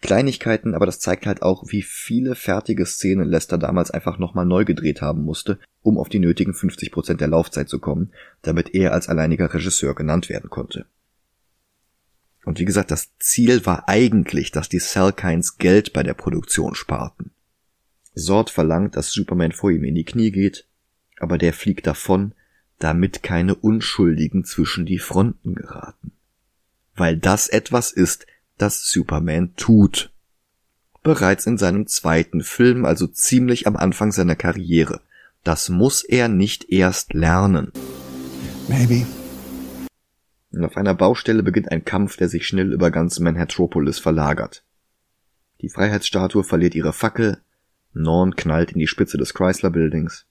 Kleinigkeiten, 0.01 0.73
aber 0.73 0.87
das 0.87 0.99
zeigt 0.99 1.27
halt 1.27 1.43
auch, 1.43 1.65
wie 1.67 1.83
viele 1.83 2.33
fertige 2.33 2.87
Szenen 2.87 3.27
Lester 3.27 3.59
damals 3.59 3.91
einfach 3.91 4.17
nochmal 4.17 4.47
neu 4.47 4.65
gedreht 4.65 5.01
haben 5.01 5.23
musste, 5.23 5.59
um 5.83 5.99
auf 5.99 6.09
die 6.09 6.19
nötigen 6.19 6.55
50 6.55 6.91
Prozent 6.91 7.21
der 7.21 7.27
Laufzeit 7.27 7.69
zu 7.69 7.79
kommen, 7.79 8.11
damit 8.41 8.73
er 8.73 8.93
als 8.93 9.09
alleiniger 9.09 9.53
Regisseur 9.53 9.93
genannt 9.93 10.27
werden 10.27 10.49
konnte. 10.49 10.85
Und 12.43 12.59
wie 12.59 12.65
gesagt, 12.65 12.89
das 12.89 13.09
Ziel 13.19 13.67
war 13.67 13.87
eigentlich, 13.87 14.51
dass 14.51 14.67
die 14.67 14.79
Salkinds 14.79 15.59
Geld 15.59 15.93
bei 15.93 16.01
der 16.01 16.15
Produktion 16.15 16.73
sparten. 16.73 17.31
Sord 18.13 18.49
verlangt, 18.49 18.95
dass 18.95 19.11
Superman 19.11 19.51
vor 19.51 19.71
ihm 19.71 19.83
in 19.83 19.95
die 19.95 20.03
Knie 20.03 20.31
geht, 20.31 20.65
aber 21.19 21.37
der 21.37 21.53
fliegt 21.53 21.87
davon, 21.87 22.33
damit 22.79 23.23
keine 23.23 23.55
Unschuldigen 23.55 24.43
zwischen 24.43 24.85
die 24.85 24.99
Fronten 24.99 25.55
geraten. 25.55 26.11
Weil 26.95 27.17
das 27.17 27.47
etwas 27.47 27.91
ist, 27.91 28.25
das 28.57 28.89
Superman 28.89 29.55
tut. 29.55 30.11
Bereits 31.03 31.45
in 31.45 31.57
seinem 31.57 31.87
zweiten 31.87 32.41
Film, 32.41 32.85
also 32.85 33.07
ziemlich 33.07 33.65
am 33.65 33.75
Anfang 33.75 34.11
seiner 34.11 34.35
Karriere. 34.35 35.01
Das 35.43 35.69
muss 35.69 36.03
er 36.03 36.27
nicht 36.27 36.71
erst 36.71 37.13
lernen. 37.13 37.71
Maybe. 38.67 39.07
Und 40.51 40.65
auf 40.65 40.77
einer 40.77 40.93
Baustelle 40.93 41.43
beginnt 41.43 41.71
ein 41.71 41.85
Kampf, 41.85 42.17
der 42.17 42.29
sich 42.29 42.45
schnell 42.45 42.73
über 42.73 42.91
ganz 42.91 43.19
Manhattopolis 43.19 43.99
verlagert. 43.99 44.63
Die 45.61 45.69
Freiheitsstatue 45.69 46.43
verliert 46.43 46.75
ihre 46.75 46.93
Fackel, 46.93 47.39
Norn 47.93 48.35
knallt 48.35 48.71
in 48.71 48.79
die 48.79 48.87
Spitze 48.87 49.17
des 49.17 49.33
Chrysler 49.33 49.69
Buildings. 49.69 50.25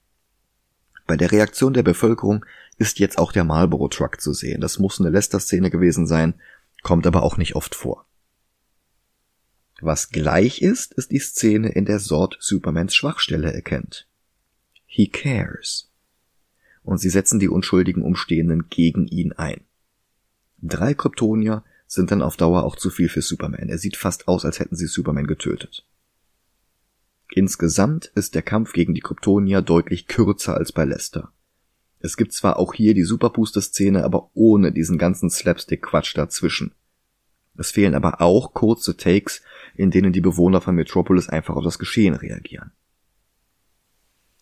Bei 1.06 1.16
der 1.16 1.32
Reaktion 1.32 1.72
der 1.72 1.82
Bevölkerung 1.82 2.44
ist 2.78 2.98
jetzt 2.98 3.18
auch 3.18 3.32
der 3.32 3.44
Marlboro 3.44 3.88
Truck 3.88 4.20
zu 4.20 4.32
sehen. 4.32 4.60
Das 4.60 4.78
muss 4.78 5.00
eine 5.00 5.10
Lester-Szene 5.10 5.70
gewesen 5.70 6.06
sein, 6.06 6.34
kommt 6.82 7.06
aber 7.06 7.22
auch 7.22 7.36
nicht 7.36 7.56
oft 7.56 7.74
vor. 7.74 8.06
Was 9.80 10.10
gleich 10.10 10.62
ist, 10.62 10.92
ist 10.94 11.10
die 11.10 11.18
Szene, 11.18 11.70
in 11.70 11.86
der 11.86 11.98
Sord 11.98 12.36
Supermans 12.38 12.94
Schwachstelle 12.94 13.52
erkennt. 13.52 14.06
He 14.86 15.08
cares. 15.08 15.90
Und 16.82 16.98
sie 16.98 17.10
setzen 17.10 17.40
die 17.40 17.48
unschuldigen 17.48 18.02
Umstehenden 18.02 18.68
gegen 18.68 19.06
ihn 19.06 19.32
ein. 19.32 19.62
Drei 20.62 20.94
Kryptonier 20.94 21.64
sind 21.86 22.10
dann 22.10 22.22
auf 22.22 22.36
Dauer 22.36 22.62
auch 22.62 22.76
zu 22.76 22.90
viel 22.90 23.08
für 23.08 23.22
Superman. 23.22 23.68
Er 23.68 23.78
sieht 23.78 23.96
fast 23.96 24.28
aus, 24.28 24.44
als 24.44 24.60
hätten 24.60 24.76
sie 24.76 24.86
Superman 24.86 25.26
getötet. 25.26 25.86
Insgesamt 27.32 28.06
ist 28.14 28.34
der 28.34 28.42
Kampf 28.42 28.72
gegen 28.72 28.94
die 28.94 29.00
Kryptonier 29.00 29.62
deutlich 29.62 30.08
kürzer 30.08 30.54
als 30.54 30.72
bei 30.72 30.84
Lester. 30.84 31.32
Es 32.00 32.16
gibt 32.16 32.32
zwar 32.32 32.58
auch 32.58 32.74
hier 32.74 32.94
die 32.94 33.04
Superbooster-Szene, 33.04 34.04
aber 34.04 34.30
ohne 34.34 34.72
diesen 34.72 34.98
ganzen 34.98 35.30
Slapstick-Quatsch 35.30 36.16
dazwischen. 36.16 36.72
Es 37.56 37.70
fehlen 37.70 37.94
aber 37.94 38.20
auch 38.20 38.54
kurze 38.54 38.96
Takes, 38.96 39.42
in 39.74 39.90
denen 39.90 40.12
die 40.12 40.22
Bewohner 40.22 40.60
von 40.60 40.74
Metropolis 40.74 41.28
einfach 41.28 41.56
auf 41.56 41.64
das 41.64 41.78
Geschehen 41.78 42.14
reagieren. 42.14 42.72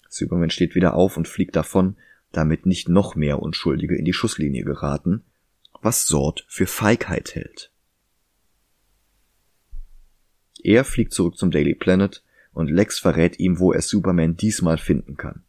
Superman 0.08 0.50
steht 0.50 0.74
wieder 0.74 0.94
auf 0.94 1.16
und 1.16 1.28
fliegt 1.28 1.56
davon, 1.56 1.96
damit 2.32 2.64
nicht 2.64 2.88
noch 2.88 3.16
mehr 3.16 3.42
Unschuldige 3.42 3.96
in 3.96 4.04
die 4.04 4.12
Schusslinie 4.12 4.64
geraten, 4.64 5.24
was 5.82 6.06
Sord 6.06 6.44
für 6.48 6.66
Feigheit 6.66 7.34
hält. 7.34 7.70
Er 10.62 10.84
fliegt 10.84 11.12
zurück 11.12 11.36
zum 11.36 11.50
Daily 11.50 11.74
Planet 11.74 12.22
und 12.58 12.68
Lex 12.68 12.98
verrät 12.98 13.38
ihm, 13.38 13.60
wo 13.60 13.72
er 13.72 13.82
Superman 13.82 14.36
diesmal 14.36 14.78
finden 14.78 15.16
kann. 15.16 15.44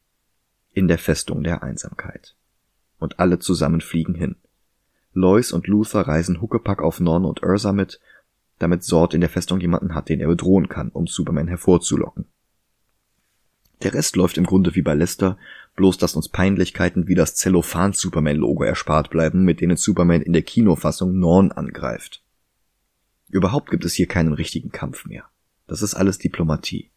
In 0.73 0.87
der 0.87 0.99
Festung 0.99 1.43
der 1.43 1.63
Einsamkeit. 1.63 2.35
Und 2.99 3.19
alle 3.19 3.39
zusammen 3.39 3.81
fliegen 3.81 4.13
hin. 4.13 4.35
Lois 5.13 5.51
und 5.51 5.65
Luther 5.65 6.01
reisen 6.01 6.39
Huckepack 6.39 6.83
auf 6.83 6.99
Non 6.99 7.25
und 7.25 7.41
Ursa 7.41 7.73
mit, 7.73 7.99
damit 8.59 8.83
Sord 8.83 9.15
in 9.15 9.21
der 9.21 9.29
Festung 9.31 9.59
jemanden 9.59 9.95
hat, 9.95 10.07
den 10.07 10.19
er 10.19 10.27
bedrohen 10.27 10.69
kann, 10.69 10.89
um 10.89 11.07
Superman 11.07 11.47
hervorzulocken. 11.47 12.25
Der 13.81 13.95
Rest 13.95 14.15
läuft 14.15 14.37
im 14.37 14.45
Grunde 14.45 14.75
wie 14.75 14.83
bei 14.83 14.93
Lester, 14.93 15.39
bloß 15.77 15.97
dass 15.97 16.15
uns 16.15 16.29
Peinlichkeiten 16.29 17.07
wie 17.07 17.15
das 17.15 17.33
Zellophan-Superman-Logo 17.33 18.63
erspart 18.63 19.09
bleiben, 19.09 19.43
mit 19.43 19.61
denen 19.61 19.77
Superman 19.77 20.21
in 20.21 20.33
der 20.33 20.43
Kinofassung 20.43 21.17
Norn 21.17 21.51
angreift. 21.51 22.23
Überhaupt 23.29 23.71
gibt 23.71 23.83
es 23.83 23.95
hier 23.95 24.07
keinen 24.07 24.33
richtigen 24.33 24.71
Kampf 24.71 25.07
mehr. 25.07 25.25
Das 25.65 25.81
ist 25.81 25.95
alles 25.95 26.19
Diplomatie. 26.19 26.91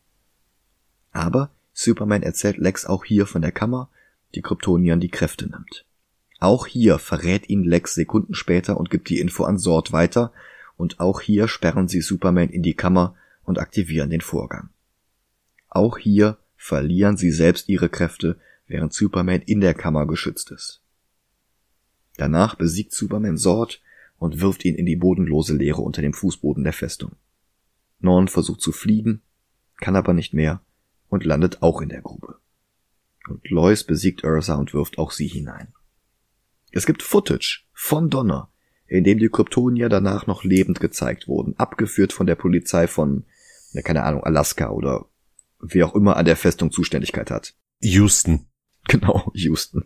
Aber 1.12 1.50
Superman 1.72 2.22
erzählt 2.22 2.56
Lex 2.56 2.86
auch 2.86 3.04
hier 3.04 3.26
von 3.26 3.42
der 3.42 3.52
Kammer, 3.52 3.90
die 4.34 4.42
Kryptoniern 4.42 5.00
die 5.00 5.10
Kräfte 5.10 5.48
nimmt. 5.48 5.84
Auch 6.40 6.66
hier 6.66 6.98
verrät 6.98 7.48
ihn 7.48 7.64
Lex 7.64 7.94
Sekunden 7.94 8.34
später 8.34 8.76
und 8.76 8.90
gibt 8.90 9.08
die 9.08 9.20
Info 9.20 9.44
an 9.44 9.58
Sord 9.58 9.92
weiter, 9.92 10.32
und 10.76 10.98
auch 10.98 11.20
hier 11.20 11.46
sperren 11.46 11.86
sie 11.86 12.00
Superman 12.00 12.48
in 12.48 12.62
die 12.62 12.74
Kammer 12.74 13.14
und 13.44 13.58
aktivieren 13.58 14.10
den 14.10 14.22
Vorgang. 14.22 14.70
Auch 15.68 15.98
hier 15.98 16.38
verlieren 16.56 17.16
sie 17.16 17.30
selbst 17.30 17.68
ihre 17.68 17.88
Kräfte, 17.88 18.38
während 18.66 18.92
Superman 18.92 19.42
in 19.42 19.60
der 19.60 19.74
Kammer 19.74 20.06
geschützt 20.06 20.50
ist. 20.50 20.82
Danach 22.16 22.56
besiegt 22.56 22.92
Superman 22.92 23.36
Sord 23.36 23.80
und 24.18 24.40
wirft 24.40 24.64
ihn 24.64 24.74
in 24.74 24.86
die 24.86 24.96
bodenlose 24.96 25.54
Leere 25.54 25.82
unter 25.82 26.02
dem 26.02 26.14
Fußboden 26.14 26.64
der 26.64 26.72
Festung. 26.72 27.12
Norn 28.00 28.28
versucht 28.28 28.60
zu 28.60 28.72
fliegen, 28.72 29.22
kann 29.80 29.96
aber 29.96 30.12
nicht 30.12 30.34
mehr 30.34 30.60
und 31.12 31.24
landet 31.26 31.60
auch 31.60 31.82
in 31.82 31.90
der 31.90 32.00
Grube. 32.00 32.38
Und 33.28 33.48
Lois 33.50 33.84
besiegt 33.84 34.24
Ursa 34.24 34.54
und 34.54 34.72
wirft 34.72 34.96
auch 34.96 35.10
sie 35.10 35.26
hinein. 35.26 35.74
Es 36.70 36.86
gibt 36.86 37.02
Footage 37.02 37.66
von 37.74 38.08
Donner, 38.08 38.50
in 38.86 39.04
dem 39.04 39.18
die 39.18 39.28
Kryptonier 39.28 39.90
danach 39.90 40.26
noch 40.26 40.42
lebend 40.42 40.80
gezeigt 40.80 41.28
wurden, 41.28 41.54
abgeführt 41.58 42.14
von 42.14 42.26
der 42.26 42.34
Polizei 42.34 42.86
von, 42.86 43.26
keine 43.84 44.04
Ahnung, 44.04 44.24
Alaska 44.24 44.70
oder 44.70 45.04
wer 45.60 45.86
auch 45.86 45.94
immer 45.94 46.16
an 46.16 46.24
der 46.24 46.36
Festung 46.36 46.72
Zuständigkeit 46.72 47.30
hat. 47.30 47.54
Houston. 47.82 48.46
Genau, 48.88 49.30
Houston. 49.34 49.84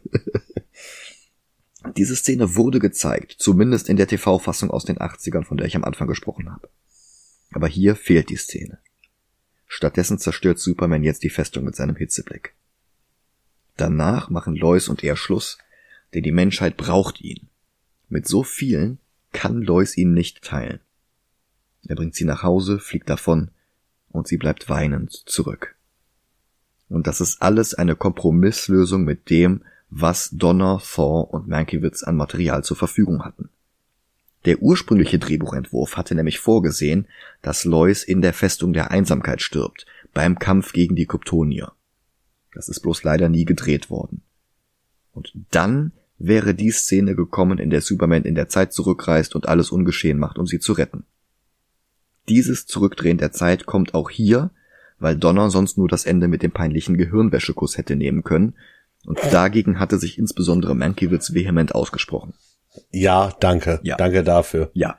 Diese 1.97 2.14
Szene 2.14 2.55
wurde 2.55 2.79
gezeigt, 2.79 3.35
zumindest 3.39 3.89
in 3.89 3.97
der 3.97 4.07
TV-Fassung 4.07 4.70
aus 4.70 4.85
den 4.85 4.99
80ern, 4.99 5.45
von 5.45 5.57
der 5.57 5.66
ich 5.66 5.74
am 5.74 5.85
Anfang 5.85 6.07
gesprochen 6.07 6.53
habe. 6.53 6.70
Aber 7.53 7.66
hier 7.66 7.97
fehlt 7.97 8.31
die 8.31 8.37
Szene. 8.37 8.79
Stattdessen 9.67 10.19
zerstört 10.19 10.59
Superman 10.59 11.03
jetzt 11.03 11.23
die 11.23 11.31
Festung 11.31 11.64
mit 11.64 11.77
seinem 11.77 11.97
Hitzeblick. 11.97 12.55
Danach 13.77 14.31
machen 14.31 14.57
Lois 14.57 14.89
und 14.89 15.05
er 15.05 15.17
Schluss, 15.17 15.59
denn 16.14 16.23
die 16.23 16.33
Menschheit 16.33 16.77
braucht 16.77 17.21
ihn. 17.21 17.49
Mit 18.09 18.27
so 18.27 18.43
vielen 18.43 18.99
kann 19.33 19.61
Lois 19.61 19.97
ihn 19.97 20.14
nicht 20.14 20.43
teilen. 20.43 20.81
Er 21.87 21.97
bringt 21.97 22.14
sie 22.14 22.25
nach 22.25 22.43
Hause, 22.43 22.79
fliegt 22.79 23.11
davon 23.11 23.51
und 24.09 24.27
sie 24.27 24.39
bleibt 24.39 24.69
weinend 24.69 25.12
zurück. 25.12 25.77
Und 26.89 27.07
das 27.07 27.21
ist 27.21 27.43
alles 27.43 27.75
eine 27.75 27.97
Kompromisslösung 27.97 29.05
mit 29.05 29.29
dem, 29.29 29.64
was 29.91 30.31
Donner, 30.31 30.81
Thor 30.83 31.33
und 31.33 31.49
Mankiewicz 31.49 32.03
an 32.03 32.17
Material 32.17 32.64
zur 32.64 32.77
Verfügung 32.77 33.25
hatten. 33.25 33.51
Der 34.47 34.62
ursprüngliche 34.62 35.18
Drehbuchentwurf 35.18 35.97
hatte 35.97 36.14
nämlich 36.14 36.38
vorgesehen, 36.38 37.07
dass 37.42 37.64
Lois 37.64 38.05
in 38.05 38.22
der 38.22 38.32
Festung 38.32 38.72
der 38.72 38.92
Einsamkeit 38.92 39.42
stirbt, 39.42 39.86
beim 40.14 40.38
Kampf 40.38 40.72
gegen 40.72 40.94
die 40.94 41.07
Kryptonier. 41.07 41.72
Das 42.55 42.68
ist 42.68 42.80
bloß 42.80 43.03
leider 43.03 43.28
nie 43.28 43.44
gedreht 43.44 43.90
worden. 43.90 44.22
Und 45.12 45.32
dann 45.51 45.92
wäre 46.18 46.55
die 46.55 46.70
Szene 46.70 47.14
gekommen, 47.14 47.59
in 47.59 47.70
der 47.70 47.80
Superman 47.80 48.22
in 48.22 48.34
der 48.34 48.49
Zeit 48.49 48.72
zurückreist 48.72 49.34
und 49.34 49.49
alles 49.49 49.70
ungeschehen 49.70 50.18
macht, 50.18 50.38
um 50.38 50.47
sie 50.47 50.61
zu 50.61 50.72
retten. 50.72 51.05
Dieses 52.28 52.66
Zurückdrehen 52.66 53.18
der 53.18 53.32
Zeit 53.32 53.66
kommt 53.66 53.94
auch 53.94 54.11
hier, 54.11 54.51
weil 54.99 55.16
Donner 55.16 55.51
sonst 55.51 55.76
nur 55.76 55.88
das 55.88 56.07
Ende 56.07 56.28
mit 56.28 56.42
dem 56.42 56.53
peinlichen 56.53 56.97
Gehirnwäschekuss 56.97 57.76
hätte 57.76 57.97
nehmen 57.97 58.22
können, 58.22 58.55
und 59.05 59.18
dagegen 59.30 59.78
hatte 59.78 59.99
sich 59.99 60.18
insbesondere 60.18 60.74
Mankiewicz 60.74 61.32
vehement 61.34 61.74
ausgesprochen. 61.74 62.34
Ja, 62.91 63.35
danke. 63.41 63.81
Ja. 63.83 63.97
Danke 63.97 64.22
dafür. 64.22 64.70
Ja. 64.74 64.99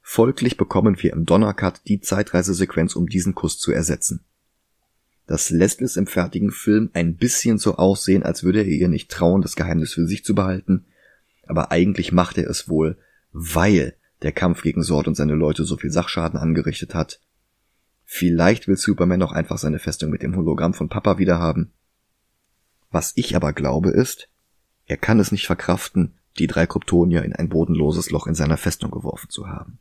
Folglich 0.00 0.56
bekommen 0.56 1.02
wir 1.02 1.12
im 1.12 1.24
Donnercut 1.24 1.80
die 1.86 2.00
Zeitreisesequenz, 2.00 2.94
um 2.94 3.08
diesen 3.08 3.34
Kuss 3.34 3.58
zu 3.58 3.72
ersetzen. 3.72 4.24
Das 5.26 5.48
lässt 5.50 5.80
es 5.80 5.96
im 5.96 6.06
fertigen 6.06 6.50
Film 6.50 6.90
ein 6.92 7.16
bisschen 7.16 7.56
so 7.58 7.76
aussehen, 7.76 8.22
als 8.22 8.44
würde 8.44 8.60
er 8.60 8.66
ihr 8.66 8.88
nicht 8.88 9.10
trauen, 9.10 9.40
das 9.40 9.56
Geheimnis 9.56 9.94
für 9.94 10.06
sich 10.06 10.24
zu 10.24 10.34
behalten, 10.34 10.84
aber 11.46 11.72
eigentlich 11.72 12.12
macht 12.12 12.36
er 12.36 12.48
es 12.48 12.68
wohl, 12.68 12.98
weil 13.32 13.94
der 14.22 14.32
Kampf 14.32 14.62
gegen 14.62 14.82
Sord 14.82 15.08
und 15.08 15.14
seine 15.14 15.34
Leute 15.34 15.64
so 15.64 15.76
viel 15.76 15.90
Sachschaden 15.90 16.38
angerichtet 16.38 16.94
hat. 16.94 17.20
Vielleicht 18.04 18.68
will 18.68 18.76
Superman 18.76 19.18
noch 19.18 19.32
einfach 19.32 19.58
seine 19.58 19.78
Festung 19.78 20.10
mit 20.10 20.22
dem 20.22 20.36
Hologramm 20.36 20.74
von 20.74 20.88
Papa 20.88 21.18
wiederhaben. 21.18 21.72
Was 22.90 23.12
ich 23.16 23.34
aber 23.34 23.52
glaube 23.52 23.90
ist, 23.90 24.28
er 24.86 24.98
kann 24.98 25.18
es 25.18 25.32
nicht 25.32 25.46
verkraften, 25.46 26.14
die 26.38 26.46
drei 26.46 26.66
Kryptonier 26.66 27.22
in 27.22 27.32
ein 27.32 27.48
bodenloses 27.48 28.10
Loch 28.10 28.26
in 28.26 28.34
seiner 28.34 28.56
Festung 28.56 28.90
geworfen 28.90 29.30
zu 29.30 29.48
haben. 29.48 29.78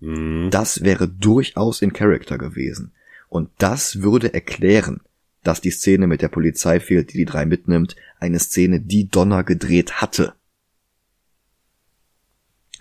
Mhm. 0.00 0.50
Das 0.50 0.82
wäre 0.82 1.08
durchaus 1.08 1.82
in 1.82 1.92
Character 1.92 2.38
gewesen. 2.38 2.92
Und 3.28 3.50
das 3.58 4.02
würde 4.02 4.34
erklären, 4.34 5.00
dass 5.42 5.60
die 5.60 5.70
Szene 5.70 6.06
mit 6.06 6.22
der 6.22 6.28
Polizei 6.28 6.80
fehlt, 6.80 7.12
die 7.12 7.18
die 7.18 7.24
drei 7.24 7.46
mitnimmt, 7.46 7.96
eine 8.20 8.38
Szene, 8.38 8.80
die 8.80 9.08
Donner 9.08 9.44
gedreht 9.44 10.00
hatte. 10.00 10.34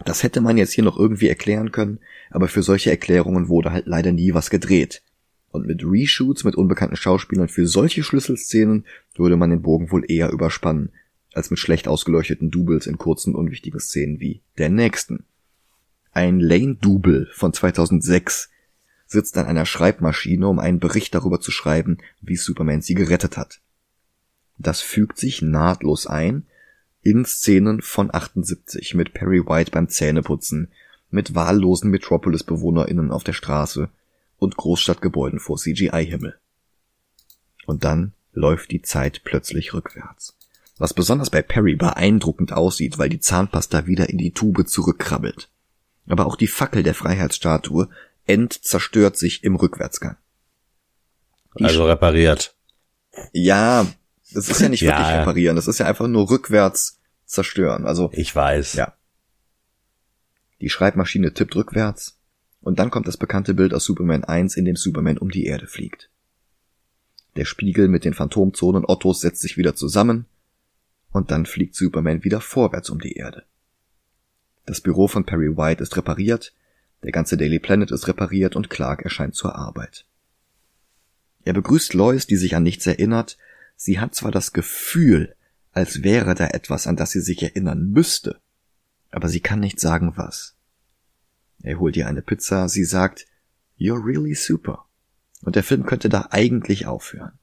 Das 0.05 0.24
hätte 0.24 0.41
man 0.41 0.57
jetzt 0.57 0.74
hier 0.74 0.84
noch 0.84 0.97
irgendwie 0.97 1.30
erklären 1.30 1.72
können, 1.72 1.99
aber 2.30 2.47
für 2.47 2.63
solche 2.63 2.89
Erklärungen 2.89 3.49
wurde 3.49 3.72
halt 3.72 3.86
leider 3.88 4.11
nie 4.11 4.34
was 4.34 4.49
gedreht. 4.49 5.03
Und 5.49 5.67
mit 5.67 5.84
Reshoots 5.84 6.43
mit 6.43 6.55
unbekannten 6.55 6.95
Schauspielern 6.95 7.49
für 7.49 7.67
solche 7.67 8.03
Schlüsselszenen 8.03 8.86
würde 9.15 9.36
man 9.36 9.49
den 9.49 9.61
Bogen 9.61 9.91
wohl 9.91 10.09
eher 10.09 10.32
überspannen, 10.32 10.91
als 11.34 11.49
mit 11.49 11.59
schlecht 11.59 11.88
ausgeleuchteten 11.88 12.51
Doubles 12.51 12.88
in 12.88 12.97
kurzen 12.97 13.36
unwichtigen 13.36 13.79
Szenen 13.79 14.19
wie 14.19 14.41
der 14.57 14.69
nächsten. 14.69 15.25
Ein 16.11 16.39
Lane-Double 16.39 17.29
von 17.34 17.53
2006 17.53 18.49
sitzt 19.07 19.38
an 19.38 19.45
einer 19.45 19.65
Schreibmaschine, 19.65 20.47
um 20.47 20.59
einen 20.59 20.79
Bericht 20.79 21.13
darüber 21.15 21.39
zu 21.39 21.51
schreiben, 21.51 21.97
wie 22.21 22.36
Superman 22.36 22.82
sie 22.82 22.95
gerettet 22.95 23.38
hat. 23.38 23.61
Das 24.57 24.82
fügt 24.82 25.17
sich 25.17 25.41
nahtlos 25.41 26.07
ein 26.07 26.45
in 27.01 27.25
Szenen 27.25 27.82
von 27.82 28.13
78 28.13 28.93
mit 28.93 29.13
Perry 29.13 29.45
White 29.45 29.71
beim 29.71 29.89
Zähneputzen, 29.89 30.71
mit 31.09 31.34
wahllosen 31.36 31.89
Metropolis-BewohnerInnen 31.91 33.11
auf 33.11 33.23
der 33.23 33.34
Straße 33.34 33.89
und 34.38 34.55
Großstadtgebäuden 34.55 35.39
vor 35.39 35.57
CGI-Himmel. 35.57 36.39
Und 37.65 37.84
dann 37.84 38.13
läuft 38.34 38.71
die 38.71 38.82
Zeit 38.82 39.21
plötzlich 39.23 39.73
rückwärts. 39.73 40.38
Was 40.82 40.95
besonders 40.95 41.29
bei 41.29 41.43
Perry 41.43 41.75
beeindruckend 41.75 42.53
aussieht, 42.53 42.97
weil 42.97 43.07
die 43.07 43.19
Zahnpasta 43.19 43.86
wieder 43.86 44.09
in 44.09 44.17
die 44.17 44.32
Tube 44.32 44.67
zurückkrabbelt. 44.67 45.47
Aber 46.07 46.25
auch 46.25 46.36
die 46.36 46.47
Fackel 46.47 46.82
der 46.82 46.95
Freiheitsstatue 46.95 47.88
entzerstört 48.25 49.15
sich 49.15 49.43
im 49.43 49.55
Rückwärtsgang. 49.55 50.17
Die 51.59 51.65
also 51.65 51.86
repariert. 51.86 52.55
Ja, 53.32 53.86
das 54.34 54.49
ist 54.49 54.59
ja 54.59 54.69
nicht 54.69 54.82
wirklich 54.82 55.07
ja. 55.07 55.19
reparieren, 55.19 55.55
das 55.55 55.67
ist 55.67 55.77
ja 55.77 55.86
einfach 55.86 56.07
nur 56.07 56.32
rückwärts 56.32 56.99
zerstören. 57.25 57.86
Also 57.86 58.09
ich 58.11 58.36
weiß. 58.36 58.73
Ja. 58.73 58.95
Die 60.61 60.69
Schreibmaschine 60.71 61.32
tippt 61.36 61.55
rückwärts 61.55 62.17
und 62.59 62.79
dann 62.79 62.89
kommt 62.89 63.07
das 63.07 63.17
bekannte 63.17 63.53
Bild 63.53 63.75
aus 63.75 63.86
Superman 63.86 64.23
1, 64.23 64.57
in 64.57 64.65
dem 64.65 64.75
Superman 64.75 65.19
um 65.19 65.29
die 65.29 65.45
Erde 65.45 65.67
fliegt. 65.67 66.09
Der 67.36 67.45
Spiegel 67.45 67.88
mit 67.88 68.03
den 68.03 68.15
Phantomzonen 68.15 68.84
Ottos 68.84 69.21
setzt 69.21 69.41
sich 69.41 69.57
wieder 69.57 69.75
zusammen 69.75 70.25
und 71.12 71.32
dann 71.32 71.45
fliegt 71.45 71.76
Superman 71.76 72.24
wieder 72.24 72.41
vorwärts 72.41 72.89
um 72.89 72.99
die 72.99 73.14
Erde. 73.14 73.43
Das 74.66 74.82
Büro 74.82 75.07
von 75.07 75.26
Perry 75.26 75.57
White 75.57 75.82
ist 75.82 75.97
repariert, 75.97 76.53
der 77.03 77.12
ganze 77.12 77.36
Daily 77.36 77.59
Planet 77.59 77.91
ist 77.91 78.07
repariert 78.07 78.55
und 78.55 78.70
Clark 78.70 79.01
erscheint 79.01 79.36
zur 79.36 79.55
Arbeit. 79.55 80.05
Er 81.43 81.53
begrüßt 81.53 81.93
Lois, 81.93 82.28
die 82.28 82.36
sich 82.36 82.55
an 82.55 82.64
nichts 82.64 82.86
erinnert. 82.86 83.38
Sie 83.76 83.99
hat 83.99 84.14
zwar 84.14 84.32
das 84.32 84.53
Gefühl, 84.53 85.36
als 85.74 86.03
wäre 86.03 86.36
da 86.36 86.47
etwas, 86.47 86.86
an 86.86 86.95
das 86.95 87.12
sie 87.12 87.22
sich 87.22 87.41
erinnern 87.41 87.91
müsste, 87.91 88.39
aber 89.09 89.28
sie 89.28 89.39
kann 89.39 89.59
nicht 89.59 89.80
sagen 89.80 90.14
was. 90.16 90.55
Er 91.64 91.80
holt 91.80 91.97
ihr 91.97 92.07
eine 92.07 92.22
Pizza, 92.22 92.70
sie 92.70 92.86
sagt, 92.86 93.28
You're 93.80 94.03
really 94.05 94.36
super. 94.36 94.86
Und 95.41 95.55
der 95.55 95.64
Film 95.64 95.86
könnte 95.86 96.09
da 96.09 96.28
eigentlich 96.30 96.86
aufhören. 96.86 97.39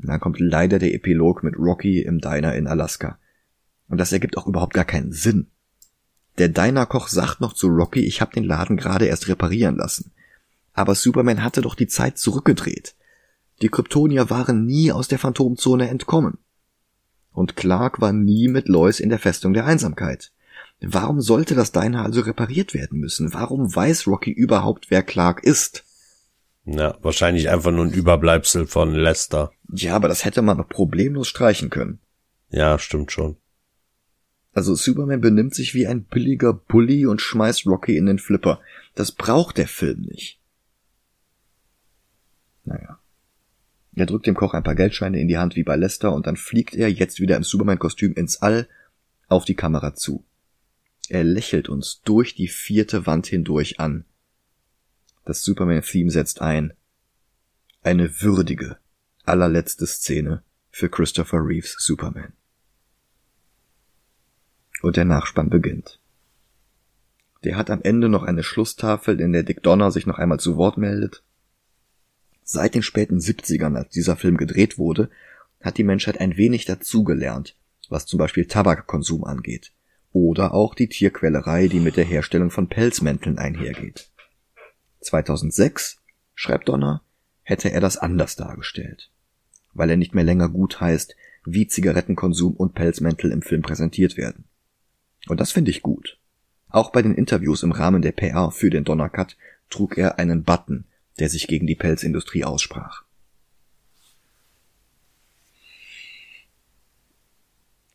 Und 0.00 0.08
dann 0.08 0.20
kommt 0.20 0.40
leider 0.40 0.78
der 0.78 0.94
Epilog 0.94 1.42
mit 1.42 1.58
Rocky 1.58 2.00
im 2.00 2.20
Diner 2.20 2.54
in 2.54 2.66
Alaska. 2.66 3.18
Und 3.88 3.98
das 3.98 4.12
ergibt 4.12 4.36
auch 4.38 4.46
überhaupt 4.46 4.74
gar 4.74 4.84
keinen 4.84 5.12
Sinn. 5.12 5.48
Der 6.38 6.48
Diner-Koch 6.48 7.08
sagt 7.08 7.40
noch 7.40 7.52
zu 7.52 7.66
Rocky, 7.66 8.00
ich 8.00 8.20
habe 8.20 8.32
den 8.32 8.44
Laden 8.44 8.76
gerade 8.76 9.06
erst 9.06 9.28
reparieren 9.28 9.76
lassen. 9.76 10.12
Aber 10.72 10.94
Superman 10.94 11.42
hatte 11.42 11.60
doch 11.60 11.74
die 11.74 11.88
Zeit 11.88 12.16
zurückgedreht. 12.16 12.94
Die 13.60 13.68
Kryptonier 13.68 14.30
waren 14.30 14.64
nie 14.64 14.92
aus 14.92 15.08
der 15.08 15.18
Phantomzone 15.18 15.88
entkommen. 15.88 16.38
Und 17.32 17.56
Clark 17.56 18.00
war 18.00 18.12
nie 18.12 18.48
mit 18.48 18.68
Lois 18.68 19.00
in 19.00 19.10
der 19.10 19.18
Festung 19.18 19.52
der 19.52 19.66
Einsamkeit. 19.66 20.32
Warum 20.80 21.20
sollte 21.20 21.54
das 21.54 21.72
Diner 21.72 22.04
also 22.04 22.22
repariert 22.22 22.72
werden 22.72 23.00
müssen? 23.00 23.34
Warum 23.34 23.74
weiß 23.74 24.06
Rocky 24.06 24.30
überhaupt, 24.30 24.86
wer 24.90 25.02
Clark 25.02 25.44
ist? 25.44 25.84
Ja, 26.72 26.96
wahrscheinlich 27.02 27.50
einfach 27.50 27.72
nur 27.72 27.84
ein 27.84 27.92
Überbleibsel 27.92 28.66
von 28.66 28.94
Lester. 28.94 29.50
Ja, 29.72 29.96
aber 29.96 30.06
das 30.06 30.24
hätte 30.24 30.40
man 30.40 30.56
noch 30.56 30.68
problemlos 30.68 31.26
streichen 31.26 31.68
können. 31.68 31.98
Ja, 32.50 32.78
stimmt 32.78 33.10
schon. 33.10 33.36
Also 34.52 34.76
Superman 34.76 35.20
benimmt 35.20 35.54
sich 35.54 35.74
wie 35.74 35.88
ein 35.88 36.04
billiger 36.04 36.52
Bully 36.52 37.06
und 37.06 37.20
schmeißt 37.20 37.66
Rocky 37.66 37.96
in 37.96 38.06
den 38.06 38.18
Flipper. 38.18 38.60
Das 38.94 39.10
braucht 39.10 39.58
der 39.58 39.66
Film 39.66 40.02
nicht. 40.02 40.40
Naja. 42.64 43.00
Er 43.96 44.06
drückt 44.06 44.26
dem 44.26 44.36
Koch 44.36 44.54
ein 44.54 44.62
paar 44.62 44.76
Geldscheine 44.76 45.20
in 45.20 45.26
die 45.26 45.38
Hand 45.38 45.56
wie 45.56 45.64
bei 45.64 45.74
Lester 45.74 46.12
und 46.12 46.28
dann 46.28 46.36
fliegt 46.36 46.74
er 46.74 46.88
jetzt 46.88 47.20
wieder 47.20 47.36
im 47.36 47.42
Superman-Kostüm 47.42 48.14
ins 48.14 48.42
All 48.42 48.68
auf 49.26 49.44
die 49.44 49.56
Kamera 49.56 49.94
zu. 49.94 50.24
Er 51.08 51.24
lächelt 51.24 51.68
uns 51.68 52.00
durch 52.02 52.36
die 52.36 52.48
vierte 52.48 53.06
Wand 53.06 53.26
hindurch 53.26 53.80
an. 53.80 54.04
Das 55.24 55.42
Superman-Theme 55.42 56.10
setzt 56.10 56.40
ein. 56.40 56.72
Eine 57.82 58.20
würdige, 58.20 58.78
allerletzte 59.24 59.86
Szene 59.86 60.42
für 60.70 60.88
Christopher 60.88 61.38
Reeves 61.44 61.76
Superman. 61.78 62.32
Und 64.82 64.96
der 64.96 65.04
Nachspann 65.04 65.50
beginnt. 65.50 66.00
Der 67.44 67.56
hat 67.56 67.70
am 67.70 67.82
Ende 67.82 68.08
noch 68.08 68.22
eine 68.22 68.42
Schlusstafel, 68.42 69.20
in 69.20 69.32
der 69.32 69.42
Dick 69.42 69.62
Donner 69.62 69.90
sich 69.90 70.06
noch 70.06 70.18
einmal 70.18 70.40
zu 70.40 70.56
Wort 70.56 70.76
meldet. 70.76 71.22
Seit 72.42 72.74
den 72.74 72.82
späten 72.82 73.18
70ern, 73.18 73.76
als 73.76 73.90
dieser 73.90 74.16
Film 74.16 74.36
gedreht 74.36 74.78
wurde, 74.78 75.10
hat 75.60 75.78
die 75.78 75.84
Menschheit 75.84 76.20
ein 76.20 76.36
wenig 76.36 76.64
dazugelernt, 76.64 77.56
was 77.88 78.06
zum 78.06 78.18
Beispiel 78.18 78.46
Tabakkonsum 78.46 79.24
angeht. 79.24 79.72
Oder 80.12 80.52
auch 80.54 80.74
die 80.74 80.88
Tierquälerei, 80.88 81.68
die 81.68 81.80
mit 81.80 81.96
der 81.96 82.04
Herstellung 82.04 82.50
von 82.50 82.68
Pelzmänteln 82.68 83.38
einhergeht. 83.38 84.10
2006, 85.00 85.98
schreibt 86.34 86.68
Donner, 86.68 87.02
hätte 87.42 87.70
er 87.70 87.80
das 87.80 87.96
anders 87.96 88.36
dargestellt. 88.36 89.10
Weil 89.72 89.90
er 89.90 89.96
nicht 89.96 90.14
mehr 90.14 90.24
länger 90.24 90.48
gut 90.48 90.80
heißt, 90.80 91.16
wie 91.44 91.66
Zigarettenkonsum 91.66 92.54
und 92.54 92.74
Pelzmäntel 92.74 93.32
im 93.32 93.42
Film 93.42 93.62
präsentiert 93.62 94.16
werden. 94.16 94.44
Und 95.28 95.40
das 95.40 95.52
finde 95.52 95.70
ich 95.70 95.82
gut. 95.82 96.18
Auch 96.68 96.92
bei 96.92 97.02
den 97.02 97.14
Interviews 97.14 97.62
im 97.62 97.72
Rahmen 97.72 98.02
der 98.02 98.12
PR 98.12 98.50
für 98.50 98.70
den 98.70 98.84
Donnercut 98.84 99.36
trug 99.68 99.98
er 99.98 100.18
einen 100.18 100.44
Button, 100.44 100.84
der 101.18 101.28
sich 101.28 101.46
gegen 101.46 101.66
die 101.66 101.74
Pelzindustrie 101.74 102.44
aussprach. 102.44 103.04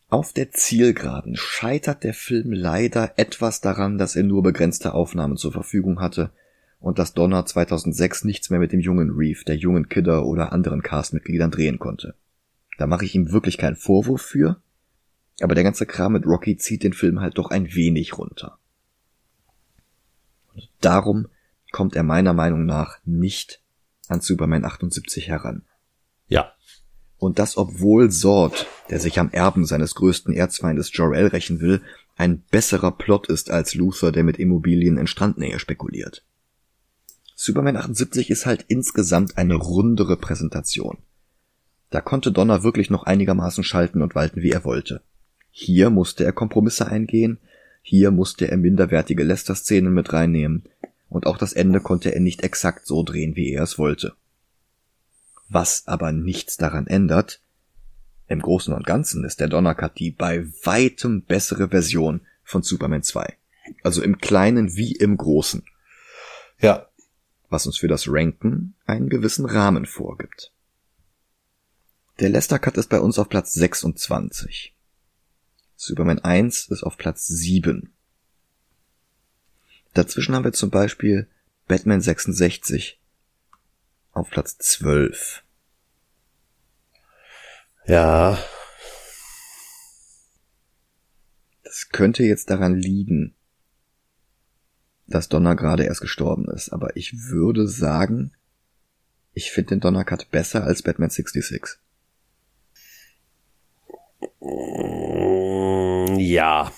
Auf 0.10 0.34
der 0.34 0.52
Zielgeraden 0.52 1.36
scheitert 1.36 2.04
der 2.04 2.14
Film 2.14 2.52
leider 2.52 3.18
etwas 3.18 3.60
daran, 3.60 3.98
dass 3.98 4.16
er 4.16 4.24
nur 4.24 4.44
begrenzte 4.44 4.94
Aufnahmen 4.94 5.36
zur 5.36 5.52
Verfügung 5.52 6.00
hatte 6.00 6.32
und 6.86 7.00
dass 7.00 7.16
Donner 7.16 7.48
2006 7.48 8.26
nichts 8.26 8.52
mehr 8.52 8.60
mit 8.60 8.72
dem 8.72 8.80
jungen 8.80 9.10
Reeve, 9.10 9.44
der 9.44 9.56
jungen 9.56 9.90
Kidder 9.90 10.24
oder 10.24 10.52
anderen 10.52 10.84
Castmitgliedern 10.84 11.50
drehen 11.50 11.80
konnte. 11.80 12.14
Da 12.78 12.86
mache 12.86 13.06
ich 13.06 13.16
ihm 13.16 13.32
wirklich 13.32 13.58
keinen 13.58 13.76
Vorwurf 13.76 14.22
für, 14.22 14.62
aber 15.42 15.56
der 15.56 15.64
ganze 15.64 15.88
Kram 15.88 16.14
mit 16.14 16.28
Rocky 16.28 16.58
zieht 16.58 16.84
den 16.84 16.94
Film 16.94 17.22
halt 17.22 17.40
doch 17.40 17.50
ein 17.50 17.74
wenig 17.74 18.20
runter. 18.20 18.60
Und 20.54 20.70
darum 20.80 21.28
kommt 21.72 21.96
er 21.96 22.04
meiner 22.04 22.34
Meinung 22.34 22.68
nach 22.68 23.00
nicht 23.04 23.64
an 24.08 24.22
Superman 24.22 24.64
78 24.64 25.28
heran. 25.28 25.64
Ja. 26.28 26.54
Und 27.18 27.40
das 27.40 27.58
obwohl 27.58 28.12
Zord, 28.12 28.68
der 28.92 29.00
sich 29.00 29.18
am 29.18 29.32
Erben 29.32 29.66
seines 29.66 29.96
größten 29.96 30.36
Erzfeindes 30.36 30.92
Jor-El 30.94 31.30
rächen 31.30 31.62
will, 31.62 31.82
ein 32.16 32.44
besserer 32.52 32.92
Plot 32.92 33.28
ist 33.28 33.50
als 33.50 33.74
Luther, 33.74 34.12
der 34.12 34.24
mit 34.24 34.38
Immobilien 34.38 35.00
in 35.00 35.08
Strandnähe 35.08 35.58
spekuliert. 35.58 36.24
Superman 37.36 37.76
78 37.76 38.30
ist 38.30 38.46
halt 38.46 38.66
insgesamt 38.70 39.38
eine 39.38 39.56
rundere 39.56 40.18
Präsentation. 40.18 40.98
Da 41.90 42.02
konnte 42.02 42.32
Donner 42.32 42.64
wirklich 42.64 42.90
noch 42.90 43.04
einigermaßen 43.04 43.64
schalten 43.64 44.02
und 44.02 44.16
walten, 44.16 44.42
wie 44.42 44.52
er 44.52 44.64
wollte. 44.64 45.02
Hier 45.52 45.90
musste 45.90 46.24
er 46.24 46.34
Kompromisse 46.34 46.88
eingehen, 46.88 47.38
hier 47.82 48.12
musste 48.12 48.50
er 48.50 48.58
minderwertige 48.58 49.24
Lester-Szenen 49.24 49.94
mit 49.94 50.12
reinnehmen, 50.12 50.64
und 51.10 51.28
auch 51.28 51.38
das 51.38 51.54
Ende 51.54 51.82
konnte 51.82 52.14
er 52.14 52.20
nicht 52.20 52.44
exakt 52.44 52.88
so 52.88 53.04
drehen, 53.04 53.36
wie 53.36 53.52
er 53.52 53.64
es 53.64 53.78
wollte. 53.78 54.14
Was 55.48 55.88
aber 55.88 56.12
nichts 56.12 56.58
daran 56.58 56.88
ändert, 56.88 57.42
im 58.28 58.42
Großen 58.42 58.74
und 58.74 58.86
Ganzen 58.86 59.24
ist 59.24 59.40
der 59.40 59.48
Donnercut 59.48 60.00
die 60.00 60.12
bei 60.12 60.48
weitem 60.64 61.22
bessere 61.22 61.70
Version 61.70 62.22
von 62.44 62.64
Superman 62.64 63.04
2. 63.04 63.38
Also 63.84 64.02
im 64.02 64.18
Kleinen 64.18 64.76
wie 64.76 64.94
im 64.94 65.18
Großen. 65.18 65.64
Ja. 66.60 66.88
Was 67.56 67.66
uns 67.66 67.78
für 67.78 67.88
das 67.88 68.10
Ranken 68.10 68.76
einen 68.86 69.08
gewissen 69.08 69.46
Rahmen 69.46 69.86
vorgibt. 69.86 70.52
Der 72.20 72.28
Lester 72.28 72.60
Cut 72.60 72.76
ist 72.76 72.90
bei 72.90 73.00
uns 73.00 73.18
auf 73.18 73.30
Platz 73.30 73.54
26. 73.54 74.76
Superman 75.78 76.20
1 76.20 76.68
ist 76.68 76.84
auf 76.84 76.98
Platz 76.98 77.28
7. 77.28 77.94
Dazwischen 79.94 80.36
haben 80.36 80.44
wir 80.44 80.52
zum 80.52 80.70
Beispiel 80.70 81.30
Batman 81.66 82.02
66 82.02 83.00
auf 84.12 84.30
Platz 84.32 84.58
12. 84.58 85.42
Ja. 87.86 88.38
Das 91.64 91.88
könnte 91.88 92.24
jetzt 92.24 92.50
daran 92.50 92.76
liegen, 92.76 93.34
dass 95.08 95.30
Donner 95.30 95.56
gerade 95.56 95.84
erst 95.84 96.02
gestorben 96.02 96.46
ist, 96.50 96.70
aber 96.70 96.96
ich 96.98 97.30
würde 97.30 97.68
sagen, 97.68 98.32
ich 99.34 99.52
finde 99.52 99.70
den 99.70 99.80
Donner 99.82 100.04
Cut 100.06 100.32
besser 100.32 100.64
als 100.64 100.82
Batman 100.82 101.10
66. 101.10 101.78
Ja. 106.18 106.72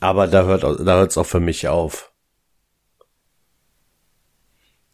Aber 0.00 0.26
da 0.26 0.44
hört 0.44 0.62
da 0.62 0.96
hört's 0.96 1.18
auch 1.18 1.26
für 1.26 1.40
mich 1.40 1.68
auf. 1.68 2.12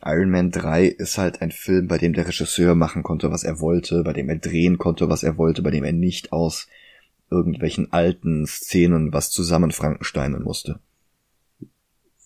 Iron 0.05 0.31
Man 0.31 0.53
3 0.53 0.85
ist 0.87 1.19
halt 1.19 1.43
ein 1.43 1.51
Film, 1.51 1.89
bei 1.89 1.99
dem 1.99 2.13
der 2.13 2.29
Regisseur 2.29 2.77
machen 2.77 3.03
konnte, 3.03 3.33
was 3.33 3.43
er 3.43 3.59
wollte, 3.59 4.05
bei 4.05 4.13
dem 4.13 4.29
er 4.29 4.37
drehen 4.37 4.79
konnte, 4.79 5.09
was 5.09 5.25
er 5.25 5.37
wollte, 5.37 5.63
bei 5.63 5.73
dem 5.73 5.83
er 5.83 5.93
nicht 5.93 6.33
aus 6.33 6.69
irgendwelchen 7.31 7.93
alten 7.93 8.47
Szenen 8.47 9.13
was 9.13 9.31
zusammen 9.31 9.73
Frankensteinen 9.73 10.43
musste. 10.43 10.81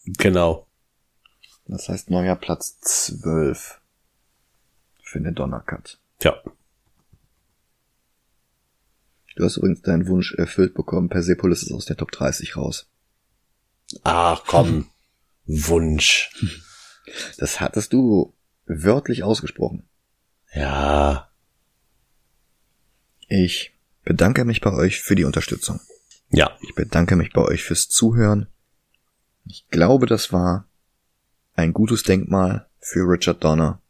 Genau. 0.05 0.67
Das 1.67 1.89
heißt 1.89 2.11
neuer 2.11 2.37
Platz 2.37 2.81
12 2.81 3.81
für 5.03 5.21
den 5.21 5.35
Donnercut. 5.35 6.01
Ja. 6.23 6.35
Du 9.37 9.45
hast 9.45 9.57
übrigens 9.57 9.83
deinen 9.83 10.07
Wunsch 10.09 10.35
erfüllt 10.35 10.75
bekommen. 10.75 11.09
Persepolis 11.09 11.63
ist 11.63 11.73
aus 11.73 11.87
der 11.87 11.97
Top 11.97 12.13
30 12.13 12.57
raus. 12.57 12.91
Ach 14.03 14.43
komm. 14.47 14.91
Wunsch. 15.47 16.31
Das 17.39 17.61
hattest 17.61 17.93
du 17.93 18.35
wörtlich 18.67 19.23
ausgesprochen. 19.23 19.89
Ja. 20.53 21.31
Ich 23.29 23.73
bedanke 24.05 24.45
mich 24.45 24.61
bei 24.61 24.73
euch 24.73 25.01
für 25.01 25.15
die 25.15 25.25
Unterstützung. 25.25 25.81
Ja. 26.31 26.57
Ich 26.63 26.75
bedanke 26.75 27.17
mich 27.17 27.33
bei 27.33 27.43
euch 27.43 27.63
fürs 27.65 27.89
Zuhören. 27.89 28.47
Ich 29.45 29.67
glaube, 29.69 30.07
das 30.07 30.33
war 30.33 30.69
ein 31.55 31.73
gutes 31.73 32.03
Denkmal 32.03 32.67
für 32.79 33.01
Richard 33.01 33.43
Donner. 33.43 33.81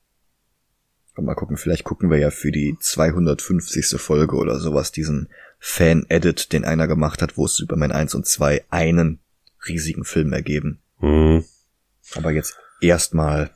Und 1.16 1.24
mal 1.24 1.34
gucken, 1.34 1.56
vielleicht 1.56 1.84
gucken 1.84 2.11
wir 2.11 2.18
ja 2.18 2.30
für 2.30 2.50
die 2.50 2.76
250. 2.78 4.00
Folge 4.00 4.36
oder 4.36 4.58
sowas 4.58 4.92
diesen 4.92 5.28
Fan-Edit, 5.58 6.52
den 6.52 6.64
einer 6.64 6.86
gemacht 6.86 7.20
hat, 7.20 7.36
wo 7.36 7.44
es 7.44 7.54
Superman 7.54 7.92
1 7.92 8.14
und 8.14 8.26
2 8.26 8.64
einen 8.70 9.20
riesigen 9.68 10.04
Film 10.04 10.32
ergeben. 10.32 10.80
Hm. 11.00 11.44
Aber 12.14 12.30
jetzt 12.30 12.58
erstmal 12.80 13.50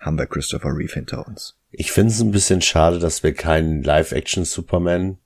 haben 0.00 0.18
wir 0.18 0.26
Christopher 0.26 0.70
Reeve 0.70 0.94
hinter 0.94 1.26
uns. 1.26 1.56
Ich 1.70 1.92
finde 1.92 2.12
es 2.12 2.20
ein 2.20 2.30
bisschen 2.30 2.62
schade, 2.62 2.98
dass 2.98 3.22
wir 3.22 3.34
keinen 3.34 3.82
Live-Action-Superman 3.82 5.18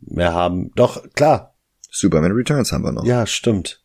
mehr 0.00 0.32
haben. 0.34 0.70
Doch, 0.74 1.10
klar. 1.14 1.54
Superman 1.90 2.32
Returns 2.32 2.72
haben 2.72 2.84
wir 2.84 2.92
noch. 2.92 3.04
Ja, 3.04 3.26
stimmt. 3.26 3.82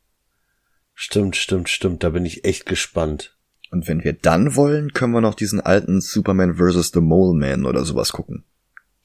Stimmt, 0.94 1.36
stimmt, 1.36 1.70
stimmt. 1.70 2.04
Da 2.04 2.10
bin 2.10 2.26
ich 2.26 2.46
echt 2.46 2.66
gespannt. 2.66 3.36
Und 3.72 3.88
wenn 3.88 4.04
wir 4.04 4.14
dann 4.14 4.56
wollen, 4.56 4.94
können 4.94 5.12
wir 5.14 5.22
noch 5.22 5.36
diesen 5.36 5.60
alten 5.60 6.00
Superman 6.02 6.56
vs. 6.56 6.92
The 6.94 7.02
Mole 7.02 7.38
Man 7.38 7.66
oder 7.66 7.84
sowas 7.84 8.12
gucken. 8.12 8.46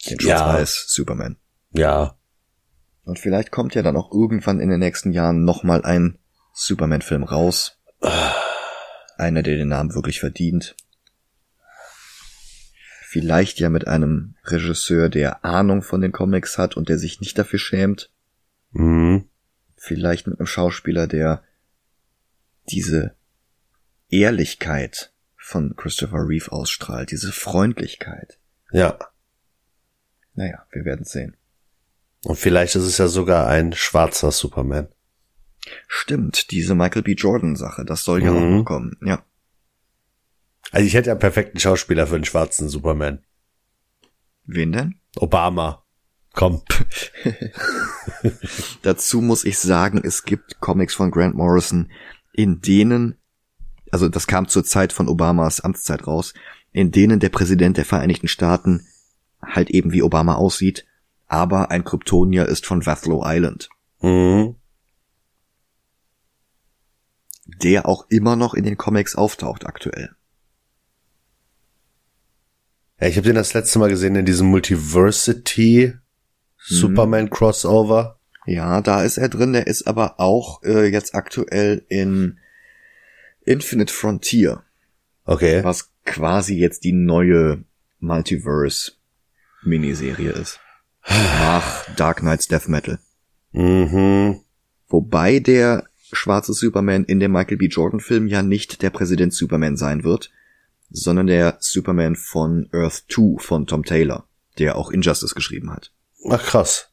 Den 0.08 0.18
Ja. 0.20 0.38
schwarz-weiß 0.38 0.84
Superman. 0.88 1.36
Ja. 1.72 2.16
Und 3.04 3.18
vielleicht 3.18 3.50
kommt 3.50 3.74
ja 3.74 3.82
dann 3.82 3.96
auch 3.96 4.12
irgendwann 4.12 4.60
in 4.60 4.68
den 4.68 4.78
nächsten 4.78 5.12
Jahren 5.12 5.44
nochmal 5.44 5.82
ein 5.82 6.18
Superman-Film 6.52 7.24
raus. 7.24 7.78
Einer, 9.16 9.42
der 9.42 9.56
den 9.56 9.68
Namen 9.68 9.94
wirklich 9.94 10.20
verdient. 10.20 10.76
Vielleicht 13.12 13.58
ja 13.58 13.70
mit 13.70 13.88
einem 13.88 14.36
Regisseur, 14.44 15.08
der 15.08 15.44
Ahnung 15.44 15.82
von 15.82 16.00
den 16.00 16.12
Comics 16.12 16.58
hat 16.58 16.76
und 16.76 16.88
der 16.88 16.96
sich 16.96 17.20
nicht 17.20 17.36
dafür 17.36 17.58
schämt. 17.58 18.08
Mhm. 18.70 19.24
Vielleicht 19.76 20.28
mit 20.28 20.38
einem 20.38 20.46
Schauspieler, 20.46 21.08
der 21.08 21.42
diese 22.70 23.16
Ehrlichkeit 24.10 25.12
von 25.36 25.74
Christopher 25.74 26.18
Reeve 26.24 26.52
ausstrahlt, 26.52 27.10
diese 27.10 27.32
Freundlichkeit. 27.32 28.38
Ja. 28.70 28.96
Naja, 30.34 30.64
wir 30.70 30.84
werden 30.84 31.04
sehen. 31.04 31.36
Und 32.22 32.38
vielleicht 32.38 32.76
ist 32.76 32.84
es 32.84 32.98
ja 32.98 33.08
sogar 33.08 33.48
ein 33.48 33.72
schwarzer 33.72 34.30
Superman. 34.30 34.86
Stimmt, 35.88 36.52
diese 36.52 36.76
Michael 36.76 37.02
B. 37.02 37.14
Jordan 37.14 37.56
Sache, 37.56 37.84
das 37.84 38.04
soll 38.04 38.22
ja 38.22 38.30
auch 38.30 38.40
Mhm. 38.40 38.58
noch 38.58 38.64
kommen. 38.64 38.96
Ja. 39.04 39.24
Also 40.72 40.86
ich 40.86 40.94
hätte 40.94 41.08
ja 41.08 41.12
einen 41.14 41.20
perfekten 41.20 41.58
Schauspieler 41.58 42.06
für 42.06 42.14
einen 42.14 42.24
schwarzen 42.24 42.68
Superman. 42.68 43.24
Wen 44.44 44.72
denn? 44.72 45.00
Obama. 45.16 45.84
Komm. 46.32 46.62
Dazu 48.82 49.20
muss 49.20 49.44
ich 49.44 49.58
sagen, 49.58 50.00
es 50.04 50.24
gibt 50.24 50.60
Comics 50.60 50.94
von 50.94 51.10
Grant 51.10 51.34
Morrison, 51.34 51.90
in 52.32 52.60
denen, 52.60 53.18
also 53.90 54.08
das 54.08 54.26
kam 54.26 54.46
zur 54.48 54.64
Zeit 54.64 54.92
von 54.92 55.08
Obamas 55.08 55.60
Amtszeit 55.60 56.06
raus, 56.06 56.32
in 56.72 56.92
denen 56.92 57.18
der 57.18 57.30
Präsident 57.30 57.76
der 57.76 57.84
Vereinigten 57.84 58.28
Staaten 58.28 58.86
halt 59.42 59.70
eben 59.70 59.92
wie 59.92 60.02
Obama 60.02 60.36
aussieht, 60.36 60.86
aber 61.26 61.70
ein 61.72 61.82
Kryptonier 61.84 62.46
ist 62.46 62.64
von 62.66 62.86
Vathlo 62.86 63.22
Island, 63.26 63.68
Mhm. 64.00 64.54
der 67.44 67.86
auch 67.88 68.06
immer 68.08 68.36
noch 68.36 68.54
in 68.54 68.64
den 68.64 68.76
Comics 68.76 69.16
auftaucht 69.16 69.66
aktuell. 69.66 70.14
Ja, 73.00 73.08
ich 73.08 73.16
habe 73.16 73.26
den 73.26 73.36
das 73.36 73.54
letzte 73.54 73.78
Mal 73.78 73.88
gesehen 73.88 74.14
in 74.16 74.26
diesem 74.26 74.48
Multiversity 74.48 75.94
Superman 76.58 77.30
Crossover. 77.30 78.18
Ja, 78.46 78.80
da 78.80 79.02
ist 79.02 79.16
er 79.18 79.28
drin, 79.28 79.52
der 79.52 79.66
ist 79.66 79.86
aber 79.86 80.18
auch 80.20 80.62
äh, 80.62 80.86
jetzt 80.86 81.14
aktuell 81.14 81.84
in 81.88 82.38
Infinite 83.44 83.92
Frontier, 83.92 84.62
Okay. 85.24 85.62
was 85.64 85.90
quasi 86.04 86.56
jetzt 86.58 86.84
die 86.84 86.92
neue 86.92 87.64
Multiverse 88.00 88.92
Miniserie 89.62 90.30
ist. 90.30 90.58
Nach 91.08 91.94
Dark 91.96 92.18
Knight's 92.18 92.48
Death 92.48 92.68
Metal. 92.68 92.98
Mhm. 93.52 94.40
Wobei 94.88 95.38
der 95.38 95.84
schwarze 96.12 96.52
Superman 96.52 97.04
in 97.04 97.20
dem 97.20 97.32
Michael 97.32 97.56
B. 97.58 97.66
Jordan 97.66 98.00
Film 98.00 98.26
ja 98.26 98.42
nicht 98.42 98.82
der 98.82 98.90
Präsident 98.90 99.32
Superman 99.32 99.76
sein 99.76 100.02
wird, 100.02 100.30
sondern 100.90 101.26
der 101.26 101.58
Superman 101.60 102.16
von 102.16 102.68
Earth 102.72 103.04
2 103.08 103.40
von 103.42 103.66
Tom 103.66 103.84
Taylor, 103.84 104.26
der 104.58 104.76
auch 104.76 104.90
Injustice 104.90 105.34
geschrieben 105.34 105.70
hat. 105.70 105.92
Ach 106.28 106.42
krass. 106.42 106.88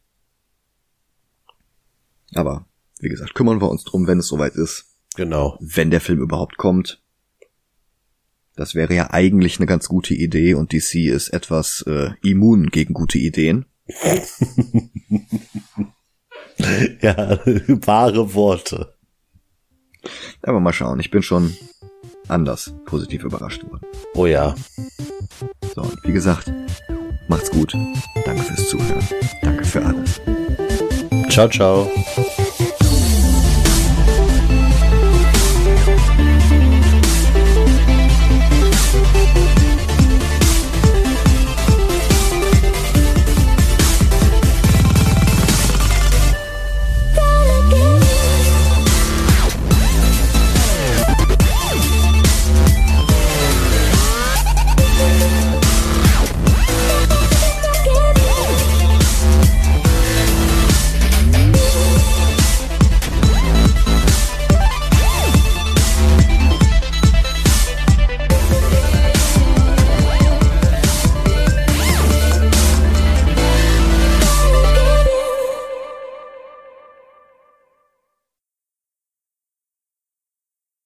Aber 2.33 2.65
wie 2.99 3.09
gesagt, 3.09 3.35
kümmern 3.35 3.61
wir 3.61 3.69
uns 3.69 3.83
drum, 3.83 4.07
wenn 4.07 4.19
es 4.19 4.27
soweit 4.27 4.55
ist. 4.55 4.85
Genau. 5.15 5.57
wenn 5.59 5.89
der 5.89 6.01
Film 6.01 6.19
überhaupt 6.21 6.57
kommt. 6.57 7.01
Das 8.55 8.75
wäre 8.75 8.93
ja 8.93 9.09
eigentlich 9.09 9.57
eine 9.57 9.65
ganz 9.65 9.87
gute 9.87 10.13
Idee 10.13 10.53
und 10.53 10.73
DC 10.73 11.07
ist 11.07 11.29
etwas 11.29 11.83
äh, 11.87 12.11
immun 12.21 12.69
gegen 12.69 12.93
gute 12.93 13.17
Ideen. 13.17 13.65
Ja, 17.01 17.39
wahre 17.85 18.33
Worte. 18.33 18.95
Aber 20.41 20.59
mal 20.59 20.73
schauen, 20.73 20.99
ich 20.99 21.11
bin 21.11 21.21
schon 21.21 21.55
anders 22.27 22.73
positiv 22.85 23.23
überrascht 23.23 23.63
worden. 23.63 23.85
Oh 24.15 24.25
ja. 24.25 24.55
So, 25.75 25.81
und 25.81 25.97
wie 26.03 26.13
gesagt, 26.13 26.51
macht's 27.27 27.51
gut. 27.51 27.73
Danke 28.25 28.43
fürs 28.43 28.69
Zuhören. 28.69 29.07
Danke 29.41 29.65
für 29.65 29.85
alles. 29.85 30.21
Ciao, 31.29 31.47
ciao. 31.49 31.89